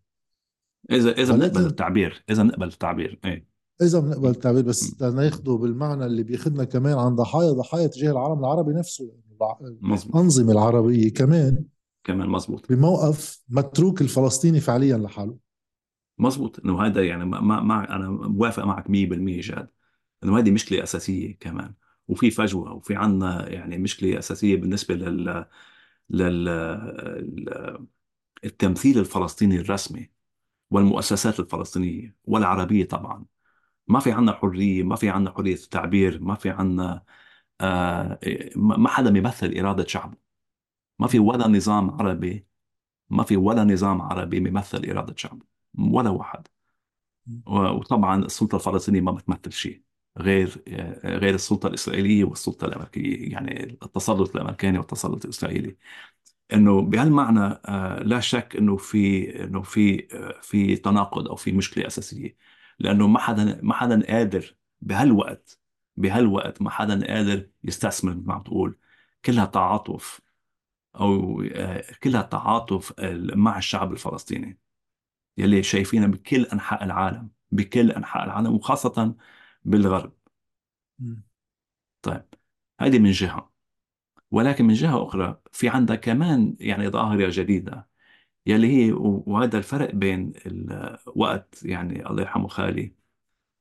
إذا 0.90 1.10
إذا 1.10 1.34
بنقبل 1.36 1.66
التعبير 1.66 2.24
إذا 2.30 2.42
بنقبل 2.42 2.66
التعبير 2.66 3.18
إيه. 3.24 3.46
إذا 3.82 4.00
بنقبل 4.00 4.28
التعبير 4.28 4.62
بس 4.62 5.02
ناخذه 5.02 5.56
بالمعنى 5.56 6.06
اللي 6.06 6.22
بياخذنا 6.22 6.64
كمان 6.64 6.98
عن 6.98 7.14
ضحايا 7.14 7.52
ضحايا 7.52 7.86
تجاه 7.86 8.10
العالم 8.10 8.38
العربي 8.38 8.72
نفسه 8.72 9.12
الأنظمة 9.82 10.52
العربية 10.52 11.12
كمان 11.12 11.64
كمان 12.04 12.28
مزبوط 12.28 12.72
بموقف 12.72 13.42
متروك 13.48 14.00
الفلسطيني 14.00 14.60
فعليا 14.60 14.96
لحاله. 14.96 15.36
مزبوط 16.18 16.60
إنه 16.64 16.82
هذا 16.82 17.04
يعني 17.04 17.24
ما, 17.24 17.40
ما 17.40 17.96
أنا 17.96 18.10
موافق 18.10 18.64
معك 18.64 18.86
100% 18.86 18.90
جاد 18.90 19.68
انه 20.24 20.38
هذه 20.38 20.50
مشكله 20.50 20.82
أساسية 20.82 21.38
كمان. 21.38 21.74
وفي 22.08 22.30
فجوة 22.30 22.72
وفي 22.72 22.94
عندنا 22.96 23.48
يعني 23.48 23.78
مشكله 23.78 24.18
أساسية 24.18 24.56
بالنسبة 24.56 24.94
لل 24.94 25.46
لل 26.10 26.48
التمثيل 28.44 28.98
الفلسطيني 28.98 29.56
الرسمي 29.60 30.10
والمؤسسات 30.70 31.40
الفلسطينية 31.40 32.16
والعربية 32.24 32.84
طبعا. 32.84 33.24
ما 33.88 34.00
في 34.00 34.12
عندنا 34.12 34.32
حرية 34.36 34.82
ما 34.82 34.96
في 34.96 35.08
عندنا 35.10 35.34
حرية 35.36 35.54
التعبير 35.54 36.20
ما 36.22 36.34
في 36.34 36.50
عندنا 36.50 37.04
آه 37.60 38.20
ما 38.56 38.88
حدا 38.88 39.10
بيمثل 39.10 39.54
إرادة 39.58 39.86
شعبه. 39.86 40.16
ما 40.98 41.06
في 41.08 41.18
ولا 41.18 41.48
نظام 41.48 41.90
عربي 41.90 42.46
ما 43.10 43.24
في 43.24 43.36
ولا 43.36 43.64
نظام 43.64 44.02
عربي 44.02 44.40
بيمثل 44.40 44.90
إرادة 44.90 45.14
شعبه 45.16 45.46
ولا 45.78 46.10
واحد. 46.10 46.48
وطبعا 47.46 48.24
السلطة 48.24 48.56
الفلسطينية 48.56 49.00
ما 49.00 49.12
بتمثل 49.12 49.52
شيء. 49.52 49.85
غير 50.18 50.62
غير 51.04 51.34
السلطة 51.34 51.66
الإسرائيلية 51.66 52.24
والسلطة 52.24 52.64
الأمريكية 52.66 53.32
يعني 53.32 53.78
التسلط 53.82 54.36
الأمريكاني 54.36 54.78
والتسلط 54.78 55.24
الإسرائيلي. 55.24 55.76
إنه 56.52 56.82
بهالمعنى 56.82 57.40
آه، 57.66 58.02
لا 58.02 58.20
شك 58.20 58.56
إنه 58.58 58.76
في 58.76 59.30
إنه 59.44 59.62
في 59.62 60.08
آه، 60.14 60.40
في 60.42 60.76
تناقض 60.76 61.28
أو 61.28 61.36
في 61.36 61.52
مشكلة 61.52 61.86
أساسية. 61.86 62.36
لأنه 62.78 63.06
ما 63.08 63.18
حدا 63.18 63.60
ما 63.62 63.74
حدا 63.74 64.06
قادر 64.06 64.56
بهالوقت 64.80 65.60
بهالوقت 65.96 66.62
ما 66.62 66.70
حدا 66.70 67.06
قادر 67.06 67.48
يستثمر 67.64 68.14
مثل 68.14 68.26
ما 68.26 68.34
عم 68.34 68.42
تقول. 68.42 68.78
كلها 69.24 69.44
تعاطف 69.44 70.20
أو 70.96 71.42
آه، 71.54 71.84
كلها 72.02 72.22
تعاطف 72.22 72.92
مع 73.34 73.58
الشعب 73.58 73.92
الفلسطيني. 73.92 74.58
يلي 75.38 75.62
شايفينها 75.62 76.06
بكل 76.06 76.42
أنحاء 76.44 76.84
العالم 76.84 77.30
بكل 77.52 77.90
أنحاء 77.92 78.24
العالم 78.24 78.54
وخاصة 78.54 79.14
بالغرب. 79.66 80.12
طيب 82.02 82.24
هذه 82.80 82.98
من 82.98 83.10
جهة. 83.10 83.52
ولكن 84.30 84.64
من 84.66 84.74
جهة 84.74 85.04
أخرى 85.04 85.40
في 85.52 85.68
عندها 85.68 85.96
كمان 85.96 86.56
يعني 86.60 86.88
ظاهرة 86.88 87.28
جديدة 87.32 87.88
يلي 88.46 88.68
هي 88.68 88.92
وهذا 88.92 89.58
الفرق 89.58 89.94
بين 89.94 90.32
الوقت 90.46 91.64
يعني 91.64 92.06
الله 92.10 92.22
يرحمه 92.22 92.48
خالي 92.48 92.94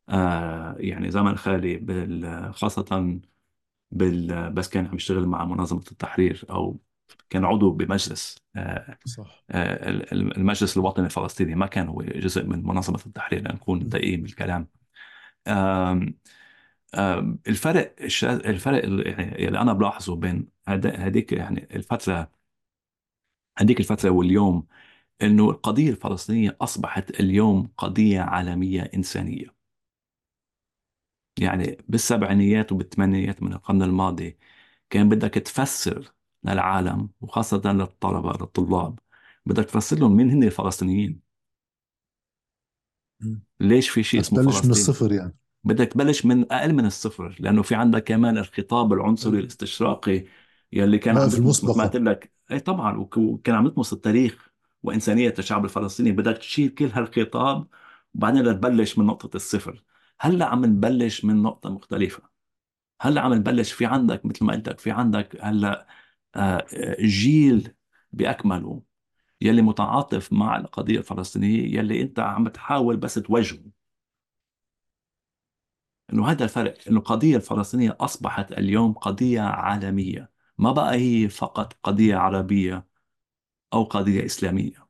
آه 0.09 0.75
يعني 0.79 1.11
زمن 1.11 1.37
خالي 1.37 1.77
بال 1.77 2.53
خاصة 2.55 3.19
بال 3.91 4.51
بس 4.53 4.69
كان 4.69 4.87
عم 4.87 4.95
يشتغل 4.95 5.27
مع 5.27 5.45
منظمة 5.45 5.83
التحرير 5.91 6.45
أو 6.49 6.79
كان 7.29 7.45
عضو 7.45 7.71
بمجلس 7.71 8.37
آه 8.55 8.97
صح. 9.05 9.43
آه 9.51 9.89
المجلس 10.13 10.77
الوطني 10.77 11.05
الفلسطيني. 11.05 11.55
ما 11.55 11.67
كان 11.67 11.87
هو 11.87 12.01
جزء 12.03 12.45
من 12.45 12.63
منظمة 12.63 12.99
التحرير 13.07 13.41
لنكون 13.51 13.89
دقيق 13.89 14.19
بالكلام. 14.19 14.67
الفرق 17.47 17.95
الفرق 18.23 18.85
يعني 19.07 19.47
اللي 19.47 19.59
أنا 19.61 19.73
بلاحظه 19.73 20.15
بين 20.15 20.49
هذيك 20.67 21.31
يعني 21.31 21.67
الفترة 21.75 22.31
هذيك 23.57 23.79
الفترة 23.79 24.09
واليوم 24.09 24.67
إنه 25.21 25.49
القضية 25.51 25.89
الفلسطينية 25.91 26.57
أصبحت 26.61 27.11
اليوم 27.19 27.71
قضية 27.77 28.21
عالمية 28.21 28.81
إنسانية. 28.95 29.55
يعني 31.39 31.77
بالسبعينيات 31.89 32.71
وبالثمانينيات 32.71 33.43
من 33.43 33.53
القرن 33.53 33.81
الماضي 33.83 34.37
كان 34.89 35.09
بدك 35.09 35.33
تفسر 35.33 36.13
للعالم 36.43 37.09
وخاصة 37.21 37.61
للطلبة 37.73 38.31
للطلاب 38.31 38.99
بدك 39.45 39.65
تفسر 39.65 39.97
لهم 39.99 40.15
مين 40.17 40.31
هن 40.31 40.43
الفلسطينيين. 40.43 41.24
ليش 43.59 43.89
في 43.89 44.03
شيء 44.03 44.19
اسمه 44.19 44.43
فلسطين 44.43 44.65
من 44.65 44.71
الصفر 44.71 45.11
يعني. 45.11 45.35
بدك 45.63 45.87
تبلش 45.87 46.25
من 46.25 46.51
أقل 46.51 46.73
من 46.73 46.85
الصفر 46.85 47.35
لأنه 47.39 47.61
في 47.61 47.75
عندك 47.75 48.03
كمان 48.03 48.37
الخطاب 48.37 48.93
العنصري 48.93 49.39
الاستشراقي 49.39 50.25
يلي 50.73 50.97
كان 50.97 51.17
عم 51.17 51.29
في 51.29 51.37
المسبقة 51.37 51.99
لك. 51.99 52.31
اي 52.51 52.59
طبعا 52.59 52.97
وكان 52.97 53.55
عم 53.55 53.65
يطمس 53.67 53.93
التاريخ 53.93 54.49
وإنسانية 54.83 55.33
الشعب 55.39 55.65
الفلسطيني. 55.65 56.11
بدك 56.11 56.37
تشيل 56.37 56.69
كل 56.69 56.85
هالخطاب 56.85 57.67
وبعدين 58.15 58.43
تبلش 58.43 58.97
من 58.97 59.05
نقطة 59.05 59.35
الصفر. 59.35 59.83
هلأ 60.19 60.45
عم 60.45 60.65
نبلش 60.65 61.25
من 61.25 61.41
نقطة 61.41 61.69
مختلفة. 61.69 62.23
هلأ 63.01 63.21
عم 63.21 63.33
نبلش 63.33 63.71
في 63.71 63.85
عندك 63.85 64.25
مثل 64.25 64.45
ما 64.45 64.53
قلت 64.53 64.69
لك 64.69 64.79
في 64.79 64.91
عندك 64.91 65.37
هلأ 65.41 65.87
آه، 66.35 66.65
جيل 66.99 67.73
بأكمله. 68.11 68.81
يلي 69.45 69.61
متعاطف 69.61 70.33
مع 70.33 70.57
القضية 70.57 70.97
الفلسطينية 70.97 71.77
يلي 71.79 72.01
أنت 72.01 72.19
عم 72.19 72.47
تحاول 72.47 72.97
بس 72.97 73.13
توجهه. 73.13 73.59
إنه 76.13 76.31
هذا 76.31 76.43
الفرق 76.43 76.77
إنه 76.87 76.99
القضية 76.99 77.35
الفلسطينية 77.35 77.97
أصبحت 77.99 78.51
اليوم 78.51 78.93
قضية 78.93 79.41
عالمية. 79.41 80.31
ما 80.57 80.71
بقى 80.71 80.95
هي 80.95 81.29
فقط 81.29 81.73
قضية 81.83 82.15
عربية 82.15 82.85
أو 83.73 83.83
قضية 83.83 84.25
إسلامية. 84.25 84.87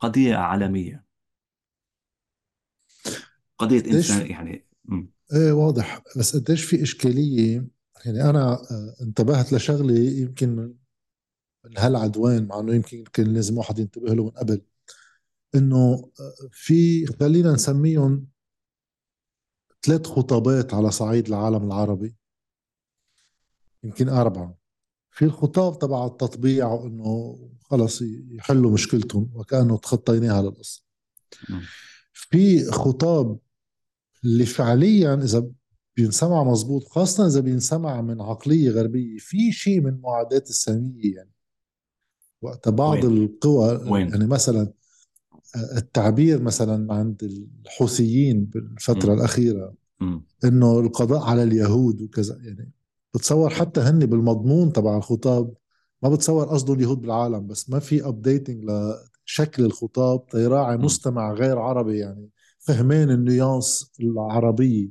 قضية 0.00 0.36
عالمية. 0.36 1.04
قضية 3.58 3.84
انسان 3.90 4.26
يعني 4.30 4.64
إيه 5.32 5.52
واضح. 5.52 6.02
بس 6.16 6.36
قديش 6.36 6.64
في 6.64 6.82
إشكالية؟ 6.82 7.66
يعني 8.06 8.30
أنا 8.30 8.52
آه، 8.52 8.94
انتبهت 9.02 9.52
لشغلة 9.52 9.98
يمكن 9.98 10.74
من 11.68 11.78
هالعدوان 11.78 12.46
مع 12.46 12.60
إنه 12.60 12.74
يمكن 12.74 13.04
كان 13.04 13.26
لازم 13.34 13.58
واحد 13.58 13.78
ينتبه 13.78 14.14
له 14.14 14.24
من 14.24 14.30
قبل 14.30 14.62
إنه 15.54 16.10
آه، 16.20 16.48
في 16.52 17.06
خلينا 17.06 17.52
نسميهم 17.52 18.26
ثلاث 19.82 20.06
خطابات 20.06 20.74
على 20.74 20.90
صعيد 20.90 21.28
العالم 21.28 21.64
العربي 21.64 22.16
يمكن 23.84 24.08
أربعة. 24.08 24.58
في 25.10 25.24
الخطاب 25.24 25.78
تبع 25.78 26.06
التطبيع 26.06 26.66
وإنه 26.66 27.38
خلص 27.60 28.02
يحلوا 28.30 28.70
مشكلتهم 28.70 29.30
وكأنه 29.34 29.78
تخطيناها 29.78 30.42
للقصة 30.42 30.82
في 32.12 32.64
خطاب 32.70 33.38
اللي 34.24 34.46
فعليا 34.46 35.14
إذا 35.14 35.50
بينسمع 35.96 36.44
مزبوط 36.44 36.84
خاصة 36.84 37.26
إذا 37.26 37.40
بينسمع 37.40 38.00
من 38.00 38.20
عقلية 38.20 38.70
غربية 38.70 39.18
في 39.18 39.52
شيء 39.52 39.80
من 39.80 40.00
معاداة 40.00 40.44
السامية 40.48 41.14
يعني. 41.16 41.30
وقت 42.42 42.68
بعض 42.68 43.04
وين؟ 43.04 43.16
القوى 43.16 43.90
وين؟ 43.90 44.08
يعني 44.08 44.26
مثلا 44.26 44.72
التعبير 45.56 46.42
مثلا 46.42 46.94
عند 46.94 47.46
الحوثيين 47.64 48.44
بالفترة 48.44 49.14
م. 49.14 49.18
الأخيرة 49.18 49.74
م. 50.00 50.20
إنه 50.44 50.80
القضاء 50.80 51.22
على 51.22 51.42
اليهود 51.42 52.02
وكذا 52.02 52.38
يعني 52.42 52.72
بتصور 53.14 53.50
حتى 53.50 53.80
هن 53.80 53.98
بالمضمون 53.98 54.72
تبع 54.72 54.96
الخطاب 54.96 55.54
ما 56.02 56.08
بتصور 56.08 56.44
قصده 56.44 56.74
اليهود 56.74 57.00
بالعالم 57.00 57.46
بس 57.46 57.70
ما 57.70 57.78
في 57.78 58.06
updating 58.06 58.64
لشكل 59.26 59.64
الخطاب 59.64 60.26
تيراعي 60.26 60.76
مستمع 60.76 61.32
غير 61.32 61.58
عربي 61.58 61.98
يعني 61.98 62.28
فهمان 62.58 63.10
ال 63.10 63.22
nuance 63.22 63.92
العربية 64.00 64.90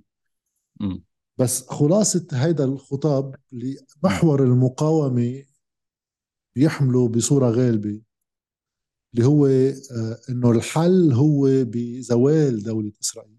م. 0.79 0.97
بس 1.37 1.67
خلاصة 1.69 2.27
هيدا 2.33 2.63
الخطاب 2.63 3.35
اللي 3.53 3.77
محور 4.03 4.43
المقاومة 4.43 5.43
بيحمله 6.57 7.07
بصورة 7.07 7.49
غالبة 7.49 8.01
اللي 9.13 9.25
هو 9.25 9.47
آه، 9.47 10.19
إنه 10.29 10.51
الحل 10.51 11.13
هو 11.13 11.47
بزوال 11.63 12.63
دولة 12.63 12.91
إسرائيل 13.01 13.37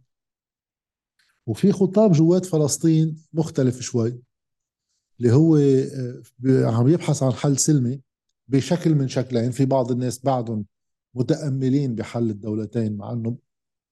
وفي 1.47 1.73
خطاب 1.73 2.13
جوات 2.13 2.47
فلسطين 2.47 3.25
مختلف 3.33 3.81
شوي 3.81 4.21
اللي 5.19 5.33
هو 5.33 5.57
آه، 5.57 6.23
عم 6.47 6.89
يبحث 6.89 7.23
عن 7.23 7.33
حل 7.33 7.59
سلمي 7.59 8.01
بشكل 8.49 8.95
من 8.95 9.09
شكلين 9.09 9.51
في 9.51 9.65
بعض 9.65 9.93
الناس 9.93 10.25
بعدهم 10.25 10.67
متأملين 11.15 11.95
بحل 11.95 12.31
الدولتين 12.31 12.97
مع 12.97 13.13
إنه 13.13 13.39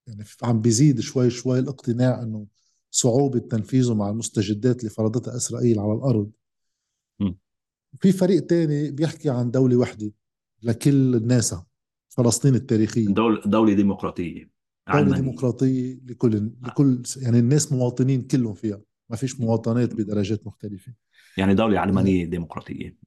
يعني 0.07 0.23
عم 0.43 0.61
بيزيد 0.61 0.99
شوي 0.99 1.29
شوي 1.29 1.59
الاقتناع 1.59 2.23
إنه 2.23 2.47
صعوبة 2.91 3.39
تنفيذه 3.39 3.93
مع 3.93 4.09
المستجدات 4.09 4.79
اللي 4.79 4.89
فرضتها 4.89 5.35
إسرائيل 5.35 5.79
على 5.79 5.93
الأرض. 5.93 6.31
في 8.01 8.11
فريق 8.11 8.45
تاني 8.45 8.91
بيحكي 8.91 9.29
عن 9.29 9.51
دولة 9.51 9.75
وحدة 9.75 10.11
لكل 10.63 11.15
الناس 11.15 11.55
فلسطين 12.09 12.55
التاريخية. 12.55 13.07
دولة 13.07 13.41
دولة 13.45 13.73
ديمقراطية. 13.73 14.49
دولة 14.93 15.15
ديمقراطية 15.15 15.99
لكل 16.05 16.51
لكل 16.63 17.03
يعني 17.17 17.39
الناس 17.39 17.71
مواطنين 17.71 18.21
كلهم 18.21 18.53
فيها. 18.53 18.81
ما 19.09 19.15
فيش 19.15 19.39
مواطنات 19.39 19.93
بدرجات 19.93 20.47
مختلفة. 20.47 20.93
يعني 21.37 21.55
دولة 21.55 21.79
علمانية 21.79 22.25
ديمقراطية. 22.25 22.97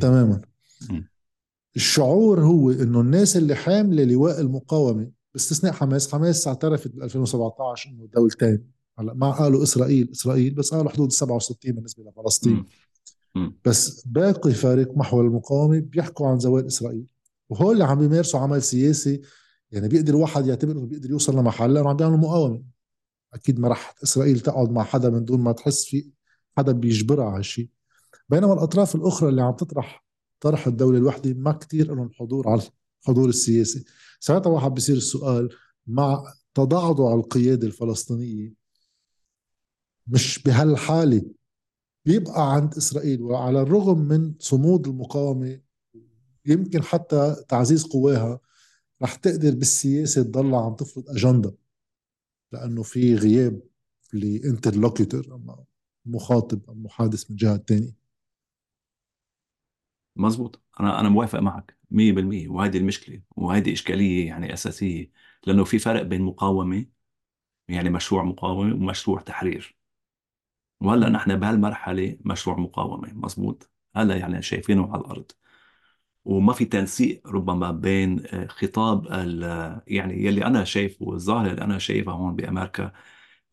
تماما. 0.00 0.40
الشعور 1.76 2.40
هو 2.40 2.70
إنه 2.70 3.00
الناس 3.00 3.36
اللي 3.36 3.54
حاملة 3.54 4.04
لواء 4.04 4.40
المقاومة 4.40 5.10
باستثناء 5.34 5.72
حماس 5.72 6.12
حماس 6.12 6.48
اعترفت 6.48 6.94
ب 6.94 7.02
2017 7.02 7.90
إنه 7.90 8.08
دولتين 8.14 8.64
هلا 8.98 9.14
ما 9.14 9.30
قالوا 9.30 9.62
إسرائيل 9.62 10.10
إسرائيل 10.12 10.54
بس 10.54 10.74
قالوا 10.74 10.90
حدود 10.90 11.12
67 11.12 11.72
بالنسبة 11.72 12.04
لفلسطين. 12.04 12.64
بس 13.64 14.06
باقي 14.06 14.52
فريق 14.52 14.96
محور 14.96 15.26
المقاومة 15.26 15.80
بيحكوا 15.80 16.28
عن 16.28 16.38
زوال 16.38 16.66
إسرائيل. 16.66 17.06
وهول 17.48 17.72
اللي 17.72 17.84
عم 17.84 17.98
بيمارسوا 17.98 18.40
عمل 18.40 18.62
سياسي 18.62 19.20
يعني 19.70 19.88
بيقدر 19.88 20.16
واحد 20.16 20.46
يعتبر 20.46 20.72
إنه 20.72 20.86
بيقدر 20.86 21.10
يوصل 21.10 21.36
لمحل 21.38 21.74
لأنه 21.74 21.88
عم 21.88 21.96
بيعملوا 21.96 22.18
مقاومة. 22.18 22.62
أكيد 23.34 23.60
ما 23.60 23.68
راح 23.68 23.94
إسرائيل 24.02 24.40
تقعد 24.40 24.70
مع 24.70 24.84
حدا 24.84 25.10
من 25.10 25.24
دون 25.24 25.40
ما 25.40 25.52
تحس 25.52 25.84
في 25.84 26.10
حدا 26.58 26.72
بيجبرها 26.72 27.30
على 27.30 27.42
شيء 27.42 27.68
بينما 28.28 28.52
الأطراف 28.52 28.94
الأخرى 28.94 29.28
اللي 29.28 29.42
عم 29.42 29.52
تطرح 29.56 30.04
طرح 30.40 30.66
الدولة 30.66 30.98
الوحدة 30.98 31.34
ما 31.34 31.52
كثير 31.52 31.94
لهم 31.94 32.10
حضور 32.12 32.48
على 32.48 32.62
الحضور 33.02 33.28
السياسي. 33.28 33.84
ساعتها 34.20 34.50
واحد 34.50 34.74
بيصير 34.74 34.96
السؤال 34.96 35.48
مع 35.86 36.24
تضعضع 36.54 37.14
القيادة 37.14 37.66
الفلسطينية 37.66 38.54
مش 40.06 40.42
بهالحالة 40.42 41.22
بيبقى 42.08 42.54
عند 42.54 42.74
إسرائيل 42.74 43.22
وعلى 43.22 43.62
الرغم 43.62 43.98
من 43.98 44.34
صمود 44.38 44.88
المقاومة 44.88 45.60
يمكن 46.46 46.82
حتى 46.82 47.36
تعزيز 47.48 47.84
قواها 47.84 48.40
رح 49.02 49.14
تقدر 49.14 49.54
بالسياسة 49.54 50.22
تضلها 50.22 50.64
عم 50.64 50.74
تفرض 50.74 51.04
أجندة 51.08 51.54
لأنه 52.52 52.82
في 52.82 53.14
غياب 53.14 53.60
لإنترلوكيتور 54.12 55.40
مخاطب 56.06 56.60
أو 56.68 56.74
محادث 56.74 57.30
من 57.30 57.36
جهة 57.36 57.56
ثانية 57.68 57.94
مزبوط 60.16 60.62
أنا 60.80 61.00
أنا 61.00 61.08
موافق 61.08 61.38
معك 61.38 61.78
100% 61.90 62.48
وهذه 62.48 62.76
المشكلة 62.76 63.22
وهذه 63.36 63.72
إشكالية 63.72 64.26
يعني 64.26 64.52
أساسية 64.52 65.10
لأنه 65.46 65.64
في 65.64 65.78
فرق 65.78 66.02
بين 66.02 66.22
مقاومة 66.22 66.86
يعني 67.68 67.90
مشروع 67.90 68.22
مقاومة 68.24 68.74
ومشروع 68.74 69.20
تحرير. 69.20 69.77
وهلا 70.80 71.08
نحن 71.08 71.36
بهالمرحلة 71.36 72.16
مشروع 72.24 72.58
مقاومة 72.58 73.12
مزبوط؟ 73.14 73.70
هلا 73.96 74.16
يعني 74.16 74.42
شايفينه 74.42 74.92
على 74.92 75.00
الأرض. 75.00 75.32
وما 76.24 76.52
في 76.52 76.64
تنسيق 76.64 77.28
ربما 77.28 77.70
بين 77.70 78.26
آه، 78.26 78.46
خطاب 78.46 79.06
يعني 79.86 80.24
يلي 80.24 80.44
أنا 80.46 80.64
شايفه 80.64 81.12
الظاهره 81.14 81.50
اللي 81.50 81.62
أنا 81.62 81.78
شايفها 81.78 82.14
هون 82.14 82.36
بأمريكا 82.36 82.92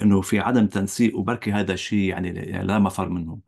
إنه 0.01 0.21
في 0.21 0.39
عدم 0.39 0.67
تنسيق 0.67 1.17
وبركي 1.17 1.51
هذا 1.51 1.73
الشيء 1.73 2.09
يعني 2.09 2.31
لا 2.63 2.79
مفر 2.79 3.09
منه 3.09 3.39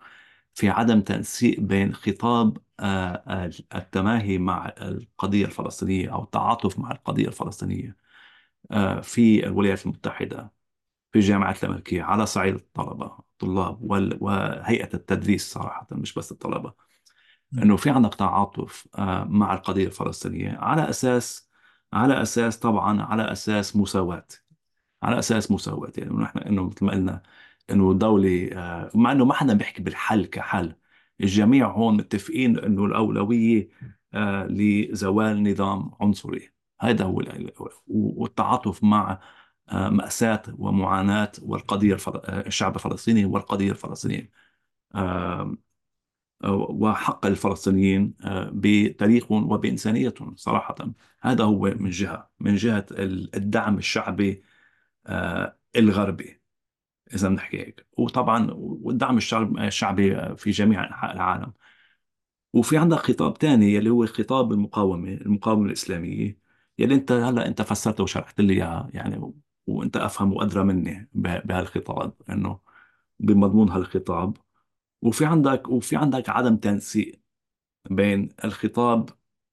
في 0.53 0.69
عدم 0.69 1.01
تنسيق 1.01 1.59
بين 1.59 1.93
خطاب 1.95 2.57
آه، 2.79 3.51
التماهي 3.75 4.37
مع 4.37 4.73
القضية 4.81 5.45
الفلسطينية 5.45 6.13
أو 6.13 6.23
التعاطف 6.23 6.79
مع 6.79 6.91
القضية 6.91 7.27
الفلسطينية 7.27 7.97
آه، 8.71 9.01
في 9.01 9.47
الولايات 9.47 9.85
المتحدة 9.85 10.53
في 11.13 11.19
الجامعات 11.19 11.63
الأمريكية 11.63 12.03
على 12.03 12.25
صعيد 12.25 12.55
الطلبة. 12.55 13.26
الطلاب 13.43 13.77
وهيئة 14.21 14.89
التدريس 14.93 15.51
صراحة 15.53 15.87
مش 15.91 16.13
بس 16.13 16.31
الطلبة. 16.31 16.73
إنه 17.53 17.75
في 17.77 17.89
عندك 17.89 18.15
تعاطف 18.15 18.87
آه، 18.95 19.23
مع 19.23 19.53
القضية 19.53 19.85
الفلسطينية 19.85 20.57
على 20.57 20.89
أساس 20.89 21.49
على 21.93 22.21
أساس 22.21 22.59
طبعا 22.59 23.01
على 23.01 23.31
أساس 23.31 23.75
مساواة 23.75 24.27
على 25.03 25.19
أساس 25.19 25.51
مساواة. 25.51 25.91
يعني 25.97 26.13
نحن 26.13 26.39
إنه 26.39 26.63
مثل 26.63 26.85
ما 26.85 26.91
قلنا 26.91 27.23
إنه 27.69 27.91
الدولة 27.91 28.49
آه، 28.53 28.91
مع 28.95 29.11
إنه 29.11 29.25
ما 29.25 29.33
حدا 29.33 29.53
بيحكي 29.53 29.83
بالحل 29.83 30.25
كحل. 30.25 30.75
الجميع 31.21 31.71
هون 31.71 31.97
متفقين 31.97 32.59
إنه 32.59 32.85
الأولوية 32.85 33.69
آه، 34.13 34.47
لزوال 34.47 35.43
نظام 35.43 35.91
عنصري. 36.01 36.49
هذا 36.81 37.05
هو 37.05 37.23
والتعاطف 37.87 38.83
مع 38.83 39.19
مأساة 39.71 40.41
ومعاناة 40.57 41.31
والقضية 41.41 41.97
الشعب 42.27 42.75
الفلسطيني 42.75 43.25
والقضية 43.25 43.71
الفلسطينية 43.71 44.31
وحق 46.43 47.25
الفلسطينيين 47.25 48.13
آه، 48.23 48.49
بتاريخهم 48.53 49.51
وبإنسانيتهم 49.51 50.35
صراحة. 50.35 50.75
هذا 51.21 51.43
هو 51.43 51.59
من 51.79 51.89
جهة 51.89 52.31
من 52.39 52.55
جهة 52.55 52.85
الدعم 52.91 53.77
الشعبي 53.77 54.43
آه، 55.07 55.57
الغربي 55.75 56.41
إذا 57.13 57.29
بنحكي 57.29 57.57
هيك. 57.59 57.87
وطبعا 57.97 58.47
والدعم 58.51 59.17
الشعبي 59.59 60.35
في 60.37 60.51
جميع 60.51 60.87
أنحاء 60.87 61.13
العالم. 61.15 61.53
وفي 62.53 62.77
عندك 62.77 62.97
خطاب 62.97 63.37
ثاني 63.37 63.77
اللي 63.77 63.89
هو 63.89 64.05
خطاب 64.05 64.51
المقاومة 64.51 65.09
المقاومة 65.13 65.65
الإسلامية 65.65 66.39
يلي 66.79 66.95
أنت 66.95 67.11
هلأ 67.11 67.47
أنت 67.47 67.61
فسرته 67.61 68.03
وشرحت 68.03 68.41
لي 68.41 68.53
إياها 68.53 68.89
يعني 68.93 69.33
وأنت 69.67 69.97
أفهم 69.97 70.33
وأدرى 70.33 70.63
مني 70.63 71.09
بهالخطاب 71.13 72.13
إنه 72.29 72.59
بمضمون 73.19 73.69
هالخطاب. 73.69 74.37
وفي 75.01 75.25
عندك 75.25 75.67
وفي 75.69 75.95
عندك 75.95 76.29
عدم 76.29 76.57
تنسيق 76.57 77.21
بين 77.89 78.29
الخطاب 78.45 79.09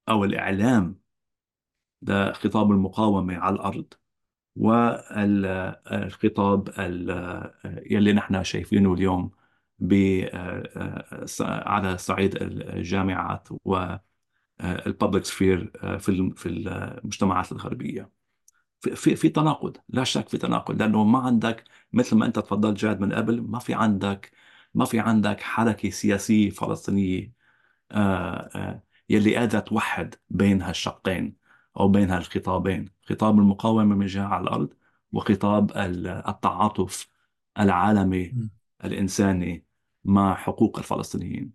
أو 0.09 0.25
الاعلام 0.25 0.99
ده 2.03 2.33
خطاب 2.33 2.71
المقاومة 2.71 3.37
على 3.37 3.55
الأرض 3.55 3.87
والخطاب 4.57 6.69
يلي 7.91 8.13
نحن 8.13 8.45
شايفينه 8.45 8.95
اليوم 8.95 9.31
على 11.41 11.99
صعيد 11.99 12.37
الجامعات 12.43 13.49
والببليك 13.65 15.25
سفير 15.25 15.71
في 15.99 16.33
في 16.37 16.49
المجتمعات 16.49 17.53
الغربية. 17.53 18.14
في 18.91 19.17
في 19.17 19.29
تناقض. 19.29 19.77
لا 19.89 20.05
شك 20.05 20.29
في 20.29 20.39
تناقض 20.39 20.83
لأنه 20.83 21.05
ما 21.05 21.19
عندك 21.19 21.65
مثل 21.93 22.17
ما 22.17 22.27
أنت 22.27 22.39
تفضلت 22.39 22.79
جاد 22.79 23.01
من 23.01 23.13
قبل 23.13 23.41
ما 23.41 23.59
في 23.59 23.75
عندك 23.75 24.33
ما 24.75 24.85
في 24.85 25.01
عندك 25.01 25.41
حركة 25.41 25.91
سياسية 25.91 26.51
فلسطينية 26.51 27.33
آه، 27.93 28.51
آه، 28.55 28.83
يلي 29.09 29.37
قادرة 29.37 29.61
توحد 29.61 30.15
بين 30.31 30.63
هالشقين 30.63 31.37
أو 31.77 31.89
بين 31.89 32.11
هالخطابين. 32.11 32.91
خطاب 33.03 33.39
المقاومة 33.39 33.95
من 33.95 34.07
جهة 34.07 34.25
على 34.25 34.43
الأرض 34.45 34.75
وخطاب 35.13 35.73
التعاطف 36.29 37.09
العالمي 37.59 38.35
الإنساني 38.85 39.65
مع 40.05 40.35
حقوق 40.35 40.79
الفلسطينيين. 40.79 41.53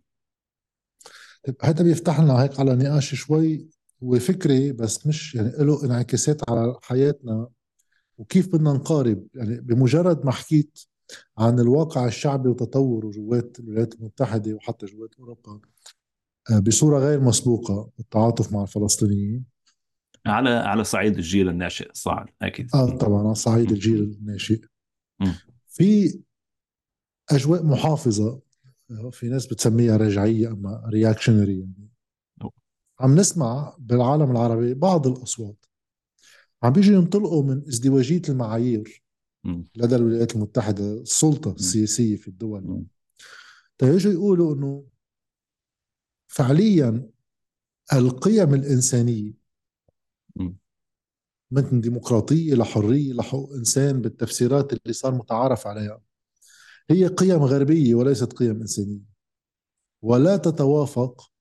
طيب 1.48 1.56
هذا 1.62 1.84
بيفتح 1.84 2.20
لنا 2.20 2.44
هيك 2.44 2.60
على 2.60 2.76
نقاش 2.76 3.16
شوي. 3.16 3.70
هو 4.04 4.20
فكري 4.20 4.72
بس 4.72 5.08
مش 5.08 5.36
يعني 5.36 5.52
له 5.60 5.86
انعكاسات 5.86 6.50
على 6.50 6.76
حياتنا. 6.82 7.48
وكيف 8.18 8.48
بدنا 8.48 8.74
نقارب؟ 8.74 9.28
يعني 9.36 9.62
بمجرد 9.62 10.26
ما 10.26 10.32
حكيت 10.32 10.80
عن 11.38 11.60
الواقع 11.60 12.08
الشعبي 12.08 12.50
وتطوره 12.50 13.12
جوات 13.12 13.60
الولايات 13.60 13.94
المتحدة 13.94 14.54
وحتى 14.54 14.86
جوات 14.86 15.14
أوروبا 15.20 15.60
آه، 16.52 16.60
بصورة 16.60 17.00
غير 17.00 17.22
مسبوقة 17.22 17.90
التعاطف 18.00 18.54
مع 18.54 18.64
الفلسطينيين. 18.64 19.46
على 20.26 20.50
على 20.50 20.84
صعيد 20.84 21.16
الجيل 21.16 21.50
الناشئ 21.50 21.90
صعب 21.94 22.30
أكيد. 22.42 22.76
آه 22.76 22.98
طبعا 22.98 23.26
على 23.26 23.36
صعيد 23.36 23.72
الجيل 23.72 24.04
الناشئ. 24.04 24.62
في 25.68 26.20
أجواء 27.30 27.66
محافظة 27.66 28.42
آه، 28.92 29.10
في 29.10 29.30
ناس 29.30 29.46
بتسميها 29.46 29.98
رجعيه 29.98 30.48
أما 30.48 30.90
رياكشنري 30.94 31.60
يعني 31.60 31.89
عم 33.00 33.16
نسمع 33.16 33.76
بالعالم 33.80 34.32
العربي 34.32 34.74
بعض 34.74 35.08
الأصوات. 35.08 35.66
عم 36.64 36.74
بيجي 36.74 36.94
ينطلقوا 36.94 37.44
من 37.44 37.68
ازدواجية 37.68 38.22
المعايير 38.30 39.04
لدى 39.76 39.96
الولايات 39.96 40.36
المتحدة 40.36 40.94
السلطة 40.94 41.52
السياسية 41.52 42.16
في 42.16 42.28
الدول. 42.28 42.84
تيجوا 43.78 44.14
يقولوا 44.14 44.56
إنه 44.56 44.86
فعليا 46.28 47.10
القيم 47.94 48.54
الإنسانية 48.54 49.34
من 51.52 51.82
ديمقراطية 51.82 52.54
لحرية 52.54 53.14
لحقوق 53.14 53.54
إنسان 53.54 54.02
بالتفسيرات 54.02 54.74
اللي 54.74 54.94
صار 54.94 55.16
متعارف 55.16 55.68
عليها 55.68 56.02
هي 56.90 57.08
قيم 57.08 57.44
غربية 57.44 57.96
وليست 57.96 58.34
قيم 58.34 58.62
إنسانية. 58.62 59.02
ولا 60.02 60.38
تتوافق 60.38 61.32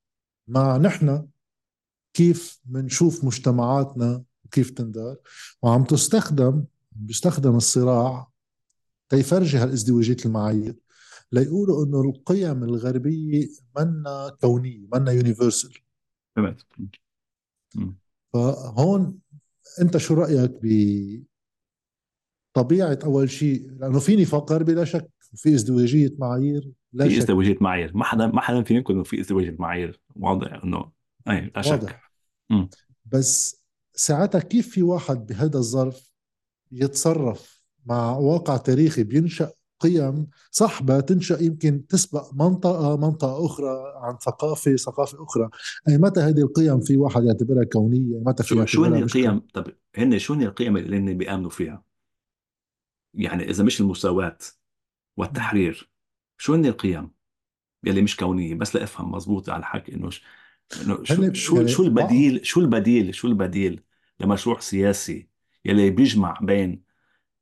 مع 0.48 0.76
نحن 0.76 1.28
كيف 2.19 2.61
بنشوف 2.64 3.25
مجتمعاتنا 3.25 4.23
وكيف 4.45 4.71
تندار 4.71 5.16
وعم 5.62 5.85
تستخدم 5.85 6.64
بيستخدم 6.93 7.57
الصراع 7.57 8.29
تيفرجي 9.09 9.57
هالازدواجية 9.57 10.16
المعايير 10.27 10.77
ليقولوا 11.33 11.85
إنه 11.85 12.01
القيم 12.01 12.64
الغربية 12.64 13.49
منا 13.77 14.37
كونية 14.41 14.87
منا 14.93 15.12
يونيفرسال 15.12 15.75
فهون 18.33 19.19
أنت 19.81 19.97
شو 19.97 20.14
رأيك 20.14 20.53
بطبيعه 22.55 22.99
أول 23.05 23.31
شيء؟ 23.31 23.71
لأنه 23.71 23.99
في 23.99 24.16
نفاق 24.16 24.53
غربي 24.53 24.75
لا 24.75 24.85
شك 24.85 25.11
وفي 25.33 25.55
ازدواجية 25.55 26.16
معايير 26.19 26.73
لا 26.93 27.05
في 27.05 27.11
شك. 27.11 27.19
ازدواجية 27.19 27.59
معايير. 27.61 27.97
ما 27.97 28.05
حدا 28.05 28.27
ما 28.27 28.41
حدا 28.41 28.62
فينا 28.62 28.79
ينكر 28.79 28.95
إنه 28.95 29.03
في 29.03 29.21
ازدواجية 29.21 29.57
معايير. 29.59 30.01
واضح 30.16 30.61
انه 30.64 30.93
اي 31.29 31.53
لا 31.57 31.62
شك. 31.62 31.73
واضح. 31.73 32.07
بس 33.07 33.62
ساعتها 33.94 34.40
كيف 34.40 34.70
في 34.70 34.82
واحد 34.82 35.26
بهذا 35.26 35.59
الظرف 35.59 36.11
يتصرف 36.72 37.62
مع 37.86 38.16
واقع 38.16 38.57
تاريخي 38.57 39.03
بينشأ 39.03 39.53
قيم 39.80 40.26
صحبة 40.51 41.01
تنشأ 41.01 41.38
يمكن 41.40 41.86
تسبق 41.86 42.34
منطقة 42.34 42.96
منطقة 42.96 43.46
أخرى 43.46 43.92
عن 43.96 44.16
ثقافة 44.16 44.76
ثقافة 44.76 45.24
أخرى. 45.24 45.49
أي 45.88 45.99
متى 45.99 46.20
هذه 46.20 46.38
القيم 46.40 46.80
في 46.80 46.96
واحد 46.96 47.24
يعتبرها 47.24 47.64
كونية؟ 47.64 48.18
متى 48.26 48.42
في 48.42 48.66
شو 48.66 48.84
هن 48.84 48.94
القيم؟ 48.94 49.40
طب 49.55 49.66
هن 49.96 50.18
شو 50.18 50.34
هن 50.34 50.42
القيم 50.42 50.76
اللي 50.76 50.96
هن 50.96 51.18
بيآمنوا 51.18 51.51
فيها؟ 51.51 51.82
يعني 53.14 53.51
إذا 53.51 53.64
مش 53.64 53.80
المساواة 53.80 54.38
والتحرير 55.16 55.90
شو 56.38 56.55
هن 56.55 56.66
القيم 56.66 57.11
يلي 57.84 58.03
مش 58.03 58.16
كونية؟ 58.16 58.55
بس 58.55 58.76
لأفهم 58.76 59.12
مزبوط 59.12 59.51
على 59.51 59.61
الحكي 59.61 59.94
إنه 59.94 60.11
شو 61.03 61.33
شو, 61.33 61.57
يعني 61.57 61.69
شو 61.69 61.83
البديل؟ 61.83 62.47
شو 62.47 62.61
البديل؟ 62.61 63.14
شو 63.14 63.29
البديل 63.29 63.83
لمشروع 64.21 64.61
سياسي 64.61 65.29
يلي 65.64 65.91
بيجمع 65.91 66.39
بين 66.43 66.83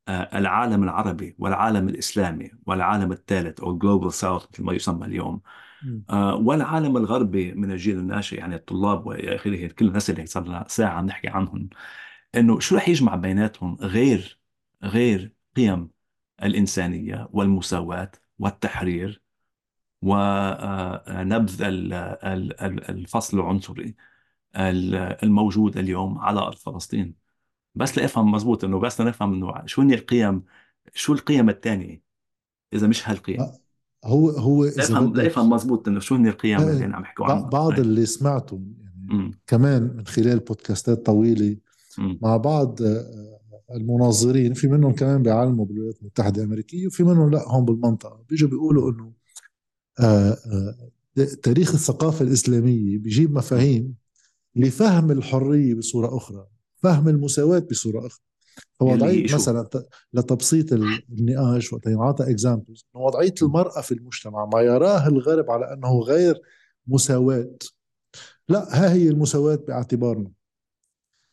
آه، 0.09 0.39
العالم 0.39 0.85
العربي 0.85 1.37
والعالم 1.39 1.89
الإسلامي 1.89 2.51
والعالم 2.67 3.13
الثالث 3.13 3.61
أو 3.61 3.71
ال 3.71 3.77
Global 3.77 4.13
South 4.13 4.47
مثل 4.53 4.63
ما 4.63 4.73
يسمى 4.73 5.07
اليوم 5.07 5.41
آه، 6.11 6.35
والعالم 6.37 6.97
الغربي 6.97 7.53
من 7.53 7.71
الجيل 7.71 7.99
الناشئ 7.99 8.37
يعني 8.37 8.55
الطلاب 8.57 9.07
والى 9.07 9.35
اخره 9.37 9.67
كل 9.67 9.87
الناس 9.87 10.11
اللي 10.11 10.27
صار 10.27 10.45
لنا 10.45 10.65
ساعة 10.69 10.91
عم 10.91 11.07
نحكي 11.07 11.29
عنهم 11.29 11.69
إنه 12.35 12.61
شو 12.61 12.77
رح 12.77 12.89
يجمع 12.89 13.15
بيناتهم 13.17 13.77
غير 13.81 14.41
غير 14.85 15.33
قيم 15.57 15.91
الإنسانية 16.43 17.29
والمساواة 17.33 18.11
والتحرير؟ 18.39 19.23
ونبذ 20.03 21.63
الفصل 22.89 23.39
العنصري 23.39 23.95
الموجود 25.23 25.77
اليوم 25.77 26.19
على 26.19 26.41
أرض 26.41 26.57
فلسطين 26.57 27.15
بس 27.75 27.99
لأفهم 27.99 28.33
مزبوط 28.33 28.65
إنه 28.65 28.79
بس 28.79 29.01
نفهم 29.01 29.35
إنه 29.35 29.67
شو 29.67 29.83
هي 29.83 29.95
القيم 29.95 30.43
شو 30.95 31.13
القيم 31.13 31.49
الثانية 31.49 32.03
إذا 32.73 32.87
مش 32.87 33.09
هالقيم 33.09 33.41
آه، 33.41 33.61
هو 34.05 34.31
هو 34.31 34.65
إذا 34.65 34.77
لأفهم 34.77 35.15
لأفهم 35.15 35.51
مزبوط 35.51 35.89
إنه 35.89 36.01
شو 36.01 36.15
هن 36.15 36.27
القيم 36.27 36.61
اللي 36.61 36.85
عم 36.85 37.03
يحكوا 37.03 37.27
عنها 37.27 37.49
بعض 37.49 37.71
طيب. 37.71 37.79
اللي 37.81 38.07
سمعته 38.07 38.61
يعني 38.81 39.23
م. 39.23 39.31
كمان 39.47 39.83
من 39.97 40.07
خلال 40.07 40.39
بودكاستات 40.39 41.07
طويلة 41.07 41.57
م. 41.99 42.17
مع 42.23 42.37
بعض 42.37 42.83
آه، 42.83 43.41
المناظرين 43.75 44.55
في 44.55 44.69
منهم 44.69 44.93
كمان 44.93 45.23
بيعلموا 45.23 45.65
بالولايات 45.65 46.01
المتحدة 46.01 46.43
الأمريكية 46.43 46.87
وفي 46.87 47.05
منهم 47.05 47.31
لا 47.31 47.49
هون 47.49 47.65
بالمنطقة 47.65 48.25
بيجوا 48.29 48.49
بيقولوا 48.49 48.93
إنه 48.93 49.05
آه، 49.05 49.13
تاريخ 51.43 51.75
الثقافة 51.75 52.25
الإسلامية 52.25 52.99
بيجيب 52.99 53.33
مفاهيم 53.33 53.95
لفهم 54.57 55.11
الحرية 55.11 55.75
بصورة 55.75 56.17
أخرى 56.17 56.47
فهم 56.77 57.09
المساواة 57.09 57.59
بصورة 57.59 58.07
أخرى. 58.07 58.21
فوضعية 58.81 59.35
مثلا 59.35 59.69
لتبسيط 60.13 60.73
النقاش 60.73 61.73
وقت 61.73 61.87
ينعطى 61.87 62.31
اكزامبلز 62.31 62.85
وضعية 62.95 63.35
المرأة 63.43 63.81
في 63.81 63.93
المجتمع 63.93 64.45
ما 64.53 64.61
يراه 64.61 65.09
الغرب 65.09 65.51
على 65.51 65.73
أنه 65.73 66.01
غير 66.01 66.41
مساواة. 66.87 67.57
لا 68.49 68.85
ها 68.85 68.93
هي 68.93 69.09
المساواة 69.09 69.55
باعتبارنا. 69.55 70.31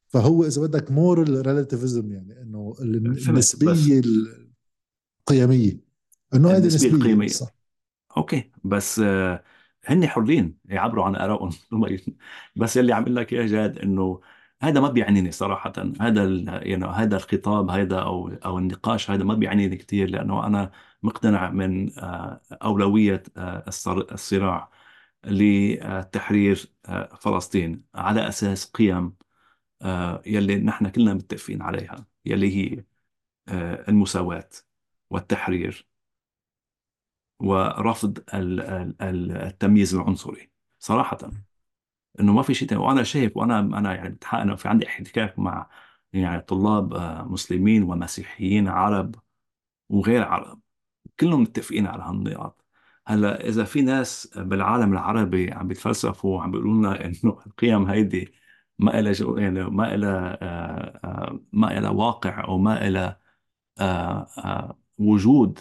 فهو 0.08 0.46
إذا 0.46 0.62
بدك 0.62 0.92
moral 0.92 1.48
relativism 1.48 2.12
يعني 2.12 2.42
أنه 2.42 2.76
النسبية 2.82 4.02
القيمية. 5.30 5.80
أنه 6.34 6.52
هذه 6.52 6.58
النسبية 6.58 6.90
القيمية. 6.90 7.28
صح. 7.28 7.53
okay 8.18 8.52
بس 8.64 9.00
آه، 9.00 9.44
هن 9.86 10.08
حرين 10.08 10.58
يعبروا 10.66 11.06
عن 11.06 11.16
آرائهم. 11.16 11.50
بس 12.56 12.78
يلي 12.78 12.94
عم 12.94 13.04
قلك 13.06 13.34
يا 13.34 13.46
جاد 13.48 13.80
أنه 13.80 14.22
هذا 14.62 14.80
ما 14.80 14.90
بيعنيني 14.90 15.32
صراحة. 15.32 15.74
هذا 16.02 16.24
يعني 16.68 16.86
هذا 16.86 17.16
الخطاب 17.18 17.70
هذا 17.70 18.00
أو 18.00 18.28
أو 18.30 18.58
النقاش 18.58 19.12
هذا 19.12 19.24
ما 19.24 19.34
بيعنيني 19.34 19.78
كثير 19.78 20.10
لأنه 20.10 20.46
أنا 20.48 20.72
مقتنع 21.04 21.50
من 21.50 22.00
آه، 22.00 22.42
أولوية 22.52 23.24
آه، 23.38 23.64
الصراع 24.12 24.70
لتحرير 25.26 26.72
فلسطين 27.20 27.84
على 27.96 28.28
أساس 28.28 28.66
قيم 28.66 29.16
يلي 30.26 30.56
نحن 30.58 30.90
كلنا 30.90 31.14
متفقين 31.14 31.62
عليها 31.62 32.06
يلي 32.26 32.58
هي 32.58 32.86
المساواة 33.90 34.50
والتحرير 35.10 35.88
ورفض 37.40 38.20
التمييز 39.02 39.96
العنصري 39.96 40.52
صراحة. 40.80 41.18
إنه 42.20 42.34
ما 42.34 42.42
في 42.42 42.54
شيء 42.54 42.68
تاني. 42.70 42.82
وأنا 42.82 43.04
شايف 43.04 43.38
وأنا 43.38 43.60
أنا 43.60 43.96
يعني 43.96 44.18
أنا 44.34 44.56
في 44.56 44.68
عندي 44.70 44.88
احتكاك 44.88 45.40
مع 45.40 45.70
يعني 46.14 46.42
طلاب 46.42 46.94
آه، 46.94 47.24
مسلمين 47.24 47.84
ومسيحيين 47.84 48.68
عرب 48.68 49.16
وغير 49.90 50.24
عرب. 50.24 50.62
كلهم 51.20 51.42
متفقين 51.42 51.88
على 51.88 52.04
هالنقاط. 52.04 52.66
هلأ 53.08 53.48
إذا 53.50 53.64
في 53.64 53.82
ناس 53.82 54.28
بالعالم 54.38 54.94
العربي 54.94 55.52
عم 55.52 55.68
بيتفلسفوا 55.68 56.38
وعم 56.38 56.52
بيقولوا 56.52 56.74
لنا 56.74 57.06
إنه 57.06 57.40
القيم 57.48 57.86
هيدي 57.88 58.34
ما 58.80 58.92
لها 59.02 59.40
يعني 59.42 59.64
ما 59.64 59.96
لها 59.98 60.38
آه، 60.44 61.00
آه، 61.06 61.40
ما 61.54 61.68
لها 61.68 61.90
واقع 61.90 62.44
أو 62.46 62.58
ما 62.58 62.90
لها 62.90 63.20
وجود 64.98 65.60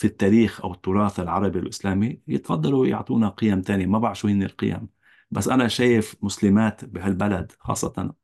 في 0.00 0.06
التاريخ 0.06 0.60
أو 0.60 0.72
التراث 0.74 1.20
العربي 1.20 1.58
الإسلامي 1.58 2.20
يتفضلوا 2.28 2.86
يعطونا 2.86 3.28
قيم 3.28 3.60
ثانية 3.62 3.86
ما 3.86 3.98
بعرف 3.98 4.18
شو 4.18 4.28
هن 4.28 4.42
القيم 4.42 4.88
بس 5.30 5.48
أنا 5.48 5.68
شايف 5.68 6.16
مسلمات 6.22 6.84
بهالبلد 6.84 7.52
خاصة 7.60 8.14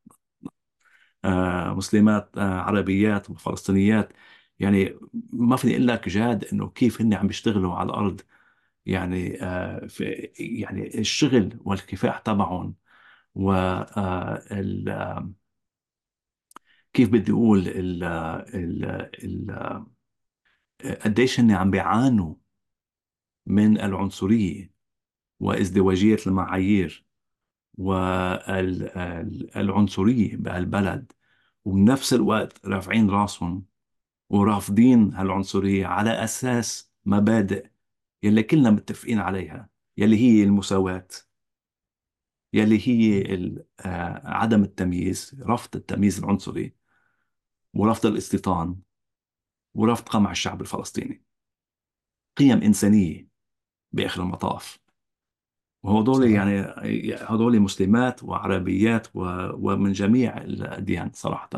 آه، 1.24 1.74
مسلمات 1.74 2.38
آه، 2.38 2.60
عربيات 2.60 3.30
وفلسطينيات. 3.30 4.12
يعني 4.58 4.98
ما 5.32 5.56
فيني 5.56 5.74
أقول 5.74 5.88
لك 5.88 6.08
جاد 6.08 6.44
إنه 6.44 6.68
كيف 6.68 7.00
هن 7.00 7.14
عم 7.14 7.26
بيشتغلوا 7.26 7.74
على 7.74 7.86
الأرض. 7.90 8.20
يعني 8.86 9.42
آه، 9.44 9.86
في 9.86 10.04
يعني 10.38 10.98
الشغل 11.00 11.58
والكفاح 11.64 12.18
تبعهم 12.18 12.76
و 13.34 13.52
كيف 16.92 17.08
بدي 17.10 17.32
أقول 17.32 17.68
ال 17.68 18.04
ال 18.04 18.84
ال 19.24 19.50
قديش 20.84 21.40
هن 21.40 21.50
عم 21.50 21.70
بيعانوا 21.70 22.34
من 23.46 23.80
العنصرية 23.80 24.72
وازدواجية 25.40 26.18
المعايير 26.26 27.06
والعنصرية 27.78 28.76
بهالبلد 30.36 31.12
وبنفس 31.64 32.14
الوقت 32.14 32.66
رافعين 32.66 33.10
راسهم 33.10 33.64
ورافضين 34.30 35.14
هالعنصرية 35.14 35.86
على 35.86 36.24
أساس 36.24 36.92
مبادئ 37.04 37.66
يلي 38.22 38.42
كلنا 38.42 38.70
متفقين 38.70 39.18
عليها 39.18 39.68
يلي 39.96 40.16
هي 40.16 40.42
المساواة 40.44 41.08
يلي 42.52 42.88
هي 42.88 43.22
آه، 43.80 44.22
عدم 44.24 44.62
التمييز 44.62 45.36
رفض 45.42 45.76
التمييز 45.76 46.18
العنصري 46.18 46.74
ورفض 47.74 48.06
الاستيطان. 48.06 48.85
ورفض 49.76 50.08
قمع 50.08 50.30
الشعب 50.30 50.60
الفلسطيني. 50.60 51.22
قيم 52.36 52.62
إنسانية 52.62 53.28
بآخر 53.92 54.22
المطاف. 54.22 54.78
وهدول 55.82 56.30
يعني 56.30 56.60
هدول 57.22 57.60
مسلمات 57.60 58.24
وعربيات 58.24 59.06
ومن 59.14 59.92
جميع 59.92 60.38
الأديان 60.38 61.10
صراحة. 61.14 61.48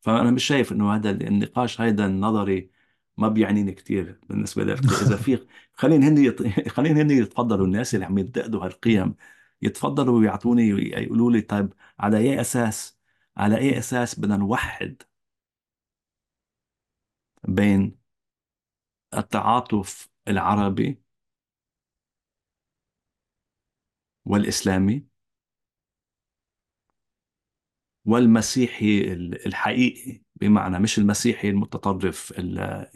فأنا 0.00 0.30
مش 0.30 0.44
شايف 0.44 0.72
إنه 0.72 0.94
هذا 0.94 1.10
النقاش 1.10 1.80
هذا 1.80 2.06
النظري 2.06 2.70
ما 3.16 3.28
بيعنيني 3.28 3.72
كثير 3.72 4.20
بالنسبة 4.28 4.64
لي 4.64 4.72
إذا 5.06 5.16
في 5.16 5.46
خلينا 5.74 6.08
هن 6.08 6.18
يت... 6.18 6.68
خلينا 6.68 7.02
هن 7.02 7.10
يتفضلوا 7.10 7.66
الناس 7.66 7.94
اللي 7.94 8.06
عم 8.06 8.18
ينتقدوا 8.18 8.64
هالقيم. 8.64 9.14
يتفضلوا 9.62 10.18
ويعطوني 10.18 10.68
يقولوا 10.68 11.32
لي 11.32 11.40
طيب 11.40 11.72
على 11.98 12.18
أي 12.18 12.40
أساس 12.40 12.98
على 13.36 13.58
أي 13.58 13.78
أساس 13.78 14.20
بدنا 14.20 14.36
نوحد 14.36 15.02
بين 17.48 17.96
التعاطف 19.14 20.08
العربي 20.28 21.02
والإسلامي 24.24 25.06
والمسيحي 28.04 29.12
الحقيقي 29.46 30.22
بمعنى 30.36 30.78
مش 30.78 30.98
المسيحي 30.98 31.48
المتطرف 31.48 32.32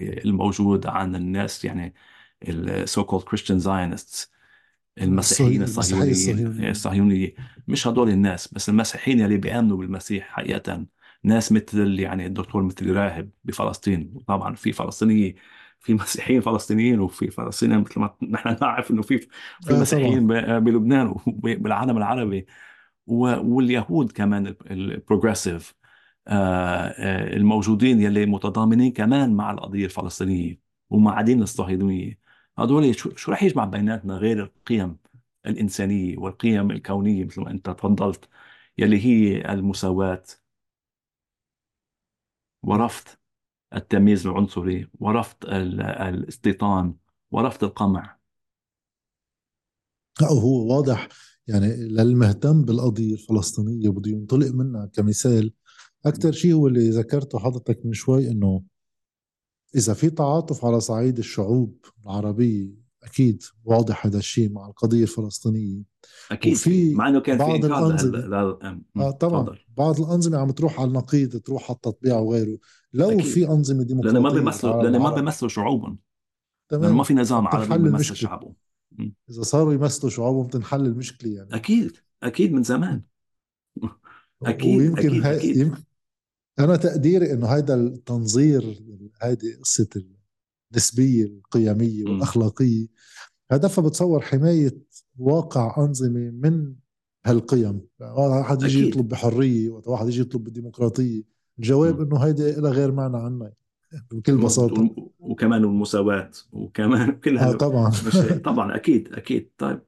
الموجود 0.01 0.87
عن 0.87 1.17
الناس 1.17 1.65
يعني 1.65 1.95
ال 2.43 3.05
so-called 3.05 3.23
Christian 3.25 3.59
Zionists 3.59 4.31
المسيحيين 4.99 5.63
الصهيونيين 5.63 6.41
الصهيونية 6.71 7.35
مش 7.69 7.87
هدول 7.89 8.11
الناس 8.11 8.55
بس 8.55 8.69
المسيحيين 8.69 9.23
اللي 9.25 9.37
بيآمنوا 9.37 9.77
بالمسيح 9.79 10.29
حقيقة. 10.29 10.87
ناس 11.27 11.53
مثل 11.53 12.01
يعني 12.01 12.27
الدكتور 12.27 12.63
مثل 12.63 12.93
راهب 12.93 13.31
بفلسطين. 13.45 14.13
وطبعا 14.15 14.55
في 14.55 14.73
فلسطينية 14.73 15.35
في 15.81 15.95
مسيحيين 15.95 16.41
فلسطينيين 16.41 17.01
وفي 17.01 17.31
فلسطينيين 17.31 17.81
مثل 17.81 18.01
ما 18.01 18.17
نحن 18.31 18.57
نعرف 18.63 18.91
إنه 18.91 19.03
في 19.03 19.19
في 19.19 19.29
آه، 19.71 19.81
مسيحيين 19.81 20.27
بلبنان 20.61 21.15
وبالعالم 21.27 21.97
العربي. 21.99 22.47
واليهود 23.07 24.13
كمان 24.13 24.57
البروجريسيف 24.71 25.75
آه، 26.29 26.87
آه، 26.89 27.37
الموجودين 27.37 28.01
يلي 28.01 28.27
متضامنين 28.27 28.93
كمان 28.93 29.35
مع 29.35 29.51
القضية 29.51 29.85
الفلسطينية 29.85 30.61
ومع 30.91 31.21
دين 31.21 31.43
الصهيونيه 31.43 32.19
هذول 32.59 32.95
شو 32.95 33.33
رح 33.33 33.43
يجمع 33.43 33.65
بيناتنا 33.65 34.15
غير 34.17 34.43
القيم 34.43 34.99
الإنسانية 35.47 36.19
والقيم 36.19 36.71
الكونية 36.71 37.25
مثل 37.25 37.41
ما 37.43 37.51
أنت 37.51 37.71
تفضلت 37.71 38.29
يلي 38.79 39.05
هي 39.07 39.53
المساواة 39.53 40.23
ورفض 42.67 43.09
التمييز 43.75 44.27
العنصري 44.27 44.89
ورفض 45.01 45.37
الاستيطان 45.45 46.95
ورفض 47.31 47.65
القمع. 47.65 48.19
هو 50.23 50.77
واضح. 50.77 51.09
يعني 51.49 51.77
للمهتم 51.77 52.65
بالقضية 52.65 53.15
الفلسطينية 53.15 53.89
بده 53.89 54.11
ينطلق 54.11 54.51
منها 54.55 54.87
كمثال. 54.87 55.53
أكثر 56.07 56.33
شيء 56.33 56.53
هو 56.53 56.67
اللي 56.67 56.91
ذكرته 56.91 57.39
حضرتك 57.39 57.81
من 57.85 57.93
شوي 57.93 58.31
إنه 58.31 58.63
إذا 59.75 59.95
في 59.95 60.11
تعاطف 60.11 60.65
على 60.65 60.81
صعيد 60.81 61.19
الشعوب 61.19 61.85
العربية 62.05 62.86
أكيد 63.07 63.43
واضح 63.65 64.07
هذا 64.07 64.19
الشيء 64.19 64.53
مع 64.53 64.67
القضية 64.67 65.03
الفلسطينية. 65.03 65.83
أكيد 66.31 66.53
وفي 66.53 66.95
مع 66.95 67.09
إنه 67.09 67.21
كان 67.21 67.39
بعض 67.39 67.61
في 67.61 67.67
الأنظمة. 67.67 68.81
آه 68.97 69.11
طبعا. 69.11 69.59
بعض 69.77 70.01
الأنظمة 70.01 70.39
عم 70.39 70.51
تروح 70.51 70.81
على 70.81 70.89
النقيض 70.89 71.37
تروح 71.37 71.65
على 71.65 71.77
التطبيع 71.77 72.17
وغيره. 72.19 72.59
لو 72.93 73.11
أكيد. 73.11 73.21
في 73.21 73.49
أنظمة 73.49 73.83
ديمقراطية 73.83 74.13
لأن 74.13 74.23
ما 74.23 74.31
بيمثلوا 74.31 74.83
لأن 74.83 75.01
ما 75.01 75.15
بيمثلوا 75.15 75.49
شعوبهم. 75.49 75.99
تمام. 76.69 76.97
ما 76.97 77.03
في 77.03 77.15
نظام 77.15 77.47
عربي 77.47 77.79
بيمثل 77.79 78.17
شعبه 78.17 78.53
إذا 79.31 79.43
صاروا 79.43 79.73
يمثلوا 79.73 80.11
شعوبهم 80.11 80.47
تنحل 80.47 80.87
المشكلة 80.87 81.33
يعني. 81.33 81.55
أكيد 81.55 81.93
أكيد 82.23 82.53
من 82.53 82.63
زمان. 82.63 83.03
أكيد 84.43 84.77
ويمكن 84.79 85.09
أكيد, 85.09 85.27
هاي 85.27 85.37
أكيد. 85.37 85.57
يمكن 85.57 85.83
أنا 86.59 86.77
تقديري 86.77 87.33
إنه 87.33 87.47
هذا 87.47 87.75
التنظير 87.75 88.83
هذه 89.23 89.57
قصة 89.61 89.89
النسبيه 90.77 91.25
القيميه 91.25 92.05
والاخلاقيه 92.05 92.87
هدفها 93.51 93.85
بتصور 93.85 94.21
حماية 94.21 94.77
واقع 95.19 95.75
أنظمة 95.79 96.31
من 96.31 96.75
هالقيم. 97.27 97.81
واحد 98.01 98.63
يجي 98.63 98.79
أكيد. 98.79 98.89
يطلب 98.93 99.09
بحرية 99.09 99.71
واحد 99.71 100.07
يجي 100.07 100.21
يطلب 100.21 100.45
بالديمقراطية. 100.45 101.23
الجواب 101.59 102.01
إنه 102.01 102.19
هيدي 102.19 102.53
لها 102.53 102.71
غير 102.71 102.93
معنى 102.93 103.17
عنا 103.17 103.53
بكل 104.13 104.37
بساطة. 104.37 104.95
وكمان 105.19 105.65
المساواة 105.65 106.31
وكمان 106.53 107.13
كل 107.25 107.39
آه 107.39 107.53
طبعا. 107.53 107.93
طبعا 108.45 108.77
أكيد 108.77 109.13
أكيد. 109.15 109.51
طيب 109.59 109.81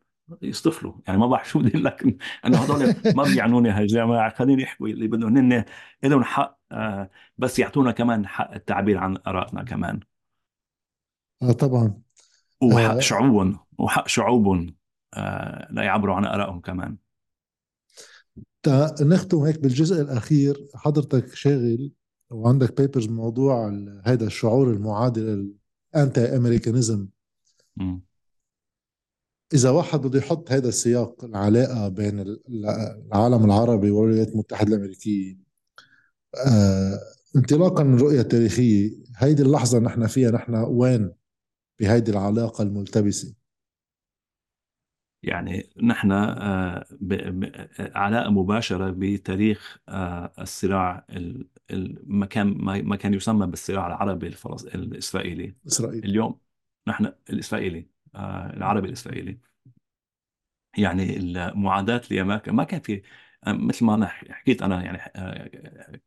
يصطفلوا 0.43 0.93
يعني 1.07 1.18
ما 1.18 1.26
بعرف 1.26 1.49
شو 1.49 1.59
بدي 1.59 1.78
لك. 1.78 2.16
أنا 2.45 2.64
هذول 2.64 2.95
ما 3.16 3.22
بيعنوني 3.22 3.70
هالجماعه 3.70 4.34
خليني 4.34 4.62
يحكوا 4.62 4.89
اللي 4.89 5.09
بدهم. 5.09 5.36
هن 5.36 5.64
لهم 6.05 6.24
حق 6.24 6.59
آه 6.72 7.11
بس 7.39 7.59
يعطونا 7.59 7.93
كمان 7.93 8.26
حق 8.26 8.53
التعبير 8.55 8.99
عن 8.99 9.16
آرائنا 9.26 9.62
كمان. 9.64 10.01
آه 11.43 11.53
طبعا. 11.53 11.95
وحق 12.62 12.95
آه 12.95 13.01
شعوبهم 13.01 13.59
وحق 13.78 14.09
شعوبهم 14.09 14.74
آه 15.14 15.68
لا 15.70 15.82
يعبروا 15.82 16.14
عن 16.14 16.24
آرائهم 16.24 16.61
كمان. 16.61 16.97
نختم 19.01 19.39
هيك 19.39 19.61
بالجزء 19.61 20.03
الأخير. 20.03 20.68
حضرتك 20.74 21.34
شاغل 21.34 21.93
وعندك 22.30 22.80
بيبرز 22.80 23.07
بموضوع 23.07 23.68
هذا 24.05 24.26
الشعور 24.26 24.70
المعادل 24.70 25.55
ال 25.95 26.37
anti-Americanism 26.37 27.09
إذا 29.55 29.70
واحد 29.70 30.01
بده 30.01 30.18
يحط 30.18 30.53
هذا 30.53 30.68
السياق 30.68 31.24
العلاقة 31.24 31.89
بين 31.89 32.20
العالم 33.12 33.45
العربي 33.45 33.91
والولايات 33.91 34.28
المتحدة 34.28 34.68
الأمريكية 34.76 35.39
آه 36.47 36.99
انطلاقا 37.36 37.82
من 37.82 37.99
رؤية 37.99 38.22
تاريخية 38.22 38.91
هيدي 39.16 39.43
اللحظة 39.43 39.78
نحن 39.78 40.07
فيها 40.07 40.30
نحن 40.30 40.55
وين؟ 40.55 41.12
بهيدي 41.81 42.11
العلاقة 42.11 42.62
الملتبسة. 42.62 43.35
يعني 45.22 45.70
نحن 45.83 46.12
آه، 46.12 46.87
علاقة 47.81 48.31
مباشرة 48.31 48.91
بتاريخ 48.91 49.79
آه، 49.89 50.33
الصراع 50.39 51.07
ما 52.07 52.26
كان 52.26 52.49
ما 52.85 52.97
كان 52.97 53.14
يسمى 53.14 53.47
بالصراع 53.47 53.87
العربي 53.87 54.26
الإسرائيلي. 54.74 55.55
إسرائيل. 55.66 56.05
اليوم 56.05 56.41
نحن 56.87 57.12
الإسرائيلي 57.31 57.89
آه، 58.14 58.57
العربي 58.57 58.89
الإسرائيلي. 58.89 59.39
يعني 60.79 61.16
المعاداة 61.16 62.03
لأمريكا 62.11 62.53
ما 62.53 62.64
كان 62.64 62.81
في 62.81 63.03
مثل 63.47 63.85
ما 63.85 63.95
أنا 63.95 64.07
حكيت 64.07 64.62
أنا 64.62 64.85
يعني 64.85 64.99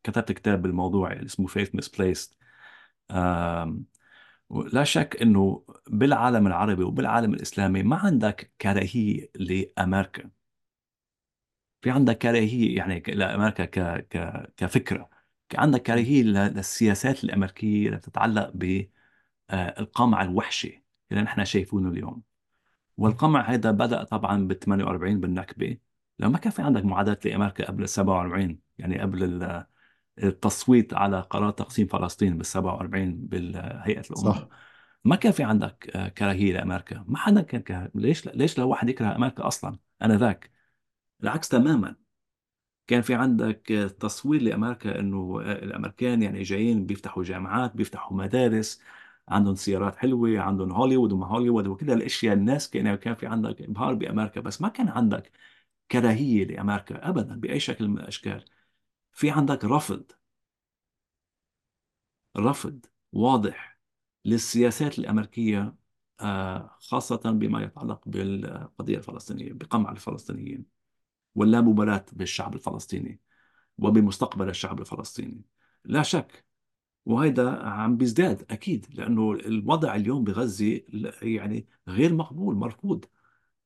كتبت 0.04 0.32
كتاب 0.32 0.62
بالموضوع 0.62 1.14
اسمه 1.14 1.48
Faith 1.48 1.70
Misplaced 1.78 2.36
لا 4.52 4.84
شك 4.84 5.22
إنه 5.22 5.66
بالعالم 5.88 6.48
العربي 6.48 6.84
وبالعالم 6.84 7.34
الإسلامي 7.34 7.84
ما 7.84 7.96
عندك 7.96 8.52
كراهيه 8.62 9.30
لأمريكا. 9.36 10.30
في 11.82 11.90
عندك 11.92 12.18
كراهيه 12.18 12.78
يعني 12.78 13.00
لأمريكا 13.08 13.66
ك 13.66 13.80
ك 14.10 14.54
كفكرة. 14.58 15.10
عندك 15.56 15.82
كراهيه 15.82 16.24
للسياسات 16.24 17.24
الأمريكية 17.24 17.88
اللي 17.88 18.00
تتعلق 18.00 18.52
بالقمع 19.50 20.22
الوحشي 20.22 20.84
اللي 21.12 21.24
نحن 21.24 21.46
شايفينه 21.46 21.90
اليوم. 21.90 22.24
والقمع 22.98 23.42
هذا 23.50 23.72
بدأ 23.72 24.04
طبعا 24.04 24.48
بال 24.48 24.60
48 24.60 25.20
بالنكبة. 25.20 25.78
لما 26.20 26.32
ما 26.32 26.38
كان 26.40 26.52
في 26.52 26.62
عندك 26.62 26.86
معاداه 26.86 27.20
لأمريكا 27.26 27.68
قبل 27.68 27.84
ال 27.84 27.90
47 27.90 28.60
يعني 28.78 29.00
قبل 29.02 29.24
التصويت 30.24 30.94
على 30.94 31.22
قرار 31.22 31.52
تقسيم 31.52 31.88
فلسطين 31.88 32.38
بال 32.38 32.46
47 32.46 33.16
بالهيئة 33.16 34.00
الأمم. 34.12 34.34
صح. 34.34 34.48
ما 35.04 35.16
كان 35.16 35.32
في 35.32 35.44
عندك 35.44 35.92
آه، 35.96 36.08
كراهية 36.08 36.54
لأمريكا؟ 36.54 37.06
ما 37.08 37.18
حدا 37.18 37.42
كان 37.42 37.62
كه... 37.62 37.92
ليش 37.96 38.28
ليش 38.28 38.60
لو 38.60 38.70
واحد 38.70 38.90
يكره 38.90 39.16
أمريكا 39.16 39.48
أصلا؟ 39.48 39.80
أنا 40.02 40.18
ذاك. 40.18 40.52
العكس 41.24 41.50
تماما. 41.50 41.96
كان 42.88 43.02
في 43.02 43.14
عندك 43.14 43.62
تصوير 44.00 44.42
لأمريكا 44.42 45.00
إنه 45.00 45.42
آه، 45.42 45.52
الأمريكان 45.64 46.22
يعني 46.24 46.42
جايين 46.44 46.86
بيفتحوا 46.86 47.24
جامعات 47.24 47.76
بيفتحوا 47.76 48.18
مدارس 48.18 48.82
عندهم 49.30 49.56
سيارات 49.56 49.96
حلوة 49.96 50.40
عندهم 50.40 50.72
هوليوود 50.72 51.12
وما 51.12 51.28
هوليوود 51.28 51.68
وكل 51.68 51.92
الأشياء 51.92 52.34
الناس 52.34 52.70
كان 52.70 52.96
كان 52.96 53.16
في 53.16 53.28
عندك 53.28 53.62
ابهار 53.62 53.94
بأمريكا. 53.94 54.42
بس 54.42 54.62
ما 54.62 54.70
كان 54.70 54.88
عندك 54.88 55.32
كراهية 55.92 56.46
لأمريكا 56.46 57.10
ابدا 57.10 57.36
بأي 57.40 57.60
شكل 57.60 57.88
من 57.88 57.98
الأشكال. 58.00 58.46
في 59.14 59.32
عندك 59.32 59.66
رفض 59.66 60.12
رفض 62.38 62.86
واضح 63.14 63.80
للسياسات 64.26 65.00
الأمريكية 65.00 65.76
آه، 66.22 66.76
خاصة 66.80 67.32
بما 67.32 67.64
يتعلق 67.64 68.02
بالقضية 68.10 68.98
الفلسطينية 68.98 69.54
بقمع 69.54 69.92
الفلسطينيين 69.92 70.66
واللامبالاه 71.36 72.06
بالشعب 72.14 72.56
الفلسطيني 72.56 73.20
وبمستقبل 73.78 74.50
الشعب 74.50 74.82
الفلسطيني. 74.82 75.42
لا 75.86 76.04
شك 76.04 76.46
وهذا 77.06 77.52
عم 77.64 77.98
بيزداد 77.98 78.46
أكيد 78.52 78.88
لأنه 78.92 79.32
الوضع 79.34 79.96
اليوم 79.96 80.24
بغزة 80.24 80.82
يعني 81.22 81.68
غير 81.88 82.14
مقبول 82.14 82.56
مرفوض 82.56 83.06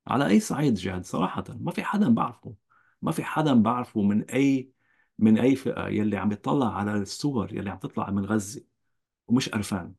على 0.07 0.27
أي 0.27 0.39
صعيد 0.39 0.73
جاد 0.75 1.05
صراحة. 1.05 1.43
ما 1.49 1.71
في 1.71 1.83
حدا 1.83 2.09
بعرفه 2.09 2.55
ما 3.01 3.11
في 3.11 3.23
حدا 3.23 3.53
بعرفه 3.53 4.01
من 4.01 4.23
أي 4.23 4.74
من 5.19 5.37
أي 5.39 5.55
فئة 5.55 5.87
يلي 5.87 6.17
عم 6.17 6.31
يطلع 6.31 6.77
على 6.77 6.97
الصور 6.97 7.53
يلي 7.53 7.69
عم 7.69 7.77
تطلع 7.77 8.09
من 8.11 8.25
غزة 8.25 8.61
ومش 9.27 9.49
قرفان. 9.49 9.95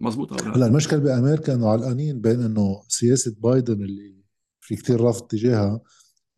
مزبوط 0.00 0.32
هلا 0.42 0.66
المشكلة 0.66 0.98
بأمريكا 0.98 1.54
إنه 1.54 1.68
علقانين 1.68 2.20
بين 2.20 2.40
إنه 2.42 2.82
سياسة 2.88 3.34
بايدن 3.38 3.82
اللي 3.84 4.14
في 4.60 4.76
كتير 4.76 5.00
رفض 5.00 5.26
تجاهها 5.26 5.80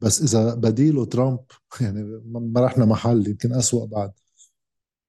بس 0.01 0.23
إذا 0.23 0.55
بديله 0.55 1.05
ترامب 1.05 1.41
يعني 1.81 2.23
ما 2.25 2.61
رحنا 2.61 2.85
محل 2.85 3.29
يمكن 3.29 3.53
اسوء 3.53 3.87
بعد. 3.87 4.13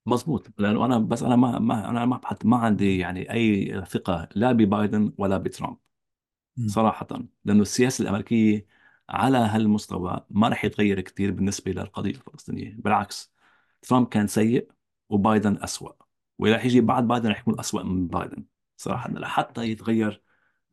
مزبوط 0.06 0.48
لأنه 0.58 0.86
أنا 0.86 1.00
بس 1.00 1.24
أنا 1.24 1.36
ما, 1.36 1.60
ما 1.60 1.90
أنا 1.90 2.06
ما 2.06 2.22
ما 2.46 2.58
عندي 2.58 2.98
يعني 2.98 3.34
أي 3.34 3.74
ثقة 3.86 4.30
لا 4.36 4.52
ببايدن 4.52 5.14
ولا 5.18 5.38
بترامب 5.38 5.78
صراحة. 6.68 7.08
لأنه 7.46 7.62
السياسة 7.62 8.02
الأمريكية 8.02 8.66
على 9.10 9.38
هالمستوى 9.38 10.26
ما 10.30 10.50
رح 10.50 10.66
يتغير 10.66 11.02
كثير 11.02 11.32
بالنسبة 11.32 11.72
للقضية 11.72 12.12
الفلسطينية 12.12 12.76
بالعكس 12.78 13.34
ترامب 13.82 14.08
كان 14.08 14.28
سيء 14.28 14.68
وبايدن 15.10 15.58
أسوأ 15.64 15.92
ورح 16.40 16.66
يجي 16.66 16.82
بعد 16.82 17.08
بايدن 17.08 17.30
رح 17.30 17.40
يكون 17.40 17.60
أسوأ 17.60 17.84
من 17.84 18.08
بايدن 18.08 18.46
صراحة. 18.78 19.12
لحتى 19.12 19.64
يتغير 19.64 20.22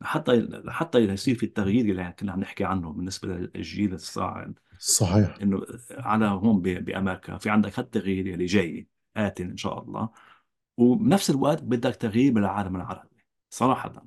لحتى 0.01 0.31
لحتى 0.41 0.99
يصير 0.99 1.35
في 1.35 1.45
التغيير 1.45 1.85
اللي 1.85 2.15
كنا 2.19 2.31
عم 2.31 2.39
نحكي 2.39 2.63
عنه 2.63 2.93
بالنسبة 2.93 3.27
للجيل 3.27 3.93
الصاعد 3.93 4.59
صحيح. 4.79 5.37
إنه 5.41 5.61
على 5.91 6.25
هون 6.25 6.61
بأمريكا 6.61 7.37
في 7.37 7.49
عندك 7.49 7.79
هالتغيير 7.79 8.33
اللي 8.33 8.45
جاي 8.45 8.87
آت 9.17 9.41
إن 9.41 9.57
شاء 9.57 9.83
الله 9.83 10.09
وبنفس 10.77 11.29
الوقت 11.29 11.63
بدك 11.63 11.95
تغيير 11.95 12.33
بالعالم 12.33 12.75
العربي 12.75 13.25
صراحة. 13.49 14.05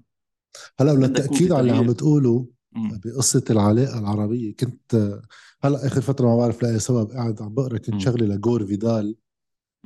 هلا 0.80 0.92
وللتأكيد 0.92 1.52
على 1.52 1.60
اللي 1.60 1.72
عم 1.72 1.86
بتقوله 1.86 2.46
بقصة 2.74 3.44
العلاقة 3.50 3.98
العربية. 3.98 4.56
كنت 4.56 5.20
هلأ 5.62 5.86
آخر 5.86 6.00
فترة 6.00 6.26
ما 6.26 6.36
بعرف 6.36 6.62
لاقي 6.62 6.78
سبب 6.78 7.10
قاعد 7.10 7.42
عم 7.42 7.54
بقرأ 7.54 7.78
كنت 7.78 8.00
شغله 8.00 8.26
لجور 8.26 8.66
فيدال. 8.66 9.16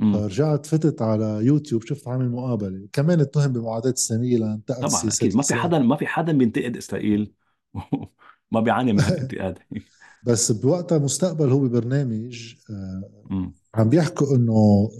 فرجعت 0.00 0.66
فتت 0.66 1.02
على 1.02 1.40
يوتيوب 1.42 1.82
شفت 1.82 2.08
عامل 2.08 2.30
مقابلة. 2.30 2.88
كمان 2.92 3.20
اتهم 3.20 3.52
بمعاداة 3.52 3.90
الساميه 3.90 4.38
لأنتقد 4.38 4.88
طبعا 4.88 5.02
أكيد. 5.02 5.36
ما 5.36 5.42
في 5.42 5.54
حدا 5.54 5.78
ما 5.78 5.96
في 5.96 6.06
حدا 6.06 6.32
بينتقد 6.32 6.76
إسرائيل. 6.76 7.32
ما 8.52 8.60
بيعاني 8.60 8.92
من 8.92 9.00
الانتقاد. 9.00 9.58
بس 10.26 10.52
بوقتها 10.52 10.98
مستقبل 10.98 11.50
هو 11.50 11.60
ببرنامج 11.60 12.54
آه 12.70 13.52
عم 13.74 13.88
بيحكوا 13.88 14.36
إنه 14.36 14.90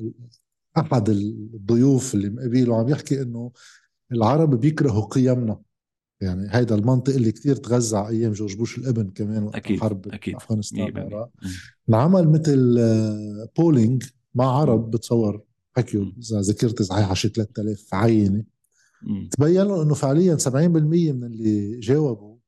أحد 0.78 1.08
الضيوف 1.08 2.14
اللي 2.14 2.30
مقابله 2.30 2.76
عم 2.76 2.88
يحكي 2.88 3.22
إنه 3.22 3.52
العرب 4.12 4.60
بيكرهوا 4.60 5.04
قيمنا. 5.04 5.60
يعني 6.20 6.48
هيدا 6.50 6.74
المنطق 6.74 7.14
اللي 7.14 7.32
كتير 7.32 7.56
تغذى 7.56 8.08
أيام 8.08 8.32
جورج 8.32 8.56
بوش 8.56 8.78
الإبن 8.78 9.10
كمان 9.10 9.42
وقت 9.42 9.54
أكيد. 9.56 9.80
حرب 9.80 10.08
أكيد. 10.08 10.34
أفغانستان 10.34 11.10
انعمل 11.88 12.28
مثل 12.28 12.78
بولينج 13.58 14.02
آه، 14.02 14.08
مع 14.34 14.46
عرب 14.46 14.90
بتصور 14.90 15.42
حكيوا 15.76 16.12
إذا 16.18 16.40
ذكرت 16.40 16.82
صحيح 16.82 17.10
10 17.10 17.30
3000 17.30 17.94
عينة. 17.94 18.44
تبينوا 19.30 19.82
إنه 19.82 19.94
فعليا 19.94 20.36
70% 20.36 20.56
من 21.12 21.24
اللي 21.24 21.80
جاوبوا 21.80 22.38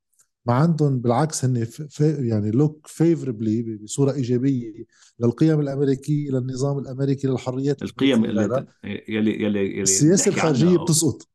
ما 0.46 0.52
عندهم 0.54 0.98
بالعكس 1.00 1.44
هن 1.44 1.66
يعني 2.00 2.50
لوك 2.50 2.86
فيفربلي 2.86 3.78
بصورة 3.82 4.12
إيجابية 4.12 4.84
للقيم 5.20 5.60
الأمريكية 5.60 6.30
للنظام 6.30 6.78
الأمريكي 6.78 7.26
للحريات 7.28 7.82
القيم 7.82 8.24
اللي 8.24 8.66
يلي 8.84 9.06
يلي 9.08 9.42
يلي 9.42 9.82
السياسة 9.82 10.28
الخارجيه 10.28 10.78
بتسقط. 10.78 11.28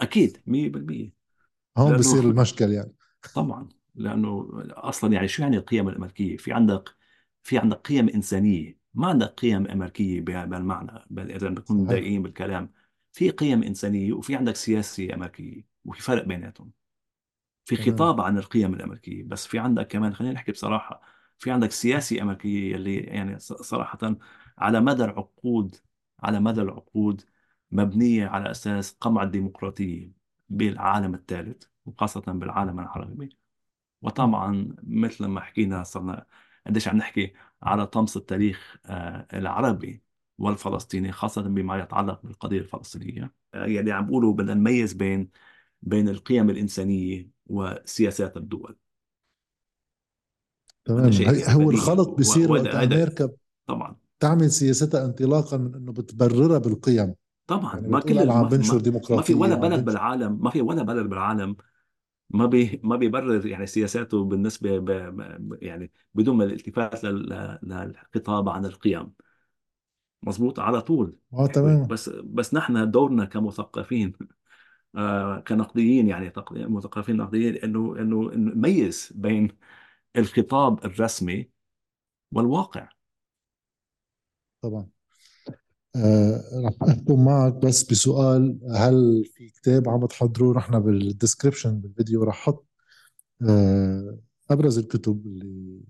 أكيد 0.00 0.36
100% 0.46 1.17
هون 1.78 1.96
بصير 1.96 2.24
المشكل 2.24 2.72
يعني. 2.72 2.92
طبعا 3.34 3.68
لأنه 3.94 4.48
أصلا 4.70 5.12
يعني 5.12 5.28
شو 5.28 5.42
يعني 5.42 5.56
القيم 5.56 5.88
الأمريكية؟ 5.88 6.36
في 6.36 6.52
عندك 6.52 6.94
في 7.42 7.58
عندك 7.58 7.76
قيم 7.76 8.08
إنسانية. 8.08 8.78
ما 8.94 9.06
عندك 9.06 9.26
قيم 9.26 9.66
أمريكية 9.66 10.20
بهالمعنى 10.20 10.92
إذا 11.18 11.48
بنكون 11.48 11.86
دقيقين 11.86 12.22
بالكلام. 12.22 12.72
في 13.12 13.30
قيم 13.30 13.62
إنسانية 13.62 14.12
وفي 14.12 14.36
عندك 14.36 14.56
سياسه 14.56 15.14
أمريكية 15.14 15.66
وفي 15.84 16.02
فرق 16.02 16.24
بيناتهم. 16.24 16.70
في 17.64 17.76
خطاب 17.76 18.20
عن 18.20 18.38
القيم 18.38 18.74
الأمريكية 18.74 19.24
بس 19.24 19.46
في 19.46 19.58
عندك 19.58 19.86
كمان 19.88 20.14
خلينا 20.14 20.34
نحكي 20.34 20.52
بصراحة 20.52 21.02
في 21.38 21.50
عندك 21.50 21.70
سياسه 21.70 22.22
أمريكية 22.22 22.76
اللي 22.76 22.96
يعني 22.96 23.38
صراحة 23.38 23.98
على 24.58 24.80
مدى 24.80 25.04
العقود 25.04 25.76
على 26.20 26.40
مدى 26.40 26.60
العقود 26.62 27.22
مبنية 27.70 28.26
على 28.26 28.50
أساس 28.50 28.92
قمع 29.00 29.22
الديمقراطية. 29.22 30.17
بالعالم 30.48 31.14
الثالث 31.14 31.64
وخاصة 31.86 32.20
بالعالم 32.20 32.80
العربي. 32.80 33.36
وطبعا 34.02 34.76
مثل 34.82 35.26
ما 35.26 35.40
حكينا 35.40 35.82
صرنا 35.82 36.26
قديش 36.66 36.88
عم 36.88 36.96
نحكي 36.96 37.32
على 37.62 37.86
طمس 37.86 38.16
التاريخ 38.16 38.76
آه، 38.86 39.26
العربي 39.32 40.02
والفلسطيني 40.38 41.12
خاصة 41.12 41.42
بما 41.42 41.78
يتعلق 41.78 42.22
بالقضية 42.22 42.58
الفلسطينية. 42.58 43.34
آه، 43.54 43.66
يعني 43.66 43.92
عم 43.92 44.06
بقولوا 44.06 44.34
بدنا 44.34 44.54
نميز 44.54 44.92
بين 44.92 45.30
بين 45.82 46.08
القيم 46.08 46.50
الإنسانية 46.50 47.28
وسياسات 47.46 48.36
الدول. 48.36 48.76
تمام 50.84 51.10
هو 51.48 51.70
الخلط 51.70 52.08
بيصير 52.08 52.52
وقت 52.52 52.66
أمريكا 52.66 53.30
طبعا. 53.66 53.96
تعمل 54.20 54.50
سياستها 54.50 55.04
انطلاقا 55.04 55.56
من 55.56 55.74
إنه 55.74 55.92
بتبررها 55.92 56.58
بالقيم. 56.58 57.14
طبعا 57.48 57.74
يعني 57.74 57.88
ما 57.88 58.00
كل 58.00 58.30
عم 58.30 58.48
بنشر 58.48 58.78
ديمقراطية 58.80 59.16
ما 59.16 59.22
في 59.22 59.34
ولا 59.34 59.54
بلد 59.54 59.84
بالعالم 59.84 60.38
ما 60.44 60.50
في 60.50 60.62
ولا 60.62 60.82
بلد 60.82 61.06
بالعالم 61.08 61.56
ما 62.30 62.46
بي 62.46 62.80
ما 62.84 62.96
بيبرر 62.96 63.46
يعني 63.46 63.66
سياساته 63.66 64.24
بالنسبة 64.24 64.78
ب 64.78 65.58
يعني 65.62 65.92
بدون 66.14 66.36
ما 66.36 66.44
الالتفات 66.44 67.04
للخطاب 67.04 68.48
عن 68.48 68.66
القيم. 68.66 69.12
مظبوط؟ 70.22 70.60
على 70.60 70.80
طول. 70.82 71.18
آه 71.32 71.46
تمام 71.46 71.86
بس 71.88 72.08
بس 72.08 72.54
نحن 72.54 72.90
دورنا 72.90 73.24
كمثقفين 73.24 74.12
آه 74.96 75.40
كنقديين 75.40 76.08
يعني 76.08 76.32
مثقفين 76.52 77.16
نقديين 77.16 77.56
إنه 77.56 77.96
إنه 78.00 78.30
نميز 78.34 79.12
بين 79.16 79.48
الخطاب 80.16 80.84
الرسمي 80.86 81.50
والواقع. 82.32 82.88
طبعا. 84.62 84.90
رح 86.64 86.72
اختم 86.82 87.24
معك 87.24 87.54
بس 87.54 87.82
بسؤال 87.90 88.60
هل 88.74 89.24
في 89.34 89.48
كتاب 89.48 89.88
عم 89.88 90.06
تحضروه 90.06 90.56
نحن 90.56 90.80
بال 90.80 90.95
description 90.95 91.80
بالفيديو 91.80 92.22
رح 92.24 92.38
أحط 92.38 92.66
آه 93.48 94.18
أبرز 94.50 94.78
الكتب 94.78 95.26
اللي 95.26 95.80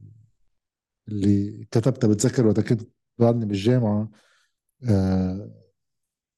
اللي 1.09 1.64
كتبتها. 1.70 2.09
بتذكر 2.09 2.46
وقت 2.46 2.61
كنت 2.61 2.82
بعدني 3.18 3.46
بالجامعة 3.46 4.11
آه 4.84 5.50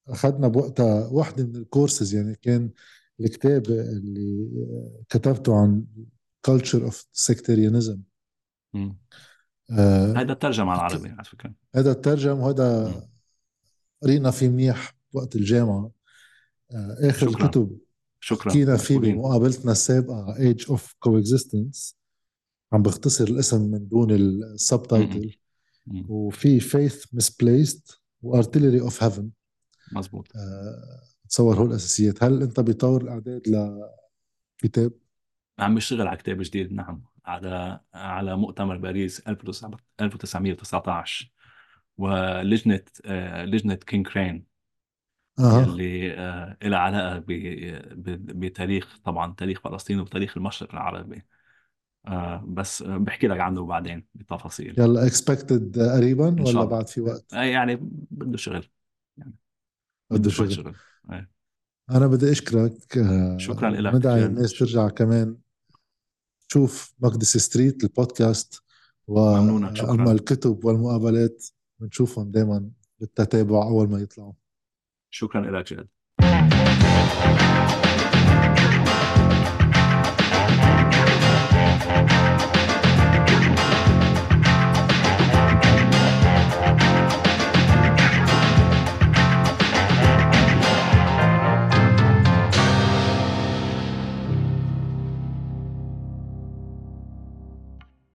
أخذنا 0.08 0.48
بوقتها 0.48 1.08
واحدة 1.08 1.44
من 1.44 1.56
الكورسز. 1.56 2.14
يعني 2.14 2.34
كان 2.34 2.70
الكتاب 3.20 3.66
اللي 3.66 4.48
كتبته 5.08 5.60
عن 5.60 5.84
culture 6.48 6.90
of 6.90 6.94
sectarianism. 7.28 7.98
آه 9.70 10.12
هذا 10.16 10.34
ترجم 10.34 10.68
على 10.68 10.78
العربي 10.78 11.08
على 11.08 11.24
فكرة. 11.24 11.54
هذا 11.74 11.90
الترجم 11.90 12.38
وهذا 12.38 12.94
قرينا 14.02 14.30
فيه 14.30 14.48
منيح 14.48 14.94
وقت 15.12 15.36
الجامعة. 15.36 15.90
آه، 16.72 16.96
آخر 17.00 17.30
شكرا. 17.30 17.44
الكتب 17.44 17.78
شكرا. 18.20 18.50
حكينا 18.50 18.76
فيه 18.76 18.98
بمقابلتنا 18.98 19.72
السابقة 19.72 20.34
Age 20.34 20.64
of 20.64 20.80
Coexistence. 20.80 21.94
عم 22.72 22.82
بختصر 22.82 23.24
الاسم 23.24 23.70
من 23.70 23.88
دون 23.88 24.10
ال 24.10 24.82
subtitle 24.82 25.34
وفي 26.08 26.60
Faith 26.60 27.04
Misplaced 27.16 27.96
و 28.22 28.28
Artillery 28.28 28.80
of 28.80 29.02
Heaven 29.02 29.30
مزبوط 29.92 30.26
أه 30.36 31.00
تصور 31.28 31.56
هو 31.56 31.66
الأساسيات. 31.66 32.24
هل 32.24 32.42
أنت 32.42 32.60
بطور 32.60 33.02
الأعداد 33.02 33.42
لكتاب 34.64 34.92
عم 35.58 35.74
بشتغل 35.74 36.06
على 36.06 36.16
كتاب 36.16 36.42
جديد. 36.42 36.72
نعم. 36.72 37.02
على 37.24 37.80
على 37.94 38.36
مؤتمر 38.36 38.76
باريس 38.76 39.20
1919 39.28 41.32
ولجنة 42.00 42.80
لجنة 43.44 43.74
كينج 43.74 44.06
كرين 44.08 44.44
آه. 45.38 45.64
اللي 45.64 46.14
آه 46.14 46.56
لها 46.62 46.78
علاقة 46.78 47.24
بتاريخ 47.26 48.98
طبعا 49.04 49.34
تاريخ 49.34 49.60
فلسطين 49.60 50.00
وتاريخ 50.00 50.36
المشرق 50.36 50.72
العربي. 50.72 51.22
آه 52.06 52.44
بس 52.48 52.82
بحكي 52.82 53.26
لك 53.26 53.40
عنه 53.40 53.66
بعدين 53.66 54.06
بتفاصيل. 54.14 54.74
يلا 54.80 55.06
expected 55.06 55.78
قريبا 55.78 56.42
ولا 56.42 56.64
بعد 56.64 56.88
في 56.88 57.00
وقت؟ 57.00 57.34
آه 57.34 57.42
يعني 57.42 57.78
بده 58.10 58.36
شغل. 58.36 58.64
يعني 59.16 59.34
بده 60.10 60.30
شغل, 60.30 60.52
شغل. 60.52 60.74
آه. 61.10 61.28
أنا 61.90 62.06
بدي 62.06 62.30
أشكرك 62.30 62.98
آه، 62.98 63.38
شكرا 63.38 63.70
لك 63.70 63.94
ندعي 63.94 64.26
الناس 64.26 64.58
ترجع 64.58 64.88
كمان. 64.88 65.36
تشوف 66.48 66.94
Makdisi 67.00 67.36
Street 67.36 67.84
البودكاست 67.84 68.62
واما 69.06 70.12
الكتب 70.12 70.64
والمقابلات. 70.64 71.46
بنشوفهم 71.80 72.30
دائما 72.30 72.70
بالتتابع 73.00 73.62
أول 73.62 73.88
ما 73.88 73.98
يطلعوا. 73.98 74.32
شكرا 75.10 75.60
لك 75.60 75.72
جد. 75.72 75.88